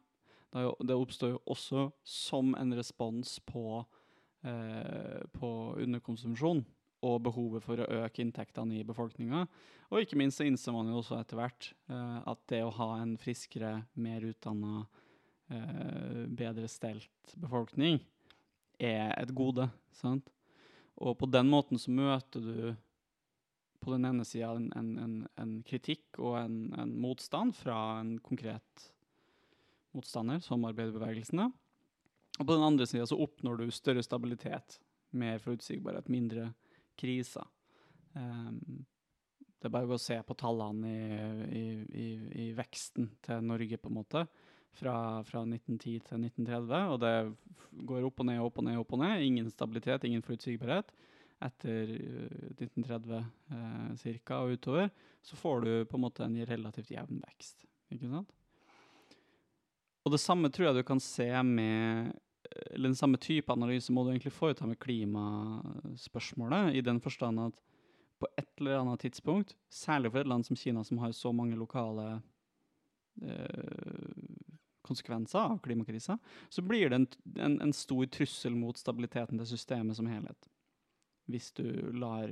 Det, 0.52 0.58
uppstår 0.58 0.66
jo, 0.66 0.74
det 0.88 0.98
oppstår 0.98 1.30
jo 1.36 1.42
også 1.54 1.84
som 2.02 2.56
en 2.58 2.74
respons 2.74 3.38
på, 3.46 3.84
uh, 4.42 5.20
på 5.38 5.50
underkonsumsjon 5.78 6.64
og 7.02 7.22
behovet 7.26 7.64
for 7.64 7.82
å 7.82 7.88
øke 8.04 8.22
inntektene 8.22 8.78
i 8.78 8.86
befolkninga. 8.86 9.44
Og 9.90 10.04
ikke 10.04 10.18
minst 10.20 10.40
så 10.40 10.46
innser 10.46 10.74
man 10.74 10.90
jo 10.90 11.00
også 11.00 11.18
etter 11.18 11.40
hvert 11.40 11.72
eh, 11.90 12.18
at 12.30 12.44
det 12.52 12.62
å 12.64 12.74
ha 12.78 12.90
en 13.00 13.16
friskere, 13.20 13.74
mer 13.94 14.24
utdanna, 14.28 14.86
eh, 15.52 16.22
bedre 16.30 16.70
stelt 16.70 17.34
befolkning 17.42 18.00
er 18.82 19.12
et 19.18 19.34
gode. 19.34 19.68
sant? 19.94 20.30
Og 21.02 21.16
på 21.18 21.28
den 21.30 21.50
måten 21.50 21.80
så 21.80 21.92
møter 21.92 22.42
du 22.44 22.56
på 23.82 23.90
den 23.90 24.06
ene 24.06 24.24
sida 24.26 24.52
en, 24.54 24.70
en, 24.78 24.90
en, 25.02 25.14
en 25.42 25.54
kritikk 25.66 26.20
og 26.22 26.38
en, 26.38 26.58
en 26.78 26.92
motstand 27.02 27.56
fra 27.58 27.98
en 27.98 28.14
konkret 28.22 28.88
motstander, 29.92 30.38
som 30.40 30.62
arbeiderbevegelsen. 30.68 31.42
Og 32.38 32.46
på 32.46 32.54
den 32.54 32.64
andre 32.64 32.86
sida 32.88 33.06
så 33.08 33.18
oppnår 33.20 33.60
du 33.60 33.74
større 33.74 34.04
stabilitet, 34.06 34.78
mer 35.10 35.42
forutsigbarhet, 35.42 36.08
mindre 36.08 36.52
kriser. 36.98 37.46
Um, 38.12 38.84
det 39.62 39.68
er 39.68 39.74
bare 39.76 39.86
å 39.86 39.92
gå 39.92 39.98
se 40.02 40.16
på 40.26 40.34
tallene 40.34 40.90
i, 40.90 41.02
i, 41.54 41.66
i, 42.02 42.06
i 42.42 42.46
veksten 42.56 43.12
til 43.22 43.44
Norge, 43.46 43.78
på 43.78 43.92
en 43.92 43.98
måte. 44.00 44.24
Fra, 44.72 44.94
fra 45.28 45.42
1910 45.44 45.98
til 46.08 46.22
1930, 46.24 46.92
og 46.94 46.98
det 47.02 47.14
går 47.86 48.06
opp 48.08 48.22
og 48.24 48.26
ned, 48.26 48.40
opp 48.40 48.58
og 48.58 48.66
ned, 48.66 48.78
opp 48.80 48.94
og 48.96 49.02
ned. 49.02 49.22
Ingen 49.22 49.50
stabilitet, 49.52 50.06
ingen 50.08 50.24
forutsigbarhet. 50.24 50.90
Etter 51.42 51.92
1930 52.56 53.18
eh, 53.18 53.26
eh, 53.52 53.88
cirka 54.00 54.40
og 54.42 54.56
utover, 54.56 54.88
så 55.22 55.36
får 55.38 55.66
du 55.66 55.72
på 55.90 55.98
en 55.98 56.04
måte 56.06 56.24
en 56.24 56.38
relativt 56.48 56.90
jevn 56.94 57.20
vekst. 57.20 57.66
Ikke 57.92 58.10
sant? 58.10 58.32
Og 60.02 60.14
det 60.14 60.22
samme 60.22 60.50
tror 60.50 60.70
jeg 60.70 60.80
du 60.80 60.86
kan 60.86 61.02
se 61.02 61.28
med 61.46 62.10
eller 62.70 62.88
den 62.88 62.98
samme 62.98 63.18
type 63.18 63.52
analyse 63.52 63.92
må 63.92 64.04
du 64.04 64.10
egentlig 64.12 64.32
foreta 64.34 64.66
med 64.66 64.78
klimaspørsmålet, 64.82 66.74
i 66.74 66.80
den 66.84 67.00
forstand 67.00 67.40
at 67.40 67.60
på 68.22 68.28
et 68.38 68.48
eller 68.60 68.78
annet 68.78 69.00
tidspunkt, 69.02 69.56
særlig 69.70 70.12
for 70.12 70.20
et 70.22 70.30
land 70.30 70.46
som 70.46 70.56
Kina, 70.56 70.84
som 70.86 70.98
har 71.02 71.12
så 71.12 71.32
mange 71.34 71.56
lokale 71.58 72.22
eh, 73.22 73.64
konsekvenser 74.86 75.38
av 75.38 75.58
klimakrisa, 75.64 76.18
så 76.48 76.62
blir 76.62 76.90
det 76.90 77.00
en, 77.00 77.06
en, 77.38 77.60
en 77.66 77.74
stor 77.74 78.06
trussel 78.06 78.54
mot 78.54 78.78
stabiliteten 78.78 79.40
til 79.40 79.50
systemet 79.50 79.98
som 79.98 80.06
helhet. 80.10 80.48
Hvis 81.26 81.50
du 81.58 81.66
lar 81.98 82.30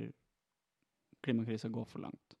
klimakrisa 1.21 1.69
gå 1.69 1.83
for 1.85 1.99
langt. 2.07 2.37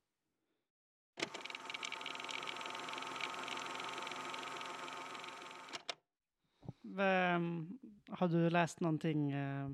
Vem, 6.91 7.79
har 8.09 8.27
du 8.27 8.49
läst 8.49 8.79
någonting, 8.79 9.31
eh, 9.31 9.69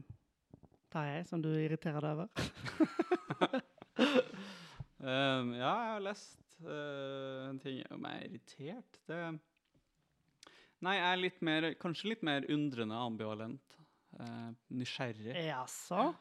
Tarjei, 0.90 1.26
som 1.26 1.42
du 1.42 1.56
är 1.56 1.60
irriterad 1.60 2.04
över? 2.04 2.28
Um, 4.98 5.54
ja, 5.62 5.72
jeg 5.84 5.94
har 5.94 6.04
lest 6.06 6.40
eh, 6.62 7.50
en 7.50 7.60
ting 7.60 7.82
om 7.90 8.06
jeg 8.06 8.20
er 8.20 8.28
irritert. 8.30 9.00
Det 9.10 9.22
Nei, 10.86 10.94
jeg 10.94 11.08
er 11.10 11.18
litt 11.24 11.42
mer, 11.42 11.66
kanskje 11.82 12.12
litt 12.12 12.22
mer 12.22 12.46
undrende 12.54 13.02
ambivalent. 13.02 13.78
eh, 14.20 14.52
nysgjerrig. 14.70 15.34
Jaså? 15.48 16.12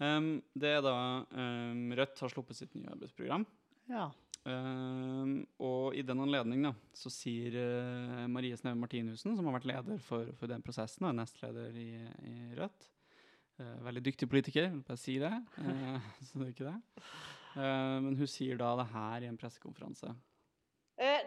Um, 0.00 0.38
det 0.56 0.78
er 0.78 0.80
da 0.82 0.96
um, 1.28 1.92
Rødt 1.92 2.24
har 2.24 2.32
sluppet 2.32 2.56
sitt 2.56 2.72
nye 2.74 2.88
arbeidsprogram. 2.94 3.44
Ja. 3.92 4.08
Um, 4.42 5.44
og 5.62 5.94
i 5.94 6.02
den 6.02 6.18
anledning 6.18 6.64
da, 6.66 6.72
så 6.98 7.12
sier 7.14 7.54
eh, 7.60 8.24
Marie 8.26 8.56
Sneve 8.58 8.74
Martinussen, 8.80 9.36
som 9.38 9.46
har 9.46 9.54
vært 9.54 9.68
leder 9.70 10.00
for, 10.02 10.32
for 10.40 10.50
den 10.50 10.64
prosessen, 10.66 11.06
og 11.06 11.12
er 11.12 11.18
nestleder 11.20 11.76
i, 11.78 11.92
i 12.26 12.34
Rødt 12.58 12.88
eh, 13.62 13.76
Veldig 13.86 14.02
dyktig 14.08 14.26
politiker, 14.32 14.66
vil 14.72 14.82
bare 14.88 14.98
si 14.98 15.14
det. 15.22 15.30
Eh, 15.62 16.10
så 16.26 16.40
det 16.40 16.48
er 16.48 16.56
ikke 16.56 16.72
det. 16.72 17.04
Ehm, 17.60 18.08
men 18.08 18.18
hun 18.18 18.30
sier 18.30 18.58
da 18.58 18.72
det 18.80 18.88
her 18.92 19.22
i 19.22 19.30
en 19.30 19.38
pressekonferanse. 19.38 20.10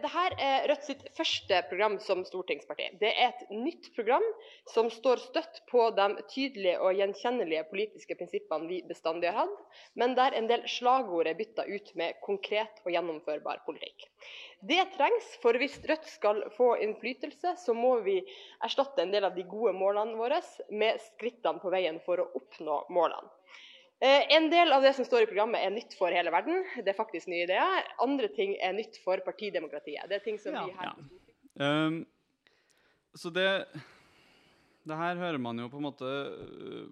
Det 0.02 0.08
här 0.08 0.32
är 0.38 0.68
Rødt 0.68 0.84
sitt 0.84 1.04
første 1.18 1.62
program 1.70 2.00
som 2.00 2.24
stortingsparti. 2.26 2.88
Det 3.00 3.12
er 3.14 3.30
et 3.32 3.50
nytt 3.52 3.92
program 3.96 4.24
som 4.74 4.90
står 4.92 5.22
støtt 5.24 5.62
på 5.72 5.86
de 5.98 6.08
tydelige 6.32 6.80
og 6.82 6.98
gjenkjennelige 7.00 7.64
politiske 7.70 8.18
prinsippene 8.20 8.68
vi 8.70 8.82
bestandig 8.90 9.32
har 9.32 9.46
hatt, 9.46 9.80
men 9.94 10.16
der 10.18 10.36
en 10.36 10.50
del 10.52 10.66
slagord 10.70 11.30
er 11.32 11.38
bytta 11.40 11.68
ut 11.70 11.94
med 11.96 12.20
konkret 12.26 12.82
og 12.84 12.92
gjennomførbar 12.96 13.64
politikk. 13.68 14.08
Det 14.66 14.82
trengs, 14.98 15.32
for 15.44 15.58
hvis 15.62 15.78
Rødt 15.88 16.08
skal 16.10 16.44
få 16.58 16.74
innflytelse, 16.82 17.56
så 17.62 17.74
må 17.78 18.00
vi 18.06 18.20
erstatte 18.66 19.04
en 19.04 19.14
del 19.14 19.28
av 19.28 19.36
de 19.36 19.46
gode 19.48 19.76
målene 19.78 20.18
våre 20.20 20.42
med 20.72 21.02
skrittene 21.12 21.62
på 21.62 21.72
veien 21.74 22.02
for 22.06 22.24
å 22.24 22.30
oppnå 22.42 22.84
målene. 22.90 23.30
Eh, 24.04 24.26
En 24.36 24.50
del 24.52 24.72
av 24.76 24.82
det 24.84 24.94
som 24.98 25.06
står 25.08 25.24
i 25.24 25.30
programmet 25.30 25.64
er 25.64 25.72
nytt 25.72 25.94
for 25.98 26.12
hele 26.12 26.32
verden. 26.34 26.64
Det 26.84 26.92
er 26.92 26.98
faktisk 26.98 27.28
nye 27.32 27.46
ideer. 27.48 27.86
Andre 28.04 28.28
ting 28.36 28.56
er 28.62 28.74
nytt 28.76 28.98
for 29.04 29.18
partidemokratiet. 29.26 30.10
Det 30.10 30.20
er 30.20 30.26
ting 30.26 30.38
som 30.40 30.54
Ja. 30.54 30.66
vi 30.66 30.72
her 30.72 30.92
Ja. 31.56 31.86
Um, 31.88 32.06
så 33.16 33.30
det 33.34 33.66
Det 34.88 34.98
her 34.98 35.16
hører 35.16 35.38
man 35.40 35.58
jo 35.58 35.68
på 35.70 35.78
en 35.78 35.84
måte 35.84 36.04
øh, 36.06 36.90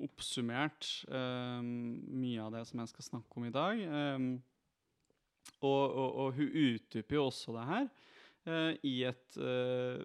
oppsummert 0.00 1.04
um, 1.08 2.00
mye 2.08 2.40
av 2.40 2.52
det 2.52 2.62
som 2.66 2.80
jeg 2.80 2.88
skal 2.88 3.04
snakke 3.04 3.36
om 3.36 3.44
i 3.44 3.50
dag. 3.50 3.82
Um, 4.16 4.42
og, 5.60 5.90
og, 5.94 6.14
og 6.16 6.32
hun 6.38 6.48
utdyper 6.48 7.14
jo 7.18 7.26
også 7.26 7.52
det 7.52 7.66
her 7.68 7.88
eh, 8.46 8.76
i 8.82 8.94
et 9.04 9.36
eh, 9.36 10.00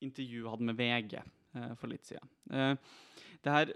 intervju 0.00 0.42
hun 0.44 0.50
hadde 0.52 0.68
med 0.70 0.78
VG 0.78 1.14
eh, 1.18 1.74
for 1.76 1.88
litt 1.92 2.06
siden. 2.08 2.30
Eh, 2.52 2.76
det 3.44 3.52
her 3.52 3.72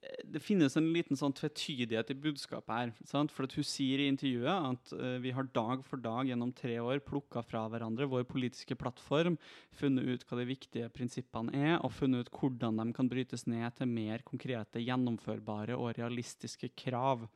det 0.00 0.40
finnes 0.40 0.76
en 0.78 0.86
liten 0.94 1.18
sånn 1.18 1.34
tvetydighet 1.36 2.12
i 2.12 2.16
budskapet 2.22 2.72
her. 2.72 2.92
Sant? 3.08 3.32
For 3.34 3.44
at 3.44 3.54
hun 3.58 3.66
sier 3.66 4.00
i 4.00 4.08
intervjuet 4.08 4.48
at 4.48 4.94
uh, 4.96 5.18
vi 5.20 5.32
har 5.36 5.50
dag 5.52 5.84
for 5.84 6.00
dag 6.00 6.30
gjennom 6.30 6.54
tre 6.56 6.78
år 6.80 7.02
plukka 7.04 7.42
fra 7.44 7.66
hverandre 7.68 8.08
vår 8.08 8.24
politiske 8.30 8.76
plattform, 8.80 9.36
funnet 9.76 10.08
ut 10.08 10.24
hva 10.24 10.40
de 10.40 10.48
viktige 10.48 10.88
prinsippene 10.94 11.52
er, 11.52 11.76
og 11.84 11.92
funnet 11.98 12.24
ut 12.24 12.32
hvordan 12.32 12.80
de 12.80 12.88
kan 12.96 13.12
brytes 13.12 13.44
ned 13.50 13.76
til 13.76 13.92
mer 13.92 14.24
konkrete, 14.24 14.80
gjennomførbare 14.80 15.76
og 15.76 15.92
realistiske 16.00 16.72
krav. 16.80 17.28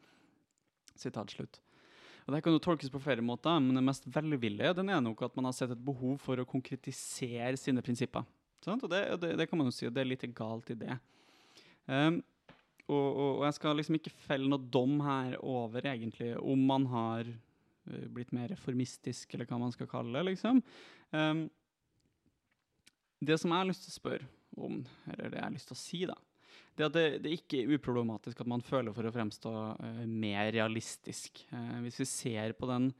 Sitat 0.97 1.37
slutt. 1.37 1.61
Og 2.25 2.33
Det 2.33 2.41
kan 2.41 2.55
jo 2.55 2.63
tolkes 2.65 2.89
på 2.89 3.03
flere 3.05 3.21
måter, 3.21 3.59
men 3.61 3.77
den 3.77 3.85
mest 3.85 4.07
velvillige 4.09 4.73
den 4.79 4.89
er 4.89 5.03
nok 5.05 5.27
at 5.27 5.35
man 5.37 5.51
har 5.51 5.57
sett 5.57 5.75
et 5.75 5.85
behov 5.85 6.17
for 6.25 6.41
å 6.41 6.49
konkretisere 6.49 7.59
sine 7.61 7.85
prinsipper. 7.85 8.25
Sant? 8.65 8.87
Og 8.87 8.89
det, 8.89 9.05
det, 9.21 9.35
det 9.37 9.51
kan 9.51 9.61
man 9.61 9.69
jo 9.69 9.75
si, 9.77 9.85
og 9.85 9.93
det 9.93 10.01
er 10.01 10.09
litt 10.09 10.25
galt 10.33 10.73
i 10.73 10.79
det. 10.81 10.97
Um, 11.85 12.23
og, 12.91 13.09
og, 13.09 13.31
og 13.39 13.45
jeg 13.47 13.57
skal 13.57 13.79
liksom 13.79 13.99
ikke 13.99 14.13
felle 14.27 14.49
noe 14.51 14.71
dom 14.77 14.99
her 15.05 15.39
over 15.41 15.87
egentlig 15.89 16.35
om 16.41 16.67
man 16.69 16.87
har 16.93 17.25
eh, 17.25 17.33
blivit 17.87 18.13
blitt 18.19 18.35
mer 18.37 18.51
reformistisk, 18.53 19.35
eller 19.35 19.49
hva 19.49 19.61
man 19.63 19.73
skal 19.73 19.89
kalle 19.91 20.19
det, 20.19 20.35
liksom. 20.35 20.61
Um, 21.17 21.47
det 23.25 23.39
som 23.41 23.53
jeg 23.53 23.63
har 23.63 23.71
lyst 23.71 23.87
til 23.87 23.95
å 23.95 23.99
spørre 24.01 24.29
om, 24.61 24.79
eller 25.09 25.33
det 25.33 25.41
jeg 25.41 25.47
har 25.47 25.55
lyst 25.55 25.71
til 25.71 25.79
å 25.79 25.81
si, 25.81 26.03
da, 26.11 26.19
det 26.75 26.83
är 26.83 26.87
at 26.87 26.97
det, 26.97 27.07
det 27.23 27.31
er 27.31 27.37
ikke 27.39 27.77
uproblematisk 27.77 28.41
at 28.43 28.51
man 28.51 28.63
føler 28.63 28.95
for 28.95 29.07
å 29.07 29.13
fremstå 29.15 29.53
uh, 29.55 29.85
eh, 30.03 30.07
mer 30.11 30.51
realistisk. 30.53 31.45
Om 31.55 31.87
hvis 31.87 32.01
vi 32.03 32.09
ser 32.11 32.57
på 32.59 32.69
den 32.69 32.91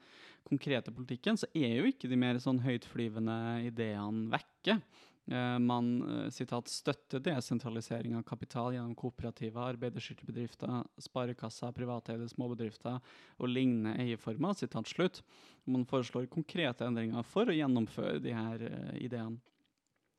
konkrete 0.47 0.93
politikken, 0.95 1.37
så 1.41 1.49
er 1.57 1.81
jo 1.81 1.89
ikke 1.89 2.09
de 2.09 2.19
mer 2.21 2.39
sånn 2.43 2.63
høytflyvende 2.65 3.37
ideene 3.67 4.29
vekke. 4.33 4.79
Eh, 5.27 5.59
man 5.59 6.03
eh, 6.25 6.31
sitat, 6.31 6.69
støtter 6.69 7.23
desentralisering 7.25 8.17
av 8.17 8.27
kapital 8.29 8.75
gjennom 8.75 8.93
kooperative, 8.99 9.57
arbeiderstyrte 9.57 10.27
sparkassa, 10.29 10.83
sparekasser, 11.01 11.73
privateide 11.73 12.29
småbedrifter 12.29 12.99
og 13.39 13.49
lignende 13.49 13.97
eierformer. 14.03 14.57
Sitat 14.59 14.91
slutt. 14.91 15.23
Man 15.65 15.87
foreslår 15.89 16.29
konkrete 16.33 16.85
endringer 16.85 17.25
for 17.25 17.49
å 17.49 17.57
gjennomføre 17.57 18.21
de 18.21 18.37
her 18.37 18.67
eh, 18.69 18.93
ideene. 19.07 19.41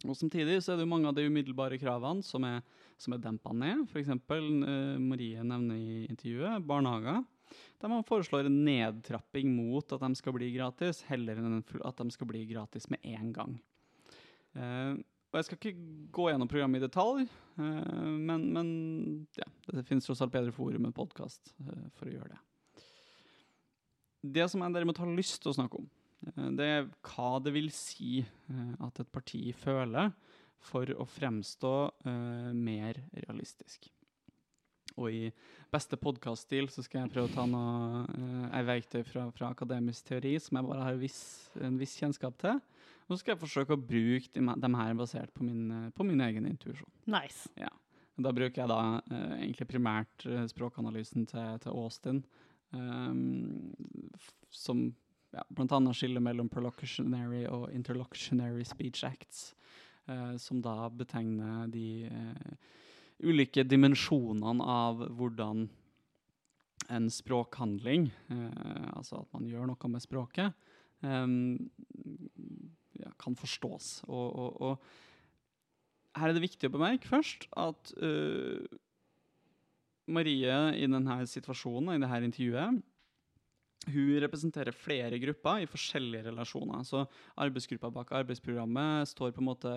Og 0.05 0.17
Samtidig 0.17 0.57
så 0.61 0.73
er 0.73 0.79
det 0.79 0.85
jo 0.85 0.91
mange 0.91 1.09
av 1.09 1.15
de 1.17 1.23
umiddelbare 1.25 1.77
kravene 1.81 2.25
som 2.25 2.43
er, 2.45 2.59
som 3.01 3.15
er 3.15 3.21
dempa 3.23 3.53
ned. 3.55 3.85
F.eks. 3.87 4.11
Uh, 4.27 4.99
Marie 5.01 5.41
nevner 5.41 5.79
i 5.79 6.03
intervjuet 6.11 6.65
barnehager. 6.67 7.23
Der 7.81 7.89
man 7.89 8.05
foreslår 8.05 8.49
en 8.49 8.59
nedtrapping 8.67 9.53
mot 9.55 9.95
at 9.95 10.03
de 10.03 10.19
skal 10.19 10.35
bli 10.35 10.51
gratis, 10.53 11.01
heller 11.09 11.39
enn 11.39 11.63
at 11.63 12.03
de 12.03 12.13
skal 12.13 12.29
bli 12.29 12.43
gratis 12.51 12.89
med 12.91 13.01
én 13.07 13.31
gang. 13.33 13.55
Uh, 14.55 14.95
og 15.35 15.41
Jeg 15.41 15.57
ikke 15.57 15.87
gå 16.15 16.29
gjennom 16.29 16.47
programmet 16.47 16.79
i 16.79 16.85
detalj, 16.85 17.25
eh, 17.59 18.03
men, 18.07 18.45
men 18.55 18.69
ja, 19.35 19.47
det 19.67 19.83
finnes 19.83 20.07
tross 20.07 20.21
alt 20.23 20.31
bedre 20.31 20.53
forum 20.55 20.87
enn 20.87 20.95
podkast 20.95 21.51
uh, 21.57 21.73
eh, 21.73 21.89
for 21.97 22.07
å 22.07 22.13
gjøre 22.13 22.29
det. 22.31 22.39
Det 24.37 24.45
som 24.47 24.63
jeg 24.63 24.77
derimot 24.77 25.01
har 25.03 25.11
lyst 25.11 25.41
til 25.43 25.51
å 25.51 25.57
snakke 25.57 25.81
om, 25.81 25.89
eh, 26.29 26.47
det 26.55 26.69
er 26.77 26.87
hva 27.09 27.33
det 27.43 27.51
vil 27.51 27.67
si 27.75 28.21
at 28.79 29.03
et 29.03 29.11
parti 29.11 29.43
føler 29.59 30.15
for 30.63 30.87
å 30.95 31.03
fremstå 31.03 31.75
mer 32.55 33.03
realistisk. 33.11 33.89
Og 34.95 35.11
i 35.11 35.23
beste 35.73 35.99
podcaststil 35.99 36.69
så 36.71 36.83
skal 36.85 37.03
jeg 37.03 37.11
prøve 37.11 37.27
å 37.27 37.35
ta 37.35 37.43
noe, 37.49 38.05
uh, 38.07 38.61
verktøy 38.63 39.01
fra, 39.03 39.27
fra, 39.35 39.51
akademisk 39.51 40.07
teori 40.07 40.37
som 40.39 40.61
jeg 40.61 40.67
bare 40.69 40.87
har 40.87 40.99
viss, 41.01 41.19
en 41.59 41.75
viss 41.81 41.97
kjennskap 41.99 42.37
til. 42.39 42.61
Så 43.05 43.19
skal 43.19 43.35
jeg 43.35 43.41
forsøke 43.43 43.75
å 43.75 43.81
bruke 43.81 44.31
dem 44.33 44.77
her 44.79 44.93
basert 44.97 45.33
på 45.35 45.45
min, 45.45 45.91
på 45.93 46.05
min 46.07 46.23
egen 46.25 46.47
intuisjon. 46.49 46.89
Nice. 47.11 47.49
Ja. 47.59 47.69
Da 48.17 48.31
bruker 48.31 48.63
jeg 48.63 48.71
da 48.71 48.79
uh, 48.97 49.33
egentlig 49.35 49.67
primært 49.69 50.25
uh, 50.25 50.45
språkanalysen 50.49 51.27
til, 51.29 51.57
til 51.61 51.75
Austin, 51.75 52.21
um, 52.71 53.73
som 54.49 54.87
ja, 55.35 55.43
bl.a. 55.51 55.79
skiller 55.93 56.23
mellom 56.23 56.47
perlocutionary 56.49 57.43
og 57.51 57.67
interlocutionary 57.75 58.63
speech 58.65 59.03
acts, 59.05 59.49
uh, 60.07 60.39
som 60.39 60.63
da 60.63 60.87
betegner 60.95 61.67
de 61.69 62.07
ulike 63.23 63.63
dimensjonene 63.67 64.63
av 64.63 65.03
hvordan 65.19 65.67
en 66.89 67.09
språkhandling, 67.11 68.11
eh, 68.29 68.89
altså 68.93 69.21
at 69.23 69.31
man 69.33 69.47
gjør 69.49 69.69
noe 69.69 69.91
med 69.91 70.03
språket, 70.03 70.53
eh, 71.01 71.27
ja, 72.99 73.11
kan 73.17 73.35
förstås. 73.35 74.03
Och, 74.03 74.35
och, 74.35 74.71
och, 74.71 74.83
här 76.13 76.29
är 76.29 76.33
det 76.33 76.39
viktigt 76.39 76.63
att 76.63 76.71
bemärka 76.71 77.07
först 77.07 77.47
att 77.51 77.93
uh, 78.03 78.59
Maria 80.05 80.75
i 80.75 80.87
den 80.87 81.07
här 81.07 81.25
situationen, 81.25 82.03
i 82.03 82.07
dette 82.07 82.25
intervjuet, 82.25 82.81
hun 83.87 84.19
representerer 84.23 84.75
flere 84.75 85.19
grupper 85.21 85.63
i 85.63 85.69
forskjellige 85.69 86.27
relasjoner. 86.29 86.83
Så 86.87 87.03
Arbeidsgruppa 87.41 87.91
bak 87.93 88.11
arbeidsprogrammet 88.17 89.09
står 89.11 89.33
på 89.35 89.43
en 89.43 89.49
måte 89.49 89.73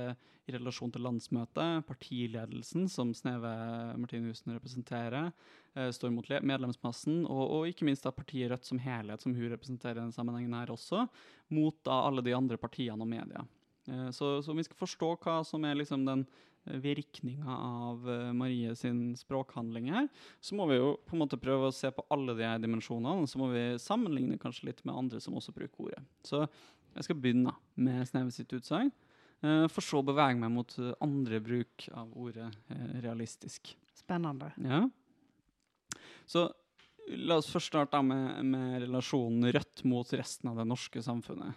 i 0.49 0.55
relasjon 0.55 0.93
til 0.95 1.05
landsmøtet. 1.05 1.85
Partiledelsen, 1.89 2.89
som 2.89 3.13
Sneve 3.17 3.53
Martinussen 4.01 4.55
representerer, 4.57 5.31
eh, 5.77 5.91
står 5.93 6.15
mot 6.15 6.29
medlemsmassen. 6.29 7.25
Og, 7.27 7.45
og, 7.45 7.69
ikke 7.69 7.89
minst 7.89 8.07
da 8.07 8.15
partiet 8.15 8.51
Rødt 8.51 8.65
som 8.65 8.81
helhet, 8.81 9.23
som 9.23 9.35
hun 9.37 9.53
representerer 9.53 9.99
i 9.99 10.03
denne 10.03 10.17
sammenhengen 10.17 10.57
her 10.57 10.73
også, 10.73 11.07
mot 11.53 11.77
da 11.85 12.03
alle 12.09 12.25
de 12.25 12.37
andre 12.37 12.57
partiene 12.57 13.05
og 13.05 13.11
media. 13.11 13.45
Eh, 13.89 14.11
så, 14.11 14.39
så, 14.43 14.53
om 14.53 14.61
vi 14.61 14.67
skal 14.67 14.81
forstå 14.81 15.15
hva 15.23 15.41
som 15.47 15.65
er 15.65 15.79
liksom 15.79 16.07
den 16.09 16.25
virkninga 16.65 17.57
av 17.57 18.09
uh, 18.09 18.33
Marie 18.33 18.75
sin 18.77 19.17
språkhandling 19.17 19.91
her, 19.93 20.09
så 20.41 20.57
må 20.59 20.69
vi 20.71 20.79
jo 20.79 20.93
på 21.07 21.17
en 21.17 21.23
måte 21.23 21.41
prøve 21.41 21.69
å 21.69 21.75
se 21.75 21.91
på 21.95 22.05
alle 22.13 22.37
de 22.39 22.47
her 22.47 22.61
dimensjonene. 22.63 23.29
Så 23.29 23.41
må 23.41 23.51
vi 23.53 23.65
sammenligne 23.83 24.39
kanskje 24.41 24.71
litt 24.71 24.85
med 24.85 24.97
andre 24.97 25.23
som 25.25 25.37
også 25.39 25.55
bruker 25.57 25.89
ordet. 25.89 26.03
Så 26.27 26.45
jeg 26.45 27.07
skal 27.07 27.21
begynne 27.21 27.55
med 27.79 28.05
Sneve 28.09 28.35
sitt 28.35 28.53
utsagn, 28.57 28.93
uh, 29.45 29.67
for 29.73 29.85
så 29.85 30.03
å 30.03 30.07
bevege 30.07 30.39
meg 30.41 30.55
mot 30.55 30.79
andre 31.05 31.43
bruk 31.45 31.89
av 31.97 32.15
ordet 32.19 32.51
realistisk. 33.05 33.75
Spennende. 33.99 34.53
Ja. 34.65 34.85
Så 36.29 36.49
la 37.09 37.39
oss 37.41 37.49
først 37.49 37.73
starte 37.73 38.01
med, 38.05 38.45
med 38.45 38.83
relasjonen 38.85 39.49
Rødt 39.55 39.85
mot 39.89 40.11
resten 40.13 40.51
av 40.51 40.59
det 40.61 40.67
norske 40.69 41.01
samfunnet. 41.03 41.57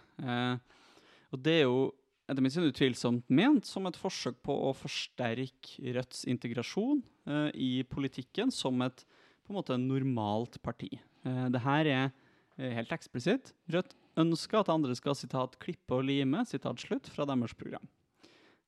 og 1.28 1.42
det 1.44 1.58
er 1.58 1.66
jo 1.66 1.90
etter 2.32 2.44
mitt 2.44 2.54
syn 2.54 2.68
utvilsomt 2.68 3.30
ment 3.32 3.68
som 3.68 3.86
et 3.88 3.98
forsøk 4.00 4.40
på 4.44 4.56
å 4.68 4.72
forsterke 4.76 5.94
Rødts 5.94 6.24
integrasjon 6.30 7.02
uh, 7.28 7.48
eh, 7.48 7.48
i 7.54 7.72
politikken 7.88 8.52
som 8.54 8.80
et 8.84 9.04
på 9.42 9.52
en 9.52 9.58
måte 9.58 9.78
normalt 9.80 10.60
parti. 10.64 10.90
Uh, 11.26 11.48
det 11.52 11.62
her 11.64 11.88
er 11.90 12.04
uh, 12.10 12.70
helt 12.78 12.92
eksplisitt. 12.94 13.52
Rødt 13.72 13.96
ønsker 14.20 14.60
at 14.60 14.72
andre 14.72 14.94
skal 14.98 15.16
sitat, 15.16 15.58
'klippe 15.60 15.96
og 15.96 16.06
lime' 16.08 16.44
sitat 16.48 16.80
slutt, 16.82 17.08
fra 17.12 17.28
deres 17.28 17.54
program. 17.56 17.86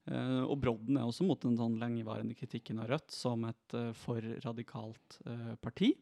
Uh, 0.04 0.44
og 0.44 0.58
Brodden 0.60 0.98
er 1.00 1.06
også 1.08 1.24
mot 1.24 1.40
den 1.40 1.56
sånn 1.56 1.78
lengevarende 1.80 2.36
kritikken 2.36 2.82
av 2.82 2.90
Rødt 2.90 3.14
som 3.14 3.46
et 3.48 3.76
uh, 3.76 3.88
for 3.96 4.20
radikalt 4.44 5.20
uh, 5.24 5.54
parti. 5.64 5.94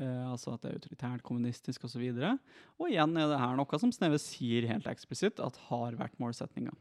altså 0.00 0.54
at 0.54 0.62
det 0.62 0.68
er 0.70 0.76
autoritært, 0.78 1.22
kommunistisk 1.26 1.82
osv. 1.84 2.00
Og, 2.00 2.20
så 2.20 2.28
og 2.78 2.86
igjen 2.88 3.16
er 3.20 3.26
det 3.28 3.40
her 3.40 3.56
noe 3.58 3.80
som 3.82 3.90
Sneve 3.92 4.20
sier 4.22 4.64
helt 4.70 4.86
eksplisitt 4.88 5.42
at 5.44 5.58
har 5.66 5.96
vært 5.98 6.16
målsettinga. 6.22 6.72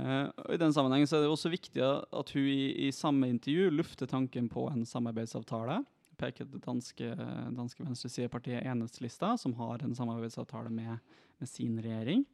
Uh, 0.00 0.54
I 0.54 0.56
den 0.56 0.74
så 0.74 1.16
är 1.16 1.20
det 1.20 1.28
också 1.28 1.48
viktigt 1.48 1.82
att 1.82 2.30
hon 2.30 2.42
i, 2.42 2.86
i, 2.86 2.92
samma 2.92 3.26
intervju 3.26 3.70
lyfter 3.70 4.06
tanken 4.06 4.48
på 4.48 4.68
en 4.68 4.86
samarbeidsavtale. 4.86 5.84
Peker 6.16 6.44
det 6.44 6.58
danske, 6.58 7.14
danske 7.50 7.82
venstresidepartiet 7.82 8.64
Enhetslista, 8.64 9.38
som 9.38 9.54
har 9.54 9.82
en 9.82 9.94
samarbeidsavtale 9.94 10.70
med, 10.70 10.98
med, 11.38 11.48
sin 11.48 11.82
regering. 11.82 12.24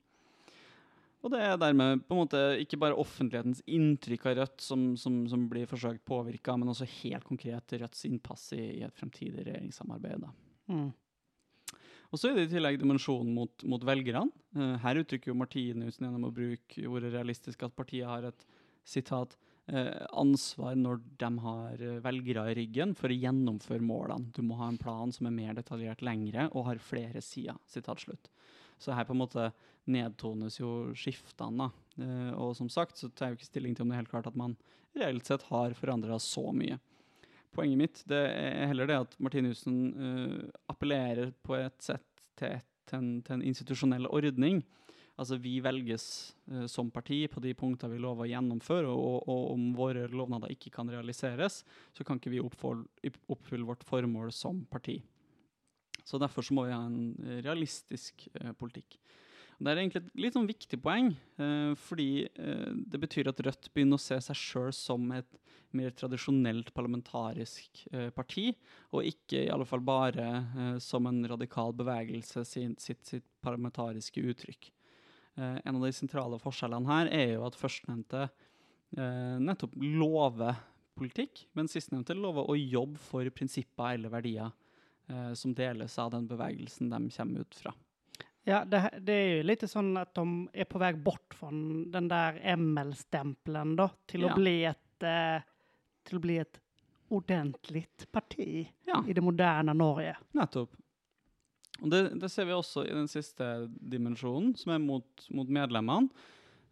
Och 1.21 1.31
det 1.31 1.43
är 1.43 1.57
därmed 1.57 2.09
på 2.09 2.15
en 2.15 2.19
måte 2.19 2.57
inte 2.61 2.77
bara 2.77 2.95
offentlighetens 2.95 3.63
intryck 3.67 4.27
av 4.27 4.35
Rødt 4.35 4.61
som, 4.61 4.97
som, 4.97 5.29
som 5.29 5.49
blir 5.49 5.67
försökt 5.67 6.05
påverka, 6.05 6.57
men 6.57 6.69
också 6.69 6.85
helt 6.85 7.25
konkret 7.25 7.73
Rødts 7.73 8.05
inpass 8.05 8.53
i, 8.53 8.57
i 8.57 8.83
ett 8.83 8.95
framtida 8.95 9.43
regeringssamarbete. 9.43 10.31
Mm. 10.67 10.93
Og 12.11 12.21
så 12.21 12.31
er 12.31 12.39
det 12.39 12.47
i 12.47 12.53
tillegg 12.55 12.79
dimensjonen 12.81 13.33
mot, 13.35 13.65
mot 13.69 13.83
velgerne. 13.87 14.31
Uh, 14.57 14.77
her 14.83 15.03
uttrykker 15.03 15.33
jo 15.33 15.39
Martinussen 15.39 16.07
gjennom 16.07 16.29
å 16.29 16.35
bruke 16.35 16.87
ordet 16.91 17.13
realistisk 17.15 17.67
at 17.67 17.77
partiet 17.77 18.09
har 18.09 18.29
et 18.29 18.47
sitat, 18.87 19.35
uh, 19.35 19.79
eh, 19.81 20.05
ansvar 20.15 20.77
når 20.79 21.01
de 21.19 21.31
har 21.43 21.81
eh, 21.83 21.97
velgere 22.05 22.45
i 22.53 22.55
ryggen 22.61 22.95
for 22.95 23.11
å 23.11 23.19
gjennomføre 23.19 23.83
målene. 23.83 24.31
Du 24.37 24.45
må 24.47 24.59
ha 24.61 24.69
en 24.71 24.79
plan 24.79 25.11
som 25.13 25.27
er 25.27 25.35
mer 25.35 25.57
detaljert 25.59 26.05
lengre 26.07 26.47
og 26.53 26.69
har 26.69 26.83
flere 26.83 27.23
sider. 27.25 27.59
sitat 27.67 28.05
slutt. 28.05 28.31
Så 28.79 28.95
her 28.95 29.09
på 29.09 29.17
en 29.17 29.23
måte 29.25 29.51
nedtones 29.91 30.61
jo 30.61 30.93
skiftene. 30.95 31.71
Eh, 31.99 32.33
og 32.35 32.55
som 32.59 32.71
sagt 32.71 33.01
så 33.01 33.11
tar 33.11 33.31
jeg 33.31 33.35
jo 33.35 33.41
ikke 33.41 33.53
stilling 33.53 33.75
til 33.75 33.87
om 33.87 33.91
det 33.91 33.97
er 33.97 34.05
helt 34.05 34.13
klart 34.13 34.31
at 34.31 34.39
man 34.39 34.57
reelt 34.97 35.27
sett 35.27 35.43
har 35.51 35.75
forandra 35.77 36.19
så 36.23 36.53
mye 36.55 36.79
poenget 37.57 37.81
mitt 37.81 38.03
det 38.09 38.23
er 38.29 38.71
heller 38.71 38.91
det 38.91 39.03
at 39.07 39.19
Martinussen 39.23 39.77
uh, 39.97 40.07
eh, 40.07 40.57
appellerer 40.73 41.33
på 41.47 41.57
et 41.59 41.77
sett 41.83 42.07
til, 42.37 42.59
et, 42.59 42.67
til, 42.89 42.99
en, 43.01 43.13
til, 43.25 43.39
en, 43.39 43.47
institusjonell 43.49 44.09
ordning. 44.11 44.63
Altså 45.17 45.39
Vi 45.41 45.57
velges 45.65 46.07
uh, 46.53 46.63
eh, 46.63 46.67
som 46.71 46.93
parti 46.93 47.23
på 47.33 47.43
de 47.45 47.55
punktene 47.57 47.97
vi 47.97 48.03
lover 48.05 48.27
å 48.27 48.31
gjennomføre, 48.31 48.93
og, 48.93 49.25
og, 49.25 49.43
om 49.55 49.69
våre 49.77 50.07
lovnader 50.13 50.53
ikke 50.53 50.75
kan 50.75 50.93
realiseres, 50.93 51.63
så 51.97 52.05
kan 52.05 52.21
ikke 52.21 52.35
vi 52.37 52.45
oppfylle 52.45 53.69
vårt 53.69 53.87
formål 53.89 54.33
som 54.37 54.65
parti. 54.71 55.01
Så 56.07 56.21
Derfor 56.23 56.45
så 56.45 56.55
må 56.55 56.69
vi 56.69 56.75
ha 56.77 56.85
en 56.87 57.41
realistisk 57.43 58.29
eh, 58.35 58.51
uh, 58.51 58.57
politikk. 58.59 59.01
Det 59.57 59.73
er 59.73 59.81
egentlig 59.81 60.03
et 60.03 60.21
litt 60.21 60.35
sånn 60.37 60.49
viktig 60.49 60.79
poeng, 60.85 61.15
eh, 61.41 61.73
fordi 61.81 62.27
eh, 62.29 62.73
det 62.77 63.01
betyr 63.01 63.31
at 63.31 63.41
Rødt 63.41 63.71
begynner 63.73 63.97
å 63.97 64.05
se 64.05 64.19
seg 64.21 64.37
sjøl 64.37 64.73
som 64.77 65.07
et 65.17 65.39
mer 65.77 65.95
tradisjonelt 65.97 66.73
parlamentarisk 66.77 67.87
eh, 67.93 68.11
parti, 68.15 68.51
og 68.93 69.09
ikke 69.09 69.47
i 69.47 69.53
alle 69.53 69.67
fall 69.69 69.81
bare 69.87 70.27
eh, 70.45 70.77
som 70.83 71.09
en 71.09 71.23
radikal 71.33 71.73
bevegelse 71.77 72.45
sin, 72.49 72.77
sitt, 72.81 73.01
sitt, 73.09 73.25
parlamentariske 73.47 74.21
uttrykk. 74.29 74.69
Eh, 75.41 75.57
en 75.65 75.79
av 75.79 75.87
de 75.87 75.93
sentrale 75.95 76.41
forskjellene 76.43 76.93
her 76.93 77.13
er 77.15 77.35
jo 77.37 77.47
at 77.49 77.57
førstnevnte 77.57 78.27
eh, 78.27 79.37
nettopp 79.41 79.77
lover 79.81 80.61
politikk, 80.97 81.47
men 81.57 81.73
sistnevnte 81.73 82.17
lover 82.17 82.49
å 82.49 82.61
jobbe 82.61 83.01
for 83.09 83.33
prinsipper 83.33 83.97
eller 83.97 84.13
verdier 84.13 84.53
eh, 85.09 85.33
som 85.33 85.57
deles 85.57 85.97
av 86.03 86.13
den 86.13 86.29
bevegelsen 86.29 86.93
de 86.93 87.03
kommer 87.17 87.49
ut 87.49 87.61
fra. 87.65 87.73
Ja, 88.49 88.65
det, 88.65 88.91
det, 89.01 89.13
är 89.13 89.29
ju 89.29 89.43
lite 89.43 89.69
sånn 89.69 89.97
att 89.97 90.15
de 90.15 90.49
är 90.53 90.65
på 90.65 90.79
väg 90.79 90.99
bort 90.99 91.35
från 91.35 91.91
den 91.91 92.09
där 92.09 92.57
ML-stämpeln 92.57 93.77
då, 93.77 93.89
till 94.07 94.23
ja. 94.23 94.29
att 94.29 94.37
bli 94.37 94.65
ett, 94.65 95.03
eh, 95.03 95.43
till 96.03 96.17
att 96.17 96.23
bli 96.23 96.39
ett 96.39 96.61
ordentligt 97.09 98.07
parti 98.13 98.69
ja. 98.85 99.05
i 99.09 99.13
det 99.13 99.21
moderna 99.21 99.73
Norge. 99.73 100.17
Nettopp. 100.31 100.77
Og 101.83 101.91
det, 101.91 102.01
det, 102.21 102.31
ser 102.31 102.47
vi 102.47 102.55
også 102.55 102.87
i 102.87 102.95
den 102.95 103.11
siste 103.11 103.67
dimensjonen, 103.67 104.55
som 104.57 104.77
er 104.77 104.81
mot, 104.81 105.27
mot 105.35 105.51
medlemmene. 105.51 106.09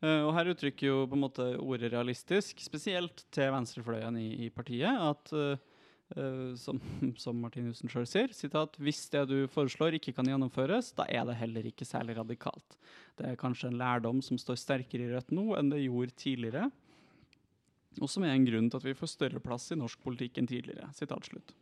Uh, 0.05 0.29
og 0.29 0.35
her 0.37 0.53
uttrykker 0.53 0.87
jo 0.87 1.05
på 1.09 1.19
en 1.19 1.25
måte 1.27 1.49
ordet 1.59 1.91
realistisk, 1.93 2.63
spesielt 2.63 3.27
til 3.35 3.51
venstrefløyen 3.51 4.17
i, 4.21 4.29
i 4.47 4.51
partiet, 4.55 4.95
at 4.95 5.35
uh, 5.35 5.55
eh, 5.55 5.71
Eh, 6.17 6.55
som, 6.55 6.79
som 7.19 7.41
Martinussen 7.43 7.91
sjøl 7.91 8.07
sier, 8.07 8.31
sitat, 8.37 8.77
hvis 8.79 9.03
det 9.11 9.25
du 9.33 9.37
foreslår 9.51 9.97
ikke 9.99 10.15
kan 10.15 10.29
gjennomføres, 10.31 10.93
da 10.95 11.09
er 11.11 11.27
det 11.27 11.39
heller 11.41 11.67
ikke 11.67 11.87
særlig 11.89 12.15
radikalt. 12.21 12.77
Det 13.19 13.27
er 13.27 13.41
kanskje 13.41 13.73
en 13.73 13.79
lærdom 13.81 14.21
som 14.23 14.39
står 14.39 14.61
sterkere 14.61 15.09
i 15.09 15.13
Rødt 15.15 15.35
nå 15.35 15.57
enn 15.59 15.73
det 15.73 15.83
gjorde 15.83 16.15
tidligere, 16.21 16.69
og 18.03 18.11
som 18.11 18.27
er 18.27 18.35
en 18.35 18.47
grunn 18.47 18.69
til 18.71 18.81
at 18.81 18.87
vi 18.87 18.97
får 18.99 19.11
større 19.11 19.43
plass 19.43 19.69
i 19.71 19.79
norsk 19.79 20.01
politikk 20.03 20.39
enn 20.39 20.51
tidligere. 20.51 20.89
Sitat 20.95 21.29
slutt. 21.29 21.53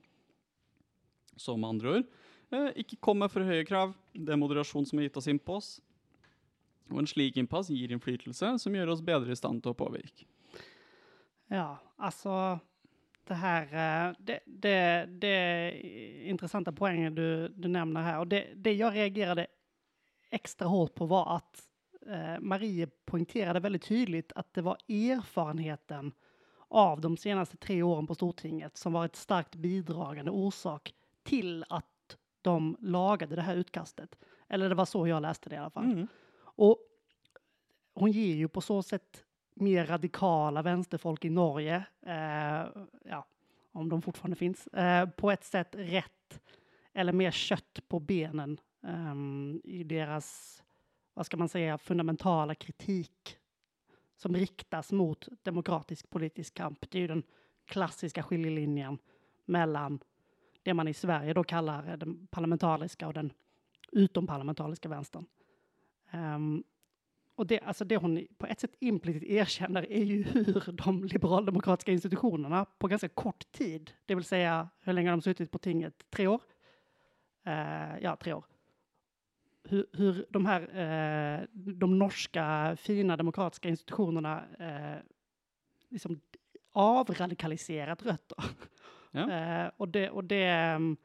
Så 1.37 1.57
med 1.57 1.75
andre 1.75 1.97
ord, 1.97 2.13
eh, 2.53 2.69
ikke 2.85 3.01
kom 3.05 3.21
med 3.21 3.33
for 3.33 3.45
høye 3.45 3.65
krav. 3.69 3.95
Det 4.13 4.33
er 4.33 4.41
moderasjon 4.41 4.89
som 4.89 5.01
har 5.01 5.09
gitt 5.09 5.17
oss 5.21 5.29
innpass. 5.33 5.71
Og 6.93 7.01
en 7.01 7.09
slik 7.09 7.39
innpass 7.41 7.71
gir 7.73 7.93
innflytelse 7.93 8.53
som 8.61 8.77
gjør 8.77 8.93
oss 8.93 9.05
bedre 9.05 9.33
i 9.33 9.39
stand 9.39 9.63
til 9.65 9.73
å 9.73 9.79
påvirke. 9.81 10.29
Ja, 11.53 11.77
alltså 12.01 12.61
det 13.25 13.35
här, 13.35 13.63
eh, 13.63 14.15
det, 14.19 14.41
det, 14.47 15.07
det 15.09 15.73
intressanta 16.25 16.73
poängen 16.73 17.15
du, 17.15 17.49
du 17.49 17.69
nämner 17.69 18.03
här 18.03 18.19
och 18.19 18.27
det, 18.27 18.47
det 18.55 18.73
jag 18.73 18.95
reagerade 18.95 19.47
extra 20.31 20.69
hårt 20.69 20.95
på 20.95 21.07
var 21.07 21.37
att 21.37 21.63
eh, 22.07 22.41
Marie 22.41 22.87
poängterade 23.05 23.61
väldigt 23.61 23.83
tydligt 23.83 24.33
att 24.35 24.55
det 24.55 24.63
var 24.63 24.77
erfarenheten 24.89 26.13
av 26.69 27.01
de 27.01 27.17
senaste 27.17 27.57
tre 27.57 27.83
åren 27.83 28.07
på 28.07 28.15
Stortinget 28.15 28.77
som 28.77 28.93
var 28.93 29.05
ett 29.05 29.17
starkt 29.17 29.55
bidragande 29.55 30.31
orsak 30.31 30.95
till 31.23 31.65
att 31.69 32.17
de 32.43 32.77
lagade 32.81 33.37
det 33.37 33.43
här 33.43 33.57
utkastet. 33.57 34.19
Eller 34.49 34.69
det 34.69 34.75
var 34.75 34.85
så 34.85 35.07
jag 35.07 35.23
läste 35.23 35.49
det 35.49 35.55
i 35.55 35.59
alla 35.59 35.71
fall. 35.71 35.85
Mm. 35.85 36.07
Och 36.41 36.79
hon 37.95 38.11
ger 38.11 38.35
ju 38.35 38.49
på 38.49 38.61
så 38.61 38.83
sätt 38.83 39.25
mer 39.63 39.87
radikala 39.87 40.63
vänsterfolk 40.63 41.25
i 41.25 41.31
Norge, 41.31 41.85
eh, 42.07 42.67
ja, 43.05 43.27
om 43.73 43.89
de 43.89 44.03
fortfarande 44.03 44.37
finns, 44.37 44.67
eh, 44.67 45.09
på 45.09 45.31
ett 45.31 45.45
sätt 45.45 45.69
rätt 45.73 46.41
eller 46.93 47.13
mer 47.13 47.31
kött 47.31 47.81
på 47.89 48.01
benen 48.01 48.61
eh, 48.83 49.15
i 49.65 49.85
deras, 49.85 50.63
vad 51.15 51.27
ska 51.27 51.37
man 51.37 51.49
säga, 51.49 51.79
fundamentala 51.79 52.55
kritik 52.55 53.39
som 54.17 54.37
riktas 54.37 54.93
mot 54.93 55.29
demokratisk 55.43 56.11
politisk 56.11 56.55
kamp. 56.55 56.91
Det 56.91 56.99
är 56.99 57.01
ju 57.01 57.09
den 57.09 57.23
klassiska 57.65 58.23
skiljelinjen 58.23 58.99
mellan 59.45 59.99
det 60.63 60.75
man 60.75 60.89
i 60.89 60.95
Sverige 60.95 61.33
då 61.33 61.45
kallar 61.45 61.97
den 61.97 62.27
parlamentariska 62.27 63.07
och 63.07 63.15
den 63.15 63.33
utomparlamentariska 63.93 64.89
vänstern. 64.89 65.27
Ehm, 66.11 66.65
och 67.35 67.47
det, 67.47 67.61
alltså 67.61 67.85
det 67.85 67.97
hon 67.97 68.27
på 68.39 68.47
ett 68.47 68.61
sätt 68.61 68.75
implicit 68.81 69.23
erkänner 69.23 69.93
är 69.93 70.05
ju 70.05 70.23
hur 70.23 70.73
de 70.73 71.05
liberaldemokratiska 71.05 71.93
institutionerna 71.93 72.65
på 72.79 72.89
ganska 72.89 73.09
kort 73.09 73.53
tid, 73.53 73.93
det 74.07 74.15
vill 74.15 74.25
säga 74.25 74.69
hur 74.81 74.93
länge 74.93 75.11
de 75.11 75.23
suttit 75.23 75.51
på 75.51 75.59
tinget? 75.59 76.11
Tre 76.11 76.27
år? 76.27 76.41
Eh, 77.45 77.99
ja, 78.01 78.17
tre 78.17 78.33
år. 78.33 78.45
Hur, 79.65 79.87
hur 79.93 80.27
de 80.31 80.47
här, 80.47 80.61
eh, 80.61 81.47
de 81.53 81.99
norska 81.99 82.77
fina 82.81 83.17
demokratiska 83.17 83.69
institutionerna 83.69 84.45
eh, 84.59 85.01
liksom 85.89 86.21
avradikaliserat 86.73 88.03
rötter. 88.03 88.39
Ja. 88.39 88.49
Eh, 89.15 89.71
och 89.77 89.89
det, 89.89 90.11
och 90.11 90.25
det 90.25 90.45
ehm, 90.45 90.97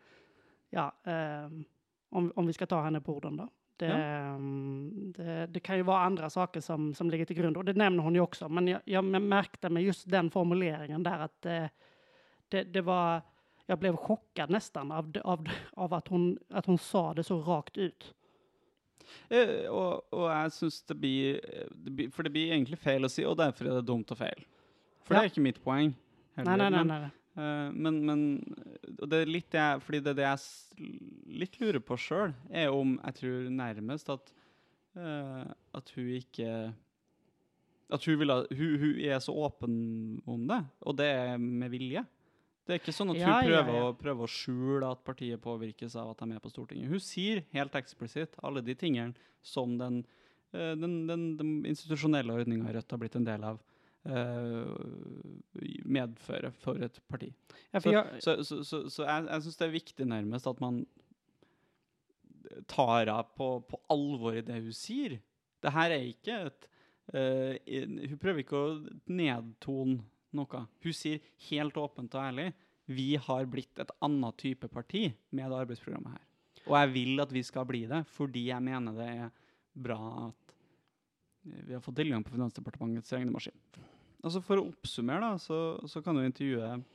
ja, 0.70 0.96
ehm, 1.04 1.66
om, 2.10 2.32
om 2.36 2.48
vi 2.48 2.54
ska 2.54 2.66
ta 2.66 2.84
henne 2.84 3.02
på 3.02 3.16
orden 3.16 3.38
då. 3.38 3.50
Det, 3.78 3.86
Ja. 3.86 3.94
ehm, 3.98 5.14
det, 5.18 5.48
det 5.48 5.60
kan 5.60 5.76
ju 5.78 5.82
vara 5.84 6.00
andra 6.02 6.30
saker 6.30 6.62
som, 6.62 6.94
som 6.94 7.10
ligger 7.10 7.26
till 7.26 7.36
grund 7.36 7.58
och 7.58 7.66
det 7.66 7.74
nämner 7.74 8.04
hon 8.04 8.16
ju 8.16 8.22
också. 8.22 8.50
Men 8.50 8.68
jag, 8.68 8.82
jag 8.86 9.04
märkte 9.04 9.70
med 9.70 9.84
just 9.84 10.10
den 10.10 10.32
formuleringen 10.32 11.04
där 11.04 11.20
att 11.20 11.46
eh, 11.46 11.66
det, 12.50 12.64
det 12.64 12.82
var, 12.82 13.22
jag 13.66 13.80
blev 13.80 13.96
chockad 13.96 14.50
nästan 14.50 14.92
av, 14.92 15.12
av, 15.24 15.50
av 15.74 15.94
att, 15.94 16.08
hon, 16.08 16.38
att 16.50 16.66
hon 16.66 16.78
sa 16.78 17.14
det 17.14 17.24
så 17.24 17.42
rakt 17.42 17.78
ut. 17.78 18.14
Eh, 19.30 19.70
og, 19.72 20.02
og 20.14 20.26
jeg 20.32 20.52
syns 20.52 20.82
det 20.84 20.96
blir, 21.00 21.38
eh, 21.48 21.68
det 21.72 21.92
blir 21.96 22.10
For 22.12 22.24
det 22.28 22.32
blir 22.36 22.52
egentlig 22.52 22.76
feil 22.82 23.06
å 23.08 23.10
si, 23.12 23.24
og 23.26 23.38
derfor 23.40 23.70
er 23.70 23.78
det 23.80 23.86
dumt 23.88 24.12
og 24.12 24.18
feil. 24.20 24.42
For 25.08 25.16
Ja. 25.16 25.22
det 25.22 25.26
er 25.30 25.32
ikke 25.32 25.46
mitt 25.46 25.62
poeng. 25.64 25.94
heller, 26.36 26.58
Nej, 26.58 26.58
nej, 26.58 26.70
nej, 26.70 26.84
men, 26.84 27.02
nej. 27.02 27.10
Eh, 27.38 27.70
men, 27.74 28.02
men 28.08 28.26
og 28.98 29.06
det 29.12 29.22
er 29.24 29.32
litt 29.32 29.48
det 29.54 29.62
jeg, 29.62 29.86
fordi 29.86 30.02
det 30.04 30.12
er 30.14 30.20
det 30.20 30.28
jeg 30.28 30.90
litt 31.44 31.56
lurer 31.62 31.84
på 31.84 31.98
sjøl, 32.02 32.36
er 32.50 32.74
om 32.74 32.98
jeg 32.98 33.20
tror 33.22 33.48
nærmest 33.62 34.12
at 34.14 34.34
eh, 34.98 35.48
at 35.78 35.96
hun 35.96 36.12
ikke 36.18 36.52
At 37.88 38.04
hun, 38.04 38.18
vil 38.20 38.34
ha, 38.34 38.42
hun, 38.52 38.78
hun 38.82 39.00
er 39.00 39.20
så 39.24 39.32
åpen 39.32 40.22
om 40.28 40.48
det, 40.50 40.60
og 40.82 40.98
det 41.00 41.06
er 41.08 41.38
med 41.40 41.72
vilje. 41.72 42.02
Det 42.68 42.76
er 42.76 42.82
ikke 42.82 42.92
sånn 42.92 43.14
at 43.14 43.16
hun 43.16 43.24
Ja, 43.24 43.38
ja, 43.40 43.62
prøver, 43.62 43.78
ja. 43.78 43.84
Å, 43.88 43.96
prøver 43.96 44.26
å 44.26 44.32
skjule 44.32 44.90
at 44.92 45.04
partiet 45.08 45.40
påvirkes 45.40 45.96
av 45.96 46.10
at 46.12 46.20
de 46.20 46.36
er 46.36 46.44
på 46.44 46.52
Stortinget. 46.52 46.90
Hun 46.92 47.00
sier 47.00 47.46
helt 47.54 47.78
eksplisitt 47.80 48.36
alle 48.44 48.60
de 48.66 48.76
tingene 48.76 49.16
som 49.40 49.78
den, 49.80 50.02
eh, 50.52 50.74
den, 50.76 50.98
den, 51.08 51.24
den 51.40 51.54
institusjonelle 51.70 52.36
ordninga 52.36 52.74
Rødt 52.76 52.92
har 52.92 53.00
blitt 53.00 53.16
en 53.16 53.30
del 53.30 53.46
av, 53.48 53.62
eh, 54.08 55.82
medfører 55.86 56.52
for 56.64 56.80
et 56.84 57.00
parti. 57.12 57.30
Ja, 57.74 57.80
Så, 57.84 57.92
jag, 57.94 58.22
så, 58.24 58.38
så, 58.48 58.62
så, 58.64 58.82
så 58.90 59.04
jeg, 59.08 59.28
jeg 59.30 59.46
syns 59.46 59.60
det 59.62 59.68
er 59.68 59.76
viktig 59.76 60.08
nærmest 60.10 60.48
at 60.50 60.62
man 60.64 60.82
tar 62.72 63.06
henne 63.06 63.24
på, 63.38 63.48
på 63.68 63.80
alvor 63.94 64.38
i 64.40 64.44
det 64.46 64.60
hun 64.64 64.74
sier. 64.76 65.18
Det 65.64 65.74
her 65.74 65.94
er 65.96 66.06
ikke 66.12 66.38
et 66.48 66.68
eh, 67.14 67.58
in- 67.80 68.00
Hun 68.12 68.20
prøver 68.22 68.44
ikke 68.44 68.60
å 68.62 68.70
nedtone 69.12 70.00
noe. 70.38 70.64
Hun 70.84 70.96
sier 70.96 71.20
helt 71.50 71.78
åpent 71.82 72.16
og 72.18 72.24
ærlig 72.30 72.50
vi 72.88 73.18
har 73.20 73.44
blitt 73.52 73.80
et 73.84 73.90
annet 74.06 74.38
type 74.40 74.70
parti 74.72 75.10
med 75.36 75.50
det 75.52 75.58
arbeidsprogrammet 75.60 76.14
her. 76.14 76.22
Og 76.68 76.76
jeg 76.78 76.92
vil 76.94 77.20
at 77.20 77.34
vi 77.36 77.42
skal 77.44 77.66
bli 77.68 77.82
det, 77.90 78.00
fordi 78.16 78.46
jeg 78.48 78.64
mener 78.64 78.96
det 78.96 79.08
er 79.26 79.34
bra 79.88 79.98
at 80.30 80.54
eh, 81.52 81.66
vi 81.68 81.76
har 81.76 81.84
fått 81.84 81.98
tilgang 82.00 82.24
på 82.24 82.32
Finansdepartementets 82.38 83.12
regnemaskin. 83.18 83.58
Altså 84.26 84.42
For 84.44 84.60
å 84.60 84.68
oppsummere, 84.70 85.22
da, 85.22 85.42
så, 85.42 85.58
så 85.90 86.02
kan 86.06 86.18
jo 86.18 86.26
intervjuet 86.28 86.94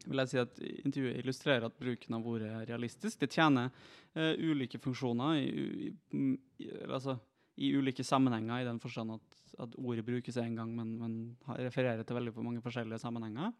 vil 0.00 0.22
jeg 0.22 0.30
si 0.30 0.38
at 0.40 0.60
intervjuet 0.64 1.18
illustrerer 1.20 1.66
at 1.66 1.74
bruken 1.76 2.16
av 2.16 2.24
ordet 2.24 2.48
er 2.48 2.70
realistisk. 2.70 3.18
Det 3.20 3.28
tjener 3.34 3.66
uh, 4.16 4.32
ulike 4.40 4.80
funksjoner 4.80 5.42
i, 5.42 5.90
i, 6.16 6.22
i, 6.64 6.68
altså, 6.86 7.18
i 7.60 7.74
ulike 7.76 8.06
sammenhenger, 8.06 8.62
i 8.62 8.68
den 8.70 8.80
forstand 8.80 9.18
at, 9.18 9.42
at 9.60 9.76
ordet 9.76 10.06
brukes 10.06 10.38
én 10.40 10.56
gang, 10.56 10.72
men, 10.72 10.94
men 11.02 11.58
refererer 11.60 12.00
til 12.08 12.16
veldig 12.16 12.32
mange 12.40 12.64
forskjellige 12.64 13.02
sammenhenger. 13.02 13.52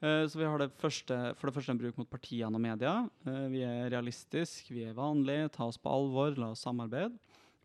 Eh, 0.00 0.26
så 0.28 0.38
vi 0.40 0.46
har 0.48 0.60
det 0.60 0.72
første, 0.80 1.16
for 1.36 1.48
det 1.48 1.56
første 1.58 1.74
en 1.74 1.80
bruk 1.80 1.98
mot 2.00 2.08
partiene 2.08 2.56
og 2.56 2.62
media. 2.64 2.94
Eh, 3.28 3.46
vi 3.52 3.60
er 3.66 3.90
realistiske, 3.92 4.72
vi 4.72 4.86
er 4.88 4.96
vanlige, 4.96 5.50
ta 5.52 5.66
oss 5.68 5.76
på 5.80 5.92
alvor, 5.92 6.32
la 6.40 6.54
oss 6.54 6.64
samarbeide. 6.64 7.12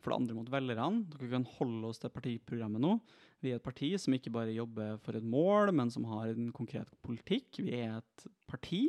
For 0.04 0.12
det 0.12 0.20
andre 0.20 0.36
mot 0.38 0.52
velgerne. 0.52 1.06
Dere 1.14 1.32
kan 1.32 1.48
holde 1.56 1.90
oss 1.90 2.02
til 2.04 2.12
partiprogrammet 2.14 2.84
nå. 2.84 2.98
Vi 3.46 3.54
er 3.54 3.62
et 3.62 3.66
parti 3.66 3.92
som 4.02 4.16
ikke 4.18 4.34
bare 4.34 4.56
jobber 4.56 4.98
for 5.06 5.18
et 5.18 5.26
mål, 5.26 5.72
men 5.78 5.92
som 5.94 6.08
har 6.10 6.34
en 6.34 6.50
konkret 6.56 6.90
politikk. 7.06 7.62
Vi 7.62 7.78
er 7.86 8.00
et 8.00 8.26
parti. 8.50 8.88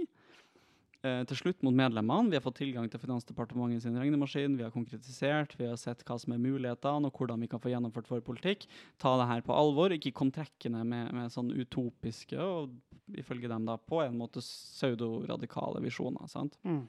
Eh, 1.06 1.22
til 1.28 1.38
slutt 1.38 1.62
mot 1.66 1.74
medlemmene. 1.76 2.30
Vi 2.32 2.38
har 2.38 2.44
fått 2.44 2.58
tilgang 2.62 2.88
til 2.90 3.00
Finansdepartementet 3.02 3.84
sin 3.84 3.98
regnemaskin. 4.00 4.56
Vi 4.58 4.64
har 4.64 4.72
konkretisert, 4.74 5.54
vi 5.58 5.68
har 5.68 5.76
sett 5.80 6.02
hva 6.06 6.16
som 6.18 6.32
er 6.34 6.40
mulighetene, 6.42 7.10
og 7.10 7.20
hvordan 7.20 7.42
vi 7.44 7.50
kan 7.52 7.60
få 7.62 7.70
gjennomført 7.72 8.08
vår 8.10 8.24
politikk. 8.26 8.66
Ta 9.02 9.12
det 9.20 9.28
her 9.30 9.44
på 9.46 9.54
alvor. 9.54 9.94
Ikke 9.94 10.14
kom 10.16 10.32
trekkende 10.34 10.82
med, 10.88 11.12
med 11.14 11.34
sånn 11.34 11.52
utopiske 11.52 12.40
og 12.40 12.72
ifølge 13.20 13.50
dem 13.52 13.68
da 13.68 13.76
på 13.78 14.00
en 14.02 14.16
måte 14.18 14.42
pseudoradikale 14.42 15.84
visjoner. 15.84 16.26
sant? 16.32 16.58
mm. 16.66 16.84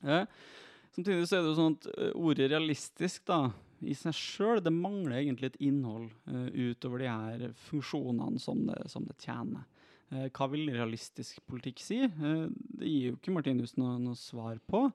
Eh, 0.00 0.24
samtidig 0.94 1.26
så 1.28 1.36
er 1.36 1.42
det 1.42 1.50
jo 1.50 1.58
sånn 1.58 1.74
at 1.76 1.90
eh, 1.96 2.14
ordet 2.16 2.46
realistisk 2.52 3.26
da, 3.28 3.50
i 3.80 3.94
seg 3.96 4.16
sjøl, 4.16 4.62
det 4.64 4.72
mangler 4.74 5.20
egentlig 5.20 5.52
et 5.52 5.60
innhold 5.64 6.10
uh, 6.28 6.48
utover 6.52 7.04
de 7.04 7.08
her 7.08 7.54
funksjonene 7.68 8.42
som 8.42 8.66
det, 8.68 8.80
som 8.92 9.06
det 9.08 9.16
tjener. 9.22 9.64
Uh, 10.10 10.26
hva 10.28 10.50
vil 10.52 10.68
realistisk 10.74 11.40
politikk 11.48 11.80
si? 11.84 12.02
Uh, 12.18 12.50
det 12.80 12.90
gir 12.90 13.08
jo 13.08 13.16
ikke 13.16 13.34
Martinus 13.36 13.76
noe, 13.80 13.96
noe 14.02 14.18
svar 14.18 14.60
på. 14.68 14.88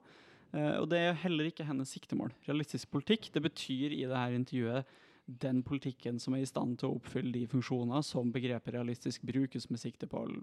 Eh, 0.56 0.76
og 0.80 0.88
det 0.92 1.00
er 1.02 1.18
heller 1.20 1.50
ikke 1.50 1.66
hennes 1.66 1.90
siktemål. 1.92 2.32
Realistisk 2.46 2.90
politikk 2.94 3.30
det 3.34 3.42
betyr 3.44 3.92
i 3.92 4.04
det 4.06 4.16
her 4.16 4.36
intervjuet 4.36 4.96
den 5.26 5.62
politikken 5.66 6.20
som 6.22 6.36
er 6.36 6.44
i 6.44 6.48
stand 6.48 6.78
til 6.78 6.90
å 6.90 6.98
oppfylle 7.00 7.34
de 7.34 7.46
funksjoner 7.50 8.04
som 8.06 8.30
begrepet 8.32 8.76
realistisk 8.76 9.24
brukes 9.26 9.66
med 9.72 9.82
sikte 9.82 10.06
på 10.10 10.22
å 10.22 10.34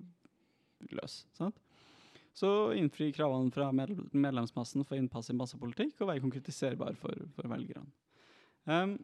løse. 0.91 1.23
Sant? 1.37 1.59
Så 2.35 2.73
innfri 2.75 3.11
kravene 3.13 3.53
fra 3.53 3.69
medlemsmassen 3.71 4.83
for 4.83 4.97
innpass 4.97 5.29
i 5.29 5.37
massepolitikk 5.37 6.01
og 6.01 6.09
være 6.09 6.23
konkretiserbar 6.23 6.97
for, 6.99 7.27
for 7.37 7.47
velgerne. 7.51 7.85
Ehm, 8.69 8.95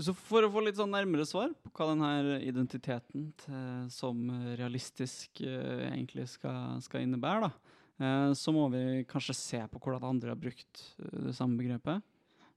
så 0.00 0.14
for 0.16 0.46
å 0.46 0.52
få 0.52 0.62
litt 0.64 0.78
sånn 0.78 0.92
nærmere 0.94 1.26
svar 1.28 1.50
på 1.60 1.72
hva 1.76 1.90
denne 1.90 2.38
identiteten 2.46 3.26
til, 3.42 3.90
som 3.92 4.22
realistisk 4.56 5.42
eh, 5.44 5.90
egentlig 5.90 6.24
skal, 6.32 6.78
skal 6.84 7.04
innebære, 7.04 7.50
da, 7.50 7.74
eh, 8.00 8.30
så 8.38 8.54
må 8.56 8.64
vi 8.72 9.04
kanskje 9.10 9.36
se 9.36 9.60
på 9.68 9.82
hvordan 9.82 10.08
andre 10.14 10.32
har 10.32 10.40
brukt 10.40 10.86
eh, 11.02 11.18
det 11.28 11.36
samme 11.36 11.60
begrepet. 11.60 12.06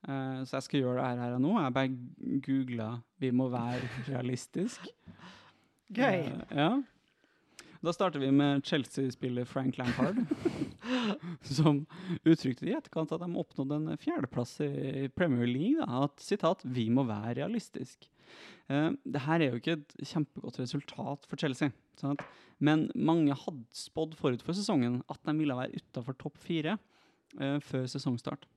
Så 0.04 0.58
jeg 0.58 0.64
skal 0.66 0.82
gjøre 0.82 0.98
det 0.98 1.04
her, 1.08 1.20
her 1.22 1.34
og 1.38 1.39
nå. 1.46 1.52
Jeg 1.64 1.74
bare 1.78 2.39
googla 2.44 2.88
'vi 3.24 3.30
må 3.32 3.46
være 3.48 3.88
realistisk'. 4.12 4.89
Gøy. 5.96 6.26
Ja. 6.52 6.82
Da 7.84 7.94
starter 7.96 8.20
vi 8.20 8.32
med 8.32 8.66
Chelsea-spiller 8.68 9.46
Frank 9.46 9.78
Lampard, 9.78 10.16
som 11.58 11.84
uttrykte 12.24 12.68
i 12.68 12.74
etterkant 12.74 13.12
att 13.12 13.22
de 13.22 13.38
oppnådde 13.38 13.76
en 13.76 13.98
fjerdeplass 13.98 14.62
i 14.62 15.10
Premier 15.16 15.48
League. 15.48 15.86
Da, 15.86 16.04
at 16.06 16.20
sitat, 16.20 16.66
'vi 16.66 16.90
må 16.90 17.06
være 17.08 17.36
realistisk'. 17.42 18.10
Uh, 18.72 18.96
det 19.04 19.22
her 19.28 19.42
er 19.42 19.52
jo 19.52 19.60
ikke 19.60 19.78
et 19.78 19.96
kjempegodt 20.08 20.60
resultat 20.60 21.28
for 21.28 21.38
Chelsea. 21.38 21.74
Sant? 22.00 22.24
Men 22.64 22.88
mange 22.96 23.36
hadde 23.36 23.66
spådd 23.76 24.16
forut 24.18 24.44
for 24.46 24.56
sesongen 24.56 25.02
at 25.12 25.22
de 25.28 25.36
ville 25.38 25.58
være 25.58 25.80
utafor 25.82 26.16
topp 26.20 26.40
fire 26.42 26.78
eh, 27.40 27.56
uh, 27.58 27.60
før 27.64 27.88
sesongstart. 27.92 28.48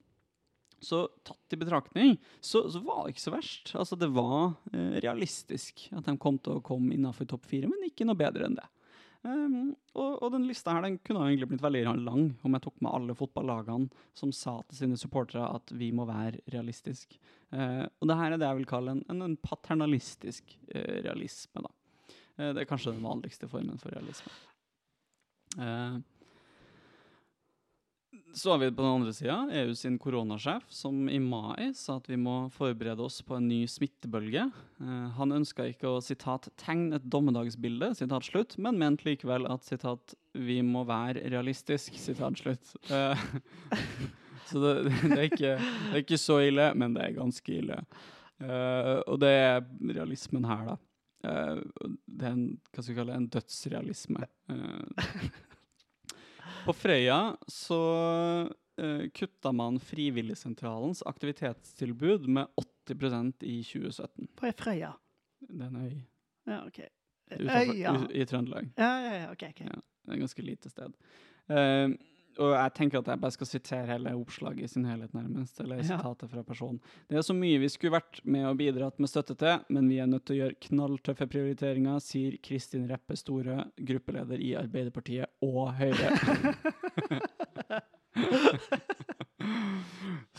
Så 0.85 1.07
tatt 1.25 1.55
i 1.55 1.59
betraktning, 1.59 2.19
så, 2.45 2.67
så, 2.69 2.83
var 2.85 3.05
det 3.05 3.15
ikke 3.15 3.25
så 3.25 3.33
verst. 3.33 3.73
Altså, 3.81 3.97
det 3.99 4.11
var 4.15 4.55
eh, 4.73 4.79
uh, 4.79 4.97
realistisk 5.03 5.89
at 5.97 6.07
de 6.09 6.17
kom 6.23 6.39
til 6.39 6.59
å 6.59 6.65
komme 6.65 6.95
innafor 6.95 7.29
topp 7.29 7.49
fire, 7.51 7.71
men 7.71 7.89
ikke 7.89 8.07
noe 8.09 8.19
bedre 8.19 8.49
enn 8.49 8.59
det. 8.59 8.67
Um, 9.23 9.75
og, 9.97 10.23
og, 10.23 10.27
den 10.35 10.45
lista 10.47 10.75
her 10.75 10.85
den 10.85 10.99
kunne 11.05 11.25
egentlig 11.27 11.49
blitt 11.51 11.65
veldig 11.65 11.83
lang 12.05 12.27
om 12.47 12.57
jeg 12.57 12.65
tok 12.67 12.77
med 12.85 12.93
alle 12.95 13.17
fotballagene 13.19 14.05
som 14.15 14.33
sa 14.35 14.59
til 14.69 14.81
sine 14.83 14.99
supportere 15.01 15.49
at 15.57 15.73
vi 15.75 15.91
må 15.95 16.07
være 16.09 16.43
realistiske. 16.53 17.19
Ehm, 17.53 17.87
uh, 17.87 17.87
og 18.01 18.11
det 18.11 18.19
her 18.21 18.35
er 18.35 18.43
det 18.43 18.51
jeg 18.51 18.61
vil 18.61 18.71
kalle 18.71 18.97
en, 18.97 19.05
en, 19.13 19.25
en 19.27 19.39
paternalistisk 19.43 20.59
uh, 20.75 20.99
realisme. 21.07 21.65
da. 21.65 21.73
Uh, 22.37 22.51
det 22.51 22.63
er 22.63 22.71
kanskje 22.71 22.95
den 22.95 23.07
vanligste 23.07 23.49
formen 23.51 23.81
for 23.83 23.95
realisme. 23.97 24.35
Så 28.35 28.51
har 28.51 28.59
vi 28.59 28.73
på 28.73 28.83
den 28.83 28.91
andre 28.91 29.13
sida 29.13 29.37
EU 29.53 29.75
sin 29.75 29.99
koronasjef, 29.99 30.65
som 30.69 31.09
i 31.09 31.19
mai 31.23 31.71
sa 31.75 31.97
at 31.97 32.09
vi 32.11 32.19
må 32.21 32.51
forberede 32.53 33.01
oss 33.05 33.23
på 33.25 33.39
en 33.39 33.47
ny 33.49 33.63
smittebølge. 33.71 34.43
Uh, 34.81 35.07
han 35.17 35.33
ønska 35.39 35.65
ikke 35.71 35.89
å 35.89 36.03
sitat, 36.05 36.51
'tegne 36.61 36.99
et 36.99 37.07
dommedagsbilde', 37.13 37.95
sitat 37.97 38.29
slutt, 38.29 38.59
men 38.61 38.81
mente 38.83 39.09
likevel 39.09 39.49
at 39.49 39.65
sitat, 39.65 40.17
'vi 40.35 40.59
må 40.67 40.85
være 40.85 41.25
realistisk', 41.33 41.97
sitat 41.97 42.43
slutt. 42.43 42.75
Uh, 42.91 43.17
så 44.51 44.61
det, 44.61 44.75
det, 44.91 45.17
er 45.17 45.27
ikke, 45.31 45.55
det, 45.57 45.95
er 45.95 46.05
ikke, 46.05 46.21
så 46.21 46.43
ille, 46.45 46.69
men 46.75 46.99
det 46.99 47.07
er 47.07 47.17
ganske 47.17 47.57
ille. 47.57 47.81
Uh, 48.43 49.01
og 49.07 49.21
det 49.23 49.33
er 49.33 49.65
realismen 49.97 50.45
her, 50.45 50.75
da. 50.75 50.79
det 52.05 52.27
er 52.29 52.35
en, 52.35 52.49
hva 52.69 52.83
skal 52.83 52.93
vi 52.93 53.01
kalle 53.01 53.15
det, 53.15 53.23
en 53.23 53.33
dødsrealisme. 53.39 54.29
På 56.67 56.73
Frøya 56.73 57.37
så 57.47 57.81
uh, 58.83 59.09
kutta 59.15 59.53
man 59.53 59.79
Frivilligsentralens 59.79 61.03
aktivitetstilbud 61.07 62.27
med 62.27 62.47
80% 62.91 63.45
i 63.47 63.61
2017. 63.63 64.27
Hva 64.41 64.51
er 64.51 64.57
Frøya? 64.59 64.89
Det 65.47 65.63
er 65.63 65.69
en 65.71 65.85
øy. 65.85 66.01
Ja, 66.51 66.59
ok. 66.67 66.81
Øya? 67.39 67.95
I 68.11 68.27
Trøndelag. 68.27 68.73
Ja, 68.75 68.91
ja, 69.05 69.15
ja, 69.21 69.31
ok. 69.31 69.47
okay. 69.53 69.69
Ja, 69.71 69.79
det 69.79 70.11
er 70.11 70.19
et 70.19 70.25
ganske 70.25 70.47
lite 70.49 70.73
sted. 70.73 70.99
Uh, 71.47 71.95
og 72.43 72.53
jeg 72.53 72.73
tenker 72.77 73.01
at 73.01 73.09
jeg 73.11 73.21
bare 73.23 73.35
skal 73.35 73.49
sitere 73.49 73.87
hele 73.89 74.13
oppslaget 74.19 74.65
i 74.67 74.71
sin 74.71 74.87
helhet, 74.89 75.13
nærmest. 75.17 75.61
Eller 75.63 75.83
sitatet 75.87 76.31
fra 76.33 76.43
personen. 76.47 76.81
Det 77.09 77.19
er 77.19 77.25
så 77.27 77.37
mye 77.37 77.61
vi 77.63 77.71
skulle 77.73 77.97
vært 77.97 78.21
med 78.25 78.45
og 78.51 78.59
bidratt 78.61 79.01
med 79.03 79.11
støtte 79.11 79.37
til, 79.41 79.65
men 79.73 79.89
vi 79.91 80.01
er 80.03 80.11
nødt 80.11 80.27
til 80.29 80.37
å 80.37 80.41
gjøre 80.43 80.61
knalltøffe 80.69 81.27
prioriteringer, 81.33 82.03
sier 82.05 82.37
Kristin 82.45 82.89
Reppe 82.91 83.17
Store, 83.19 83.57
gruppeleder 83.77 84.39
i 84.43 84.55
Arbeiderpartiet 84.59 85.27
og 85.47 85.73
Høyre. 85.79 86.11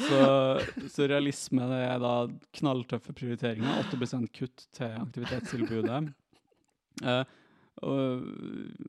så, 0.08 0.22
så, 0.90 1.08
realisme 1.10 1.68
det 1.72 1.82
er 1.88 2.00
da 2.04 2.14
knalltøffe 2.60 3.14
prioriteringer. 3.18 3.84
8 3.90 4.22
kutt 4.38 4.70
til 4.78 4.96
aktivitetstilbudet. 5.02 6.00
Uh, 7.06 7.24
og, 7.86 8.24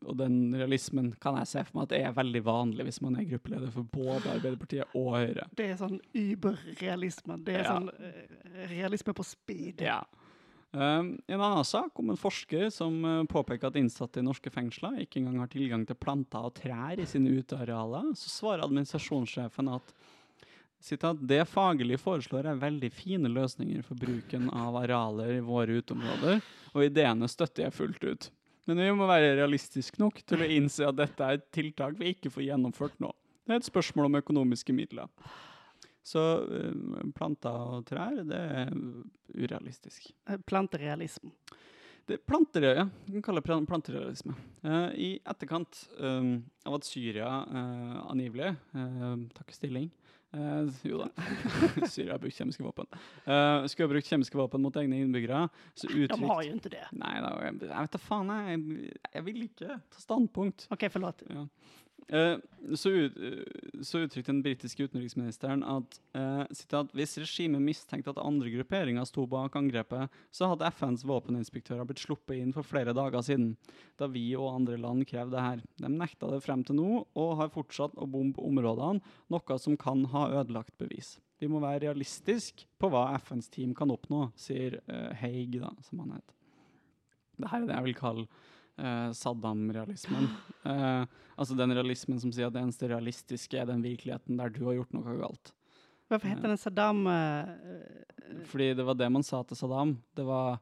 og, 0.04 0.14
den 0.16 0.54
realismen 0.56 1.10
kan 1.20 1.36
jeg 1.40 1.50
se 1.50 1.64
for 1.66 1.78
meg 1.78 1.88
at 1.88 1.92
det 1.92 2.00
er 2.06 2.14
veldig 2.16 2.42
vanlig 2.46 2.86
hvis 2.88 3.00
man 3.04 3.18
er 3.20 3.26
gruppeleder 3.28 3.72
for 3.74 3.88
både 3.92 4.32
Arbeiderpartiet 4.36 4.96
og 4.96 5.10
Høyre. 5.18 5.48
Det 5.58 5.66
er 5.72 5.80
sånn 5.80 5.98
überrealisme. 6.16 7.36
Det 7.44 7.58
er 7.58 7.66
ja. 7.66 7.74
sånn 7.74 7.90
uh, 7.92 8.64
realisme 8.70 9.14
på 9.16 9.26
speed. 9.26 9.84
Ja. 9.84 10.00
Um, 10.72 11.14
en 11.24 11.40
annen 11.40 11.64
sak 11.64 11.96
om 12.00 12.12
en 12.12 12.20
forsker 12.20 12.68
som 12.72 12.96
uh, 13.04 13.22
påpeker 13.28 13.70
at 13.70 13.78
innsatte 13.80 14.20
i 14.20 14.26
norske 14.26 14.52
fengsler 14.52 15.02
ikke 15.04 15.22
engang 15.22 15.40
har 15.40 15.52
tilgang 15.52 15.86
til 15.88 15.96
planter 15.96 16.48
og 16.48 16.56
trær 16.56 17.00
i 17.00 17.08
sine 17.08 17.32
utearealer, 17.40 18.12
så 18.16 18.32
svarer 18.32 18.66
administrasjonssjefen 18.66 19.72
at 19.76 19.94
Sitat, 20.78 21.18
det 21.26 21.42
faglige 21.50 21.98
foreslår 21.98 22.46
er 22.46 22.60
veldig 22.60 22.88
fine 22.94 23.30
løsninger 23.32 23.82
for 23.82 23.98
bruken 23.98 24.46
av 24.54 24.76
arealer 24.78 25.32
i 25.34 25.42
våre 25.42 25.80
uteområder, 25.80 26.38
og 26.70 26.84
ideene 26.86 27.26
støtter 27.26 27.64
jeg 27.64 27.74
fullt 27.74 28.04
ut. 28.06 28.28
Men 28.68 28.82
vi 28.84 28.88
må 28.92 29.06
være 29.08 29.36
realistiske 29.38 30.00
nok 30.02 30.20
til 30.28 30.44
å 30.44 30.48
innse 30.58 30.84
at 30.84 30.96
dette 30.98 31.24
er 31.24 31.38
et 31.38 31.46
tiltak 31.56 31.96
vi 31.96 32.12
ikke 32.12 32.32
får 32.32 32.50
gjennomført 32.50 32.98
nå. 33.00 33.14
Det 33.48 33.54
er 33.54 33.62
et 33.62 33.68
spørsmål 33.70 34.10
om 34.10 34.18
økonomiske 34.20 34.74
midler. 34.76 35.08
Så 36.04 36.20
uh, 36.44 37.00
planter 37.16 37.56
og 37.78 37.86
trær, 37.88 38.20
det 38.28 38.36
er 38.36 38.68
urealistisk. 39.32 40.10
Eh, 40.28 40.40
planterealisme. 40.44 41.32
Det 42.08 42.20
plantere, 42.24 42.74
ja. 42.76 42.84
Vi 43.04 43.16
kan 43.16 43.24
kalle 43.24 43.42
det 43.44 43.68
planterealisme. 43.68 44.36
Uh, 44.64 44.92
I 44.96 45.08
etterkant 45.28 45.82
um, 46.00 46.38
av 46.68 46.78
at 46.78 46.88
Syria 46.88 47.28
uh, 47.48 47.98
angivelig, 48.08 48.54
uh, 48.76 49.16
takk 49.36 49.52
stilling, 49.56 49.90
Uh, 50.36 50.68
jo 50.84 50.98
da. 51.00 51.08
Syria 51.92 52.12
har 52.12 52.20
brukt 52.20 52.36
kjemiske 52.36 52.64
våpen. 52.64 52.88
Uh, 53.24 53.64
skulle 53.70 53.86
ha 53.88 53.92
brukt 53.94 54.10
kjemiske 54.10 54.36
våpen 54.36 54.60
mot 54.60 54.76
egne 54.76 55.00
innbyggere. 55.00 55.46
Så 55.72 55.88
uttrykt, 55.88 56.18
De 56.18 56.28
har 56.28 56.42
jo 56.44 56.56
ikke 56.58 56.72
det. 56.74 56.84
Nei, 57.00 57.14
da, 57.24 57.30
jeg, 57.46 57.56
jeg 57.64 57.72
vet 57.72 57.96
da 57.96 58.00
faen. 58.02 58.32
Jeg, 58.50 58.94
jeg 59.14 59.26
vil 59.30 59.44
ikke 59.48 59.78
ta 59.80 60.02
standpunkt. 60.04 60.68
OK, 60.74 60.84
forlåt. 60.92 61.24
Ja. 61.32 61.46
Eh, 62.08 62.36
så, 62.74 62.90
ut, 62.90 63.16
eh, 63.16 63.82
så, 63.82 63.98
uttrykte 63.98 64.32
den 64.32 64.40
britiske 64.42 64.86
utenriksministeren 64.88 65.60
at 65.68 65.98
eh, 66.16 66.46
citat, 66.56 66.94
hvis 66.96 67.18
regimet 67.20 67.60
mistenkte 67.60 68.14
at 68.14 68.20
andre 68.22 68.48
grupperinger 68.54 69.04
sto 69.04 69.26
bak 69.28 69.58
angrepet, 69.60 70.14
så 70.32 70.48
hadde 70.48 70.70
FNs 70.72 71.04
våpeninspektører 71.08 71.84
blitt 71.88 72.00
sluppet 72.00 72.40
inn 72.40 72.54
for 72.56 72.64
flere 72.64 72.96
dager 72.96 73.20
siden, 73.26 73.52
da 74.00 74.08
vi 74.08 74.24
og 74.40 74.54
andre 74.54 74.80
land 74.80 75.04
krevde 75.10 75.36
det 75.36 75.44
her. 75.44 75.62
De 75.84 75.92
nekta 75.92 76.32
det 76.32 76.40
frem 76.46 76.64
til 76.64 76.80
nå, 76.80 77.04
og 77.12 77.36
har 77.42 77.52
fortsatt 77.52 78.00
å 78.00 78.08
bombe 78.08 78.40
områdene, 78.40 79.04
noe 79.28 79.60
som 79.60 79.76
kan 79.76 80.06
ha 80.14 80.30
ødelagt 80.40 80.78
bevis. 80.80 81.18
Vi 81.38 81.46
må 81.50 81.60
være 81.60 81.84
realistiske 81.90 82.64
på 82.80 82.88
hva 82.90 83.10
FNs 83.20 83.52
team 83.52 83.76
kan 83.76 83.92
oppnå, 83.92 84.30
sier 84.38 84.80
eh, 84.86 85.12
Haig, 85.20 85.60
da, 85.60 85.76
som 85.84 86.00
han 86.06 86.16
heter. 86.16 86.38
Dette 87.38 87.52
er 87.54 87.68
det 87.68 87.76
jeg 87.76 87.86
vil 87.90 88.00
kalle 88.00 88.30
uh, 88.78 89.10
Saddam-realismen. 89.16 90.30
Uh, 90.64 91.04
altså 91.36 91.56
den 91.58 91.74
realismen 91.76 92.20
som 92.22 92.32
sier 92.34 92.48
at 92.48 92.56
det 92.56 92.64
eneste 92.64 92.90
realistiske 92.90 93.58
er 93.60 93.68
den 93.70 93.84
virkeligheten 93.84 94.40
der 94.40 94.54
du 94.54 94.64
har 94.70 94.78
gjort 94.80 94.96
noe 94.96 95.18
galt. 95.20 95.52
Hvorfor 96.08 96.30
heter 96.30 96.48
den 96.48 96.60
Saddam? 96.60 97.02
Fordi 98.48 98.70
det 98.78 98.84
var 98.88 98.96
det 98.96 99.10
man 99.12 99.26
sa 99.26 99.42
til 99.44 99.58
Saddam. 99.60 99.98
Det 100.16 100.24
var 100.24 100.56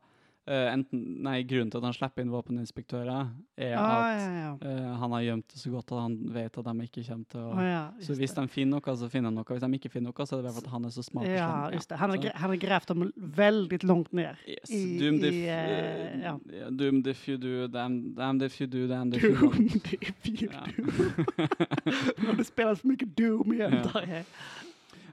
Uh, 0.46 0.68
enten, 0.70 1.00
nei, 1.26 1.40
Grunnen 1.42 1.72
til 1.74 1.80
at 1.80 1.84
han 1.88 1.94
slipper 1.96 2.22
inn 2.22 2.28
våpeninspektører, 2.30 3.32
er 3.58 3.72
ah, 3.74 3.94
at 3.96 4.20
ja, 4.20 4.26
ja. 4.38 4.50
Uh, 4.60 4.92
han 5.00 5.14
har 5.16 5.24
gjemt 5.24 5.48
det 5.50 5.58
så 5.58 5.72
godt 5.72 5.90
at 5.90 6.02
han 6.04 6.14
vet 6.36 6.58
at 6.60 6.68
de 6.68 6.84
ikke 6.84 7.02
kommer 7.08 7.32
til 7.32 7.40
å 7.40 7.48
oh, 7.50 7.62
ja, 7.66 7.80
Så 7.98 8.14
hvis 8.14 8.30
det. 8.36 8.44
de 8.44 8.54
finner 8.54 8.78
noe, 8.78 8.94
så 9.00 9.08
finner 9.10 9.34
de 9.34 9.40
noe. 9.40 9.48
Hvis 9.50 9.64
de 9.64 9.80
ikke 9.80 9.90
finner 9.90 10.14
noe, 10.14 10.28
så 10.30 10.38
er 10.38 10.46
det 10.46 10.54
fordi 10.54 10.72
han 10.76 10.86
er 10.86 10.94
så 10.94 11.04
smart. 11.08 11.26
Ja, 11.34 11.50
just 11.74 11.90
det. 11.90 11.98
Han 11.98 12.14
har, 12.14 12.30
har 12.44 12.54
gravd 12.62 12.92
dem 12.92 13.04
veldig 13.40 13.82
langt 13.90 14.14
ned. 14.14 14.46
Yes. 14.46 14.70
I, 14.70 14.80
doomed, 15.02 15.26
if, 15.26 15.34
i, 15.34 15.42
uh, 15.50 16.38
ja. 16.54 16.70
doomed 16.70 17.10
if 17.10 17.26
you 17.26 17.42
do, 17.42 17.66
damned, 17.66 18.14
damned 18.14 18.46
if 18.46 18.62
you 18.62 18.70
do, 18.70 18.86
damned 18.86 19.18
if 19.18 19.26
you 19.26 19.34
don't. 19.34 19.58
Doomed 19.58 19.92
if 19.98 20.30
you 20.30 20.46
do. 20.46 21.10
Når 22.22 22.38
det 22.38 22.50
spilles 22.52 22.86
for 22.86 22.94
mye 22.94 23.14
Doom 23.18 23.58
igjen. 23.58 23.80
Ja. 23.82 24.26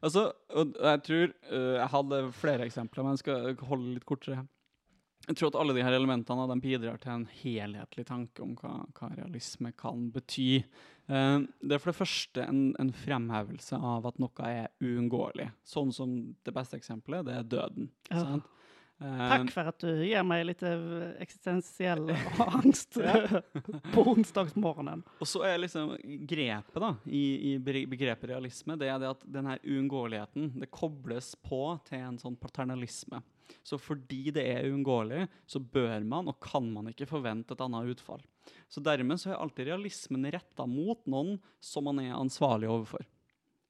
Altså, 0.03 0.29
og 0.53 0.73
jeg 0.77 1.05
tror 1.07 1.29
Jeg 1.57 1.93
hadde 1.97 2.25
flere 2.37 2.65
eksempler, 2.67 3.01
men 3.01 3.17
jeg 3.17 3.25
skal 3.25 3.63
holde 3.65 3.95
litt 3.95 4.05
kortere. 4.05 4.43
Jeg 5.23 5.37
tror 5.39 5.53
at 5.53 5.57
alle 5.61 5.75
de 5.75 5.83
her 5.85 5.95
elementene 5.95 6.47
de 6.51 6.55
bidrar 6.59 6.97
til 6.99 7.13
en 7.13 7.27
helhetlig 7.39 8.03
tanke 8.09 8.43
om 8.43 8.57
hva, 8.59 8.81
hva 8.97 9.11
realisme 9.13 9.71
kan 9.79 10.09
bety. 10.11 10.63
Uh, 11.07 11.45
det 11.63 11.77
er 11.77 11.83
for 11.83 11.93
det 11.93 11.99
første 12.01 12.43
en, 12.43 12.65
en, 12.79 12.91
fremhevelse 12.95 13.79
av 13.79 14.09
at 14.09 14.19
noe 14.19 14.49
er 14.49 14.67
uunngåelig. 14.83 15.47
Sånn 15.67 15.95
som 15.95 16.17
det 16.43 16.55
beste 16.55 16.79
eksempelet, 16.79 17.29
det 17.29 17.37
er 17.39 17.47
døden. 17.55 17.87
Ja. 18.11 18.41
Uh, 19.03 19.23
Takk 19.31 19.49
for 19.51 19.71
at 19.71 19.79
du 19.83 20.03
gir 20.05 20.23
meg 20.27 20.43
litt 20.45 20.61
eksistensiell 20.63 22.11
angst 22.59 22.99
på 23.95 24.05
onsdagsmorgenen. 24.13 25.05
Og 25.23 25.27
så 25.27 25.45
er 25.47 25.63
liksom 25.63 25.95
grepet 26.29 26.81
da, 26.83 26.93
i, 27.07 27.53
i, 27.53 27.57
begrepet 27.63 28.29
realisme 28.31 28.75
det 28.79 28.91
er 28.91 28.99
det 28.99 29.11
at 29.15 29.23
denne 29.39 29.55
uunngåeligheten 29.63 30.51
det 30.59 30.71
kobles 30.71 31.33
på 31.47 31.65
til 31.87 32.03
en 32.11 32.19
sånn 32.19 32.35
paternalisme. 32.39 33.23
Så 33.61 33.77
fordi 33.81 34.33
det 34.35 34.45
er 34.49 34.67
uunngåelig, 34.69 35.27
så 35.45 35.61
bør 35.61 36.03
man 36.07 36.31
og 36.31 36.39
kan 36.43 36.65
man 36.73 36.89
ikke 36.91 37.09
forvente 37.09 37.55
et 37.55 37.63
annet 37.63 37.93
utfall. 37.93 38.23
Så 38.71 38.83
dermed 38.83 39.21
så 39.21 39.33
er 39.33 39.39
alltid 39.43 39.69
realismen 39.69 40.27
retta 40.33 40.65
mot 40.67 41.05
noen 41.09 41.37
som 41.63 41.87
man 41.87 42.01
er 42.03 42.17
ansvarlig 42.17 42.71
overfor. 42.71 43.05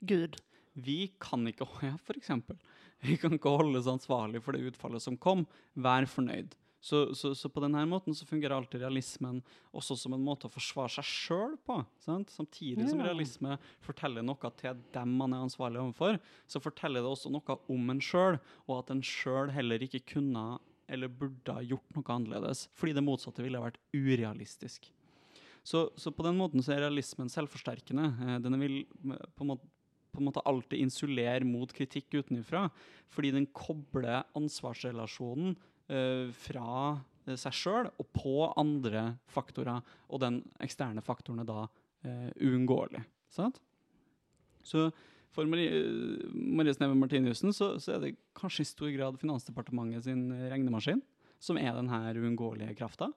Gud. 0.04 0.40
Vi 0.74 1.14
kan 1.22 1.46
ikke 1.50 1.68
ja, 1.86 1.94
for 2.02 2.18
eksempel, 2.18 2.58
vi 3.04 3.18
kan 3.22 3.36
ikke 3.36 3.52
holdes 3.54 3.90
ansvarlig 3.92 4.42
for 4.42 4.56
det 4.56 4.74
utfallet 4.74 5.04
som 5.04 5.20
kom. 5.20 5.46
Vær 5.76 6.08
fornøyd. 6.10 6.56
Så, 6.84 7.14
så, 7.16 7.32
så 7.32 7.48
på 7.48 7.62
denne 7.64 7.80
måten 7.88 8.16
så 8.16 8.26
fungerer 8.28 8.58
alltid 8.58 8.82
realismen 8.84 9.38
også 9.72 9.96
som 10.02 10.16
en 10.18 10.26
måte 10.26 10.50
å 10.50 10.52
forsvare 10.52 10.92
seg 10.98 11.08
sjøl 11.08 11.54
på. 11.64 11.78
Sant? 12.04 12.34
Samtidig 12.36 12.90
som 12.90 13.00
Ja. 13.00 13.08
realisme 13.08 13.56
forteller 13.86 14.26
noe 14.26 14.52
til 14.60 14.82
dem 14.92 15.14
man 15.16 15.32
er 15.32 15.46
ansvarlig 15.46 15.80
overfor, 15.80 16.20
så 16.46 16.60
forteller 16.60 17.00
det 17.00 17.14
også 17.14 17.32
noe 17.32 17.56
om 17.72 17.94
en 17.94 18.04
sjøl, 18.04 18.36
og 18.68 18.82
at 18.82 18.92
en 18.92 19.02
sjøl 19.02 19.54
heller 19.56 19.80
ikke 19.88 20.04
kunne 20.16 20.60
eller 20.92 21.08
burde 21.08 21.56
ha 21.56 21.64
gjort 21.64 21.96
noe 21.96 22.12
annerledes, 22.12 22.68
fordi 22.76 22.98
det 22.98 23.06
motsatte 23.08 23.42
ville 23.46 23.58
ha 23.58 23.70
vært 23.70 23.80
urealistisk. 23.96 24.92
Så, 25.64 25.86
så 25.96 26.12
på 26.12 26.26
den 26.28 26.36
måten 26.36 26.60
så 26.60 26.76
er 26.76 26.84
realismen 26.84 27.32
selvforsterkende. 27.32 28.10
Eh, 28.28 28.40
den 28.44 28.60
vil 28.60 28.82
eh, 28.84 29.24
på 29.38 29.48
en 29.48 29.54
måte 29.56 29.72
på 30.14 30.22
en 30.22 30.28
måte 30.28 30.44
alltid 30.46 30.78
insulere 30.78 31.42
mot 31.42 31.72
kritikk 31.74 32.14
utenfra, 32.14 32.68
fordi 33.10 33.32
den 33.34 33.48
kobler 33.50 34.28
ansvarsrelasjonen 34.38 35.56
eh, 35.56 35.64
fra 35.88 37.02
eh, 37.28 37.36
seg 37.40 37.54
sjøl 37.58 37.90
og 38.00 38.08
på 38.16 38.36
andre 38.60 39.18
faktorer, 39.32 39.82
og 40.10 40.20
den 40.24 40.42
eksterne 40.64 41.02
faktoren 41.04 41.40
er 41.44 41.50
da 41.50 41.66
eh, 42.06 42.30
uunngåelig. 42.44 43.04
Så 44.64 44.86
for 45.34 45.50
Marie, 45.50 45.70
eh, 45.82 46.30
Marie 46.34 46.74
Sneve 46.76 46.96
Martinussen 46.96 47.52
så, 47.56 47.74
så 47.82 47.96
er 47.96 48.00
det 48.06 48.14
kanskje 48.38 48.64
i 48.64 48.70
stor 48.70 48.92
grad 48.96 49.18
Finansdepartementet 49.22 50.06
sin 50.06 50.28
regnemaskin 50.52 51.02
som 51.44 51.58
er 51.60 51.74
den 51.76 51.90
her 51.92 52.16
uunngåelige 52.22 52.76
krafta. 52.80 53.10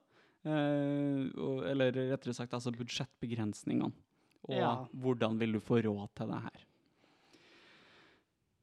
Eh, 0.47 1.27
og, 1.37 1.63
eller 1.69 1.93
rettere 2.13 2.35
sagt 2.35 2.55
altså 2.57 2.73
budsjettbegrensningene. 2.75 3.93
Og 4.47 4.55
Ja. 4.55 4.87
hvordan 4.95 5.39
vil 5.41 5.57
du 5.57 5.61
få 5.61 5.81
råd 5.83 6.09
til 6.15 6.29
det 6.31 6.41
her? 6.45 6.65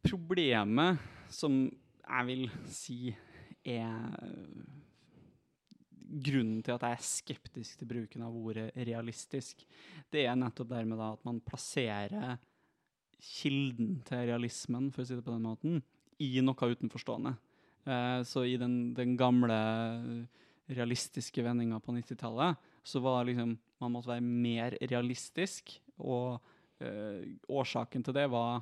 Problemet 0.04 1.00
som 1.32 1.58
jeg 2.04 2.26
vil 2.28 2.44
si 2.72 2.98
er 3.64 4.18
eh, 4.24 4.64
grunnen 6.24 6.62
til 6.64 6.76
at 6.76 6.86
jeg 6.86 6.98
er 6.98 7.06
skeptisk 7.08 7.80
til 7.80 7.90
bruken 7.90 8.26
av 8.26 8.36
ordet 8.38 8.70
realistisk, 8.76 9.64
det 10.14 10.28
er 10.28 10.38
nettopp 10.38 10.70
dermed 10.74 11.00
da 11.00 11.14
at 11.16 11.24
man 11.26 11.42
plasserer 11.46 12.38
kilden 13.24 14.02
til 14.08 14.28
realismen, 14.28 14.92
for 14.92 15.04
å 15.04 15.08
si 15.08 15.18
det 15.18 15.26
på 15.26 15.34
den 15.34 15.48
måten, 15.48 15.82
i 16.22 16.36
noe 16.44 16.70
utenforstående. 16.76 17.34
Eh, 17.88 18.20
så 18.28 18.46
i 18.48 18.58
den, 18.60 18.94
den 18.96 19.16
gamle 19.20 19.58
eh, 19.58 20.44
realistiske 20.76 21.44
vendinga 21.44 21.80
på 21.84 21.96
90-tallet, 21.96 22.60
så 22.84 23.00
var 23.04 23.28
liksom 23.28 23.58
Man 23.84 23.92
måtte 23.92 24.14
være 24.14 24.24
mer 24.24 24.78
realistisk, 24.80 25.74
og 26.00 26.40
eh, 26.80 27.36
årsaken 27.52 28.06
til 28.06 28.16
det 28.16 28.30
var 28.32 28.62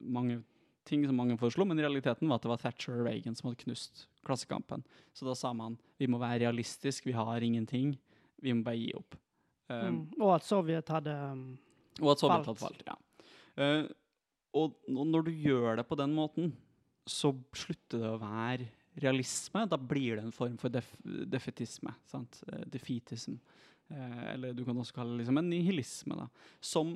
mange 0.00 0.38
ting 0.84 1.04
som 1.08 1.16
mange 1.16 1.36
foreslo, 1.40 1.64
men 1.66 1.78
realiteten 1.80 2.28
var 2.28 2.36
at 2.40 2.42
det 2.46 2.50
var 2.52 2.60
Thatcher 2.62 2.98
og 3.00 3.06
Reagan 3.08 3.34
som 3.38 3.48
hadde 3.50 3.62
knust 3.64 4.06
Klassekampen. 4.24 4.84
Så 5.16 5.26
da 5.28 5.34
sa 5.36 5.52
man 5.56 5.78
vi 6.00 6.06
må 6.08 6.18
være 6.20 6.42
realistiske, 6.46 7.06
vi 7.08 7.16
har 7.16 7.40
ingenting, 7.44 7.94
vi 8.42 8.52
må 8.52 8.64
bare 8.66 8.80
gi 8.80 8.92
opp. 8.98 9.16
Eh, 9.70 9.90
Mm. 9.90 10.00
Og 10.20 10.34
at 10.34 10.44
Sovjet 10.44 10.88
hadde 10.92 11.14
um, 11.32 11.44
og 12.02 12.10
at 12.12 12.18
Sovjet 12.20 12.44
Falt. 12.44 12.46
hadde 12.46 12.60
falt. 12.60 12.82
Ja. 12.86 12.96
Eh, 13.56 13.86
og 14.54 14.74
når 14.88 15.24
du 15.24 15.30
gjør 15.32 15.76
det 15.80 15.86
på 15.88 15.96
den 15.98 16.12
måten, 16.14 16.52
så 17.08 17.32
slutter 17.56 17.98
det 18.00 18.10
å 18.12 18.20
være 18.20 18.68
realisme. 19.02 19.64
Da 19.68 19.76
blir 19.76 20.16
det 20.16 20.24
en 20.24 20.32
form 20.36 20.56
for 20.60 20.68
def 20.70 20.86
defetisme. 21.04 21.94
Sant? 22.06 22.42
Eh, 22.52 22.62
defeatism. 22.70 23.38
Eh, 23.90 24.34
eller 24.34 24.52
du 24.54 24.64
kan 24.64 24.76
også 24.76 24.94
kalle 24.94 25.16
det 25.16 25.24
liksom 25.24 25.38
en 25.40 25.50
nihilisme. 25.50 26.16
Da, 26.16 26.28
som 26.60 26.94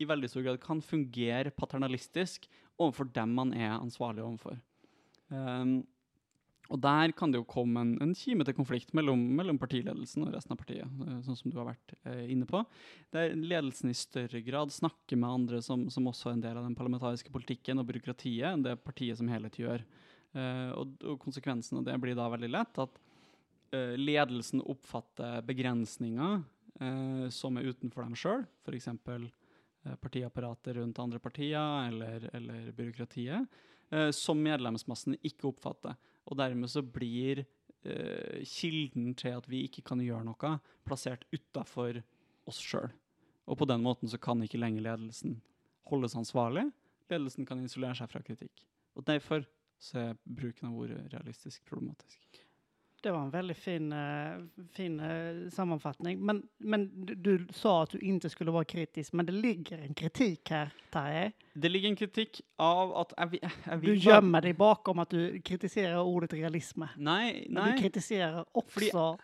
i 0.00 0.08
veldig 0.08 0.30
stor 0.30 0.46
grad 0.46 0.60
kan 0.62 0.82
fungere 0.84 1.52
paternalistisk 1.54 2.48
overfor 2.80 3.10
dem 3.14 3.34
man 3.36 3.52
er 3.54 3.74
ansvarlig 3.76 4.24
overfor. 4.24 4.56
Um, 5.32 5.82
og 6.72 6.80
der 6.80 7.12
kan 7.16 7.32
det 7.32 7.40
jo 7.40 7.48
komme 7.48 7.82
en, 7.82 7.90
en 8.00 8.14
kime 8.16 8.46
til 8.46 8.56
konflikt 8.56 8.94
mellom, 8.96 9.20
mellom 9.36 9.58
partiledelsen 9.60 10.24
og 10.24 10.32
resten 10.32 10.54
av 10.54 10.60
partiet, 10.60 10.88
eh, 11.04 11.18
sånn 11.26 11.36
som 11.36 11.52
du 11.52 11.58
har 11.58 11.66
vært 11.68 11.92
eh, 12.08 12.22
inne 12.32 12.46
på 12.48 12.62
der 13.12 13.34
ledelsen 13.36 13.92
i 13.92 13.96
større 13.98 14.40
grad 14.46 14.72
snakker 14.72 15.18
med 15.20 15.28
andre 15.28 15.60
som, 15.64 15.84
som 15.92 16.08
også 16.08 16.30
er 16.30 16.38
en 16.38 16.44
del 16.46 16.60
av 16.60 16.64
den 16.64 16.78
parlamentariske 16.78 17.34
politikken 17.34 17.82
og 17.82 17.90
byråkratiet, 17.90 18.46
enn 18.54 18.64
det 18.64 18.78
partiet 18.86 19.20
som 19.20 19.28
helhet 19.28 19.58
gjør. 19.60 19.84
Eh, 20.32 20.70
og, 20.78 20.96
og 21.04 21.20
konsekvensen 21.20 21.82
av 21.82 21.86
det 21.90 21.98
blir 22.00 22.16
da 22.16 22.30
veldig 22.32 22.52
lett 22.54 22.82
at 22.86 23.00
eh, 23.76 23.94
ledelsen 24.00 24.64
oppfatter 24.64 25.42
begrensninger 25.44 26.38
eh, 26.80 27.26
som 27.34 27.60
er 27.60 27.68
utenfor 27.68 28.06
dem 28.06 28.16
sjøl, 28.16 28.46
f.eks. 28.64 28.88
Eh, 29.84 29.94
Partiapparatet 29.94 30.76
rundt 30.76 30.98
andre 30.98 31.18
partier 31.18 31.88
eller, 31.88 32.30
eller 32.32 32.72
byråkratiet, 32.72 33.46
eh, 33.90 34.10
som 34.10 34.42
medlemsmassen 34.42 35.16
ikke 35.22 35.50
oppfatter. 35.50 35.96
Og 36.30 36.38
dermed 36.38 36.70
så 36.70 36.82
blir 36.82 37.44
eh, 37.82 38.42
kilden 38.46 39.14
til 39.18 39.38
at 39.40 39.48
vi 39.50 39.64
ikke 39.66 39.82
kan 39.90 40.02
gjøre 40.02 40.26
noe, 40.28 40.58
plassert 40.86 41.26
utafor 41.34 42.02
oss 42.46 42.60
sjøl. 42.62 42.92
Og 43.50 43.58
på 43.58 43.66
den 43.66 43.82
måten 43.82 44.10
så 44.10 44.20
kan 44.22 44.42
ikke 44.44 44.60
lenger 44.60 44.86
ledelsen 44.86 45.40
holdes 45.90 46.14
ansvarlig. 46.18 46.68
Ledelsen 47.10 47.46
kan 47.46 47.62
isolere 47.64 47.98
seg 47.98 48.10
fra 48.12 48.22
kritikk. 48.22 48.62
Og 48.94 49.06
derfor 49.08 49.42
så 49.82 49.98
er 49.98 50.18
bruken 50.22 50.68
av 50.68 50.78
ordet 50.78 51.00
realistisk 51.10 51.64
problematisk. 51.66 52.44
Det 53.02 53.10
var 53.10 53.22
en 53.22 53.30
väldigt 53.30 53.56
fin, 53.58 53.92
eh, 53.92 54.38
fin 54.72 55.00
eh, 55.00 55.48
sammanfattning. 55.50 56.20
Men, 56.26 56.42
men 56.58 57.06
du, 57.06 57.14
du 57.14 57.46
sa 57.50 57.82
att 57.82 57.90
du 57.90 57.98
inte 57.98 58.30
skulle 58.30 58.50
vara 58.50 58.64
kritisk, 58.64 59.12
men 59.12 59.26
det 59.26 59.32
ligger 59.32 59.78
en 59.78 59.94
kritik 59.94 60.50
här, 60.50 60.70
Tarjei. 60.90 61.32
Det 61.54 61.68
ligger 61.68 61.88
en 61.88 61.96
kritikk 61.96 62.40
av 62.56 62.92
at 62.96 63.12
jeg, 63.18 63.28
vil- 63.30 63.40
jeg 63.42 63.80
Du 63.80 63.86
vil 63.86 64.04
bare- 64.04 64.14
gömmer 64.14 64.40
dig 64.40 64.52
bakom 64.54 64.98
att 64.98 65.10
du 65.10 65.40
kritiserar 65.40 66.02
ordet 66.02 66.32
realism. 66.32 66.82
Nei, 66.96 67.46
Men 67.50 67.64
nei. 67.64 67.72
du 67.72 67.78
kritiserar 67.82 68.44
också... 68.52 68.80
Fordi- 68.80 69.18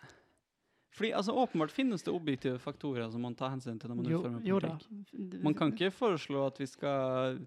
Fordi 0.91 1.11
altså, 1.11 1.31
åpenbart 1.31 1.71
finnes 1.71 2.03
det 2.03 2.11
objektive 2.11 2.59
faktorer 2.59 3.09
som 3.11 3.21
man 3.21 3.35
tar 3.35 3.49
hensyn 3.49 3.79
til 3.79 3.89
når 3.89 3.95
man 3.95 4.05
jo, 4.11 4.17
utformer 4.19 4.41
jo 4.43 4.59
da. 4.59 4.67
politikk. 4.67 5.43
Man 5.43 5.53
kan 5.53 5.71
ikke 5.73 5.91
foreslå 5.91 6.45
at 6.47 6.59
vi 6.59 6.65
skal 6.67 7.39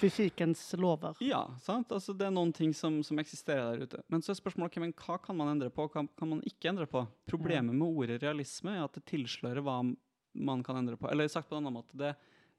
Fysikens 0.00 0.60
lover. 0.76 1.16
Ja, 1.24 1.42
sant? 1.62 1.90
Altså, 1.94 2.12
det 2.16 2.26
er 2.28 2.34
noen 2.34 2.52
ting 2.54 2.72
som, 2.76 2.98
som 3.06 3.18
eksisterer 3.22 3.72
der 3.78 3.86
ute. 3.86 4.00
Men 4.12 4.22
så 4.24 4.32
er 4.34 4.38
spørsmålet 4.40 4.72
okay, 4.74 4.82
men 4.84 4.92
hva 4.98 5.16
kan 5.24 5.36
man 5.38 5.52
endre 5.54 5.70
på, 5.72 5.86
hva 5.88 6.02
kan 6.18 6.28
man 6.34 6.42
ikke 6.46 6.68
endre 6.72 6.86
på? 6.90 7.04
Problemet 7.30 7.74
med 7.76 7.88
ordet 7.88 8.18
realisme 8.22 8.74
er 8.76 8.84
at 8.84 8.98
det 8.98 9.06
tilslører 9.08 9.64
hva 9.64 9.78
m- 9.86 9.94
man 10.36 10.62
kan 10.66 10.76
endre 10.82 10.98
på. 11.00 11.08
Eller 11.08 11.30
sagt 11.32 11.48
på 11.48 11.56
en 11.56 11.62
annen 11.64 11.78
måte, 11.78 11.96
det, 11.96 12.12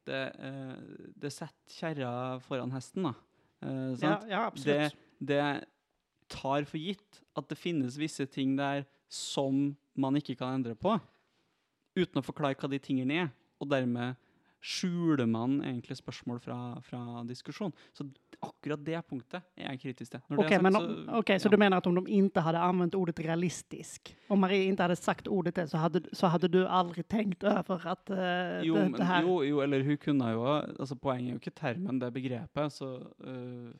det, 0.09 0.21
eh, 0.41 1.11
det 1.21 1.31
setter 1.35 1.75
kjerra 1.77 2.11
foran 2.41 2.73
hesten, 2.73 3.05
da. 3.11 3.13
Eh, 3.61 3.93
Ja, 4.01 4.15
ja, 4.29 4.41
absolut. 4.49 4.97
det 5.21 5.43
tar 6.33 6.65
for 6.67 6.81
gitt 6.81 7.21
at 7.37 7.47
det 7.51 7.57
finnes 7.61 7.95
visse 8.01 8.25
ting 8.27 8.55
der 8.57 8.81
som 9.13 9.75
man 9.95 10.17
ikke 10.19 10.35
kan 10.41 10.57
endre 10.57 10.73
på, 10.75 10.97
uten 11.97 12.19
å 12.19 12.25
forklare 12.25 12.57
hva 12.59 12.67
de 12.69 12.79
tingene 12.83 13.21
er, 13.23 13.29
og 13.61 13.69
dermed 13.71 14.17
skjuler 14.61 15.25
man 15.25 15.61
egentlig 15.63 15.97
spørsmål 15.97 16.39
fra, 16.39 16.81
fra 16.81 17.23
diskusjon. 17.27 17.71
Så 17.93 18.05
akkurat 18.41 18.81
det 18.85 18.99
punktet 19.09 19.41
er 19.57 19.71
jeg 19.71 19.79
kritisk 19.81 20.11
til. 20.11 20.19
Når 20.29 20.37
men, 20.61 20.73
sagt, 20.73 20.75
om- 20.75 21.23
så- 21.23 21.39
så 21.39 21.47
ja. 21.47 21.49
du 21.51 21.57
menar 21.57 21.77
att 21.77 21.87
om 21.87 21.95
de 21.95 22.07
inte 22.07 22.39
hade 22.39 22.59
använt 22.59 22.95
ordet 22.95 23.19
realistisk, 23.19 24.15
om 24.29 24.39
Marie 24.39 24.63
inte 24.67 24.83
hade 24.83 24.95
sagt 24.95 25.27
ordet 25.27 25.55
det, 25.55 25.67
så 25.67 25.77
hade, 25.77 26.01
så 26.13 26.27
hade 26.27 26.47
du 26.47 26.67
aldrig 26.67 27.07
tänkt 27.07 27.43
över 27.43 27.87
att 27.87 28.09
eh, 28.09 28.61
jo, 28.63 28.75
det, 28.75 28.81
men, 28.81 28.91
det 28.91 29.03
här... 29.03 29.21
jo, 29.21 29.43
jo, 29.43 29.61
eller 29.61 29.79
hun 29.83 29.97
kunne 29.97 30.31
jo 30.31 30.45
altså 30.45 30.95
Poenget 30.95 31.27
er 31.29 31.31
jo 31.33 31.37
ikke 31.39 31.51
termen, 31.51 31.99
det 31.99 32.13
begrepet. 32.13 32.73
Så 32.73 32.99
øh, 33.23 33.73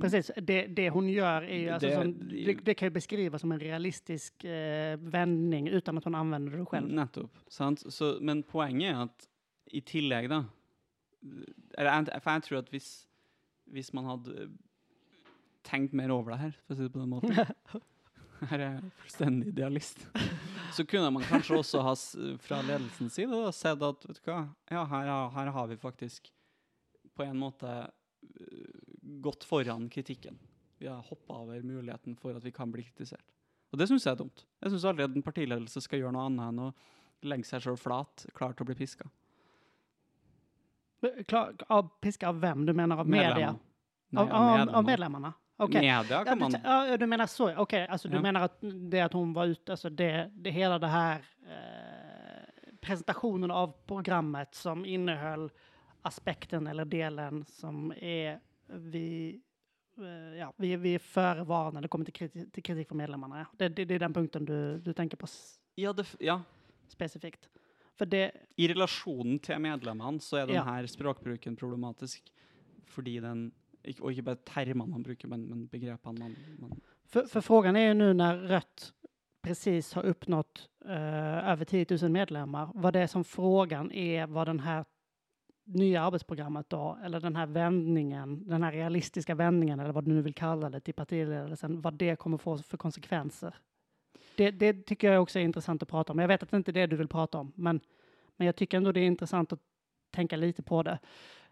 Precis, 0.00 0.30
det, 0.36 0.66
det 0.76 0.90
hon 0.90 1.08
gör 1.08 1.42
är 1.42 1.58
ju, 1.58 1.68
alltså 1.68 1.88
Det- 1.88 1.94
som, 1.94 2.12
det, 2.28 2.54
det 2.66 2.74
kan 2.74 2.86
ju 2.86 2.90
beskrivas 2.90 3.40
som 3.40 3.52
en 3.52 3.60
realistisk 3.60 4.44
eh, 4.44 4.96
vändning 4.98 5.68
utan 5.68 5.98
att 5.98 6.04
hon 6.04 6.14
använder 6.14 6.58
det 6.58 6.66
själv. 6.66 6.88
Nettopp. 6.88 7.30
Sant? 7.48 7.92
Så, 7.92 8.18
men 8.20 8.42
poenget 8.42 8.90
er 8.94 9.02
at 9.02 9.26
i 9.70 9.82
tillegg, 9.86 10.30
da 10.32 10.42
For 11.76 12.32
jeg 12.32 12.44
tror 12.46 12.58
at 12.62 12.70
hvis, 12.72 12.90
hvis 13.70 13.92
man 13.96 14.08
hadde 14.08 14.48
tenkt 15.66 15.92
mer 15.96 16.12
over 16.14 16.34
det 16.34 16.40
her, 16.40 16.58
for 16.64 16.74
å 16.74 16.78
si 16.78 16.86
det 16.86 16.94
på 16.94 17.02
den 17.02 17.12
måten 17.12 17.36
Her 18.40 18.56
er 18.56 18.70
jeg 18.78 18.92
fullstendig 19.02 19.50
idealist. 19.50 20.06
Så 20.72 20.86
kunne 20.88 21.10
man 21.12 21.26
kanskje 21.28 21.58
også 21.58 21.82
ha, 21.84 21.92
fra 22.40 22.62
ledelsens 22.64 23.18
side 23.18 23.28
da, 23.28 23.50
sett 23.52 23.82
at 23.84 24.06
vet 24.08 24.16
du 24.16 24.30
hva, 24.30 24.38
ja, 24.72 24.84
her, 24.88 25.10
her 25.34 25.50
har 25.52 25.66
vi 25.68 25.76
faktisk 25.76 26.30
på 27.12 27.26
en 27.26 27.36
måte 27.36 27.68
øh, 27.68 28.78
gått 29.20 29.44
foran 29.44 29.90
kritikken. 29.92 30.38
Vi 30.80 30.88
har 30.88 31.04
hoppa 31.04 31.42
over 31.42 31.60
muligheten 31.60 32.16
for 32.16 32.38
at 32.38 32.46
vi 32.46 32.54
kan 32.56 32.72
bli 32.72 32.86
kritisert. 32.86 33.36
Og 33.70 33.78
det 33.78 33.90
syns 33.90 34.06
jeg 34.06 34.16
er 34.16 34.22
dumt. 34.22 34.46
Jeg 34.64 34.72
syns 34.72 34.88
aldri 34.88 35.04
at 35.04 35.20
en 35.20 35.26
partiledelse 35.26 35.84
skal 35.84 36.00
gjøre 36.00 36.16
noe 36.16 36.30
annet 36.30 36.46
enn 36.48 36.64
å 36.64 36.70
legge 37.28 37.44
seg 37.44 37.66
sjøl 37.66 37.76
flat, 37.76 38.24
klar 38.32 38.56
til 38.56 38.64
å 38.64 38.70
bli 38.70 38.78
piska. 38.78 39.04
Klar, 41.26 41.54
av 41.68 41.88
piska 42.00 42.28
av 42.28 42.40
vem? 42.40 42.66
Du 42.66 42.72
menar 42.72 42.98
av 42.98 43.08
media? 43.08 43.56
Nei, 44.08 44.22
Av, 44.22 44.30
av 44.32 44.44
medlemmer. 44.56 44.72
av 44.78 44.84
medlemmarna? 44.84 45.32
Okej. 45.56 45.74
Media 45.80 46.04
Ja, 46.10 46.24
kan 46.24 46.38
man 46.38 46.54
ja, 46.64 46.96
du 46.96 47.06
menar 47.06 47.26
så, 47.26 47.56
okej, 47.56 47.86
alltså 47.88 48.08
du 48.08 48.16
Ja. 48.16 48.22
menar 48.22 48.40
att 48.40 48.58
det 48.90 49.00
att 49.00 49.12
hon 49.12 49.32
var 49.32 49.46
ute, 49.46 49.72
alltså 49.72 49.90
det, 49.90 50.30
det 50.34 50.50
hela 50.50 50.78
det 50.78 50.86
här 50.86 51.24
eh, 51.48 52.74
presentationen 52.80 53.50
av 53.50 53.74
programmet 53.86 54.54
som 54.54 54.84
innehöll 54.84 55.50
aspekten 56.02 56.66
eller 56.66 56.84
delen 56.84 57.44
som 57.44 57.92
är 57.96 58.40
vi 58.66 59.40
eh, 59.98 60.38
ja, 60.38 60.52
vi, 60.56 60.76
vi 60.76 60.94
är 60.94 60.98
före 60.98 61.44
VAR 61.44 61.72
när 61.72 61.80
det 61.82 61.88
kommer 61.88 62.04
till 62.04 62.14
kritik, 62.14 62.52
till 62.52 62.62
kritik 62.62 62.88
från 62.88 62.98
medlemmarna. 62.98 63.38
Ja. 63.38 63.46
Det, 63.52 63.68
det, 63.68 63.84
det 63.84 63.94
är 63.94 63.98
den 63.98 64.14
punkten 64.14 64.44
du, 64.44 64.78
du 64.78 64.92
tänker 64.92 65.16
på 65.16 65.26
Ja, 65.74 65.92
det, 65.92 66.06
ja. 66.18 66.42
specifikt. 66.88 67.48
Det, 68.04 68.30
I 68.56 68.68
relasjonen 68.68 69.38
til 69.38 69.60
medlemmene 69.60 70.20
så 70.20 70.36
er 70.36 70.52
Ja. 70.52 70.64
denne 70.64 70.88
språkbruken 70.88 71.56
problematisk. 71.56 72.22
Fordi 72.86 73.20
den 73.20 73.52
Og 74.00 74.10
ikke 74.10 74.22
bare 74.22 74.36
termene 74.44 74.90
man 74.90 75.02
bruker, 75.02 75.28
men, 75.28 75.48
men 75.48 75.66
begrepene 75.66 76.18
man, 76.18 76.36
man 76.58 76.80
för, 77.04 77.26
för 77.26 77.40
frågan 77.40 77.76
är 77.76 77.88
ju 77.88 77.94
nu 77.94 78.12
när 78.14 78.36
Rött 78.36 78.92
precis 79.42 79.92
har 79.94 80.02
uppnått 80.02 80.68
eh, 80.84 81.48
över 81.50 81.64
10 81.64 81.86
000 82.02 82.10
medlemmar, 82.10 82.70
vad 82.74 82.92
det 82.92 83.00
är 83.00 83.06
som 83.06 83.24
frågan 83.24 83.92
är 83.92 84.26
vad 84.26 84.48
den 84.48 84.60
här 84.60 84.84
nya 85.64 86.02
arbetsprogrammet 86.02 86.70
då, 86.70 86.98
eller 87.04 87.20
den 87.20 87.36
här 87.36 87.46
vändningen, 87.46 88.48
den 88.48 88.62
här 88.62 88.72
realistiska 88.72 89.34
vändningen, 89.34 89.80
eller 89.80 89.92
vad 89.92 90.04
du 90.04 90.10
nu 90.12 90.22
vill 90.22 90.34
kalla 90.34 90.70
det, 90.70 90.80
till 90.80 90.94
partiledelsen, 90.94 91.80
vad 91.80 91.94
det 91.94 92.16
kommer 92.16 92.38
få 92.38 92.58
för 92.58 92.76
konsekvenser. 92.76 93.54
Det, 94.40 94.50
det 94.50 94.86
tycker 94.86 95.12
jag 95.12 95.22
också 95.22 95.38
är 95.38 95.42
intressant 95.42 95.82
att 95.82 95.88
prata 95.88 96.12
om. 96.12 96.18
Jag 96.18 96.28
vet 96.28 96.42
att 96.42 96.50
det 96.50 96.56
inte 96.56 96.70
är 96.70 96.72
det 96.72 96.86
du 96.86 96.96
vill 96.96 97.08
prata 97.08 97.38
om, 97.38 97.52
men, 97.56 97.80
men 98.36 98.46
jag 98.46 98.56
tycker 98.56 98.76
ändå 98.76 98.92
det 98.92 99.00
är 99.00 99.04
intressant 99.06 99.52
att 99.52 99.60
tänka 100.10 100.36
lite 100.36 100.62
på 100.62 100.82
det 100.82 100.98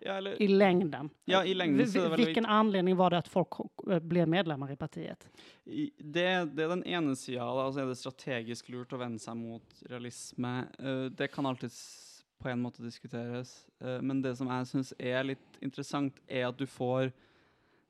Ja, 0.01 0.13
eller 0.13 0.43
i 0.43 0.49
längden. 0.49 1.11
Ja, 1.25 1.45
i 1.45 1.55
längden 1.55 1.81
är 1.81 2.11
det 2.11 2.17
Vi- 2.17 2.25
Vilken 2.25 2.47
anledning 2.47 2.97
var 2.97 3.11
det 3.11 3.19
att 3.19 3.29
folk 3.29 3.49
eh, 3.91 3.99
blev 3.99 4.29
medlemmar 4.29 4.73
i 4.73 4.77
partiet? 4.77 5.29
I- 5.65 5.91
Det, 5.99 6.45
det 6.57 6.63
er 6.65 6.69
den 6.69 6.85
ene 6.85 7.17
sida. 7.17 7.45
Da, 7.55 7.73
så 7.73 7.81
er 7.81 7.87
det 7.87 7.97
strategisk 7.99 8.69
lurt 8.69 8.93
å 8.93 8.97
vende 8.99 9.19
seg 9.19 9.37
mot 9.37 9.83
realisme. 9.91 10.65
Eh, 10.79 11.05
det 11.11 11.29
kan 11.29 11.47
alltids 11.47 12.25
på 12.39 12.49
en 12.49 12.61
måte 12.63 12.83
diskuteres. 12.83 13.67
Eh, 13.81 14.01
men 14.03 14.23
det 14.23 14.37
som 14.39 14.47
jeg 14.49 14.67
syns 14.67 14.93
er 14.99 15.25
litt 15.25 15.59
interessant, 15.61 16.15
er 16.29 16.47
at 16.49 16.59
du 16.59 16.67
får 16.67 17.13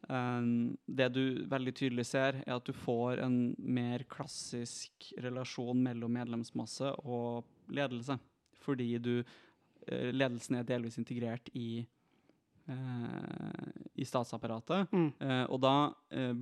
Det 0.09 1.09
du 1.13 1.23
veldig 1.51 1.75
tydelig 1.77 2.07
ser, 2.09 2.41
er 2.47 2.55
at 2.57 2.65
du 2.65 2.73
får 2.73 3.21
en 3.21 3.37
mer 3.61 4.07
klassisk 4.09 5.11
relasjon 5.21 5.83
mellom 5.85 6.15
medlemsmasse 6.17 6.95
og 7.05 7.45
ledelse. 7.77 8.17
Fordi 8.65 8.89
du 9.03 9.15
eh, 9.21 10.11
Ledelsen 10.15 10.59
er 10.59 10.69
delvis 10.69 10.99
integrert 11.01 11.51
i 11.57 11.83
eh, 11.83 13.67
i 13.99 14.07
statsapparatet. 14.07 14.93
Mm. 14.93 15.11
Eh, 15.21 15.45
og 15.49 15.61
da 15.65 15.75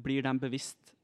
blir 0.04 0.22
de 0.26 0.34
bevisst 0.46 0.94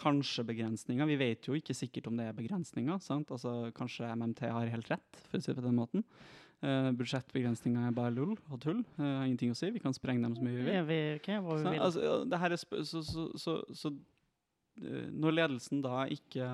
kanskje 0.00 0.44
begrensninger. 0.48 1.08
Vi 1.08 1.18
vet 1.20 1.48
jo 1.48 1.56
ikke 1.58 1.76
sikkert 1.76 2.08
om 2.10 2.20
det 2.20 2.28
er 2.30 2.36
begrensninger. 2.36 3.00
Altså, 3.00 3.56
Kanskje 3.76 4.08
MMT 4.16 4.46
har 4.48 4.72
helt 4.72 4.92
rett, 4.92 5.24
for 5.28 5.40
å 5.40 5.44
si 5.44 5.52
det 5.52 5.60
på 5.60 5.66
den 5.66 5.80
måten. 5.80 6.04
Eh, 6.62 6.90
budsjettbegrensninger 6.92 7.86
er 7.88 7.94
bare 7.96 8.12
lull 8.12 8.34
og 8.52 8.58
tull. 8.60 8.82
Har 8.98 9.24
ingenting 9.24 9.50
å 9.50 9.56
si. 9.56 9.70
Vi 9.72 9.80
kan 9.80 9.94
sprenge 9.96 10.22
dem 10.26 10.34
mye 10.44 10.58
vi 10.58 10.64
vil. 10.66 10.74
Ja, 10.74 10.82
vi 10.84 10.98
kan 11.24 11.34
göra 11.38 11.46
vad 11.46 11.58
vi 11.58 11.64
Så, 11.64 11.70
vill. 11.70 11.80
altså, 11.80 12.02
ja, 12.04 12.24
det 12.24 12.40
er 12.42 12.56
sp 12.60 12.72
så, 12.84 13.02
så, 13.02 13.22
så, 13.40 13.54
så 13.74 13.92
eh, 14.84 15.06
Når 15.10 15.32
ledelsen 15.38 15.80
da 15.82 16.02
ikke 16.12 16.50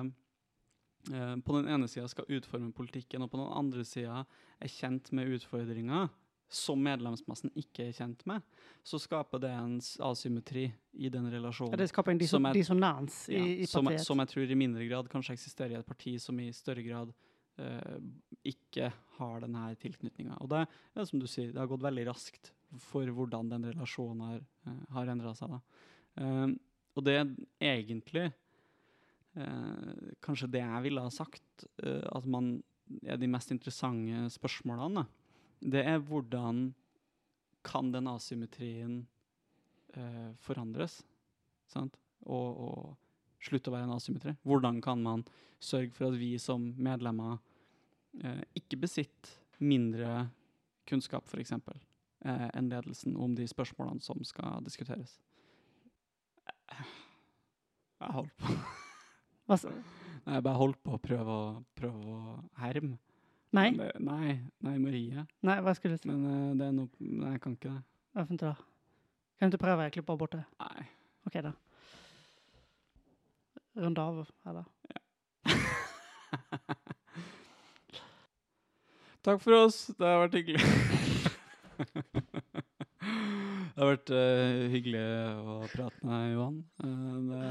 eh, 1.11 1.35
på 1.43 1.57
den 1.57 1.67
ene 1.67 1.87
sida 1.91 2.07
skal 2.07 2.25
utforme 2.29 2.71
politikken, 2.73 3.21
og 3.25 3.31
på 3.31 3.37
den 3.41 3.51
andre 3.51 3.83
sida 3.83 4.21
er 4.61 4.67
kjent 4.71 5.11
med 5.11 5.27
utfordringer 5.35 6.07
som 6.49 6.79
medlemsmassen 6.79 7.51
ikke 7.59 7.89
er 7.89 7.91
kjent 7.97 8.21
med, 8.25 8.39
så 8.87 8.95
skaper 9.03 9.41
det 9.43 9.49
en 9.51 9.73
asymmetri 10.07 10.69
i 10.95 11.09
den 11.11 11.25
Ja, 11.27 11.33
relasjonen. 11.35 11.75
det 11.77 11.89
skapar 11.91 12.13
en 12.15 12.19
som 12.23 12.41
disso- 12.45 12.49
är- 12.49 12.53
dissonans 12.53 13.27
Ja, 13.29 13.43
i, 13.43 13.59
i 13.63 13.65
som, 13.67 13.83
partiet. 13.83 14.05
som 14.07 14.17
jeg 14.23 14.27
tror 14.31 14.51
i 14.51 14.55
mindre 14.55 14.87
grad 14.87 15.09
kanskje 15.11 15.33
eksisterer 15.35 15.71
i 15.75 15.79
et 15.81 15.85
parti 15.85 16.15
som 16.17 16.39
i 16.39 16.47
større 16.53 16.81
grad 16.87 17.11
eh, 17.61 17.97
ikke 18.47 18.91
har 19.17 19.43
denne 19.43 19.69
tilknytninga. 19.81 20.37
Og 20.43 20.51
det 20.51 20.63
er 20.65 21.09
som 21.09 21.21
du 21.21 21.27
sier, 21.29 21.51
det 21.53 21.61
har 21.61 21.69
gått 21.71 21.85
veldig 21.85 22.07
raskt 22.09 22.51
for 22.83 23.07
hvordan 23.15 23.51
den 23.51 23.69
relasjonen 23.71 24.23
har, 24.25 24.41
eh, 24.67 24.81
har 24.95 25.13
endra 25.13 25.33
seg. 25.37 25.55
Da. 25.55 25.61
Eh, 26.23 26.47
og 26.97 27.05
det 27.05 27.17
er 27.19 27.27
egentlig 27.73 28.25
eh, 29.37 30.11
kanskje 30.23 30.51
det 30.55 30.63
jeg 30.63 30.85
ville 30.87 31.05
ha 31.05 31.13
sagt, 31.13 31.67
eh, 31.83 32.03
at 32.03 32.25
man 32.25 32.57
er 33.03 33.19
de 33.19 33.29
mest 33.29 33.51
interessante 33.53 34.27
spørsmålene. 34.33 35.03
Da. 35.03 35.05
Det 35.77 35.83
er 35.85 36.01
hvordan 36.03 36.69
kan 37.67 37.91
den 37.91 38.07
asymmetrien 38.09 39.01
eh, 39.93 40.29
forandres? 40.43 41.01
Sant? 41.67 41.97
Og, 42.25 42.61
og 42.63 43.06
slutte 43.41 43.69
å 43.69 43.73
være 43.73 43.83
en 43.83 43.95
asymmetri. 43.95 44.35
Hvordan 44.45 44.81
kan 44.81 45.01
man 45.03 45.23
sørge 45.59 45.91
for 45.93 46.07
at 46.11 46.17
vi 46.19 46.37
som 46.37 46.73
medlemmer 46.77 47.39
eh, 48.23 48.41
ikke 48.55 48.77
besitter 48.79 49.29
mindre 49.59 50.29
kunnskap, 50.87 51.25
f.eks., 51.27 51.51
eh, 51.51 52.49
enn 52.53 52.69
ledelsen 52.69 53.15
om 53.17 53.35
de 53.35 53.45
spørsmålene 53.47 54.01
som 54.01 54.23
skal 54.23 54.63
diskuteres? 54.63 55.19
Jeg 57.99 58.13
holdt 58.13 58.33
på 58.37 58.53
Vad 59.47 59.59
s- 59.59 59.65
Jeg 60.27 60.43
bare 60.43 60.57
holdt 60.59 60.81
på 60.83 60.91
å 60.97 60.99
prøve 61.01 61.25
å, 61.31 61.65
prøve 61.75 62.03
å 62.03 62.49
herme. 62.59 62.97
nej, 63.53 63.71
Men 63.71 63.77
det- 63.87 63.99
Nei, 63.99 64.41
nei, 64.61 64.77
Marie. 64.77 65.25
nej, 65.41 65.61
vad 65.61 65.75
skulle 65.77 65.93
du 65.95 65.97
säga? 65.97 66.11
Men 66.17 66.51
eh, 66.51 66.55
det 66.57 66.65
er 66.67 66.71
noe 66.71 66.89
Nei, 66.99 67.31
jeg 67.31 67.41
kan 67.41 67.55
ikke 67.55 67.69
det. 67.73 67.83
Varför 68.13 68.33
inte 68.33 68.45
då? 68.45 68.53
Kan 68.55 68.65
du 69.39 69.45
inte 69.45 69.57
pröva 69.57 69.85
att 69.85 69.93
klippa 69.93 70.17
bort 70.17 70.31
det? 70.31 70.43
Nei. 70.59 70.87
Okej 71.25 71.41
då. 71.41 71.53
Runda 73.77 74.01
av, 74.09 74.23
eller? 74.45 74.65
Takk 79.21 79.41
for 79.43 79.53
oss. 79.53 79.87
Det 79.97 80.07
har 80.07 80.21
vært 80.23 80.37
hyggelig. 80.39 80.61
det 83.73 83.77
har 83.77 83.89
vært 83.91 84.11
eh, 84.15 84.67
hyggelig 84.73 85.01
å 85.43 85.57
prate 85.73 86.07
med 86.07 86.31
Johan. 86.33 86.57
Eh, 86.83 87.17
det, 87.31 87.41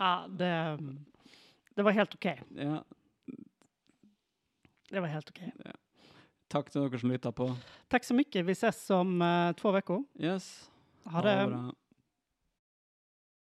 Ja, 0.00 0.10
det, 0.28 0.50
det 1.76 1.86
var 1.86 1.96
helt 1.96 2.14
okej. 2.18 2.40
ja, 2.58 2.80
Det 4.90 5.00
var 5.04 5.08
helt 5.12 5.30
okej. 5.30 5.52
takk 6.50 6.70
til 6.72 6.82
dere 6.82 6.98
som 6.98 7.10
lytta 7.12 7.30
på. 7.32 7.46
Tack 7.88 8.04
så 8.04 8.14
mycket. 8.18 8.44
Vi 8.46 8.52
ses 8.58 8.82
om 8.90 9.20
eh, 9.22 9.52
två 9.60 9.70
veckor. 9.78 10.02
Yes. 10.18 10.50
Ha 11.06 11.22
det. 11.22 11.36
bra. 11.46 11.62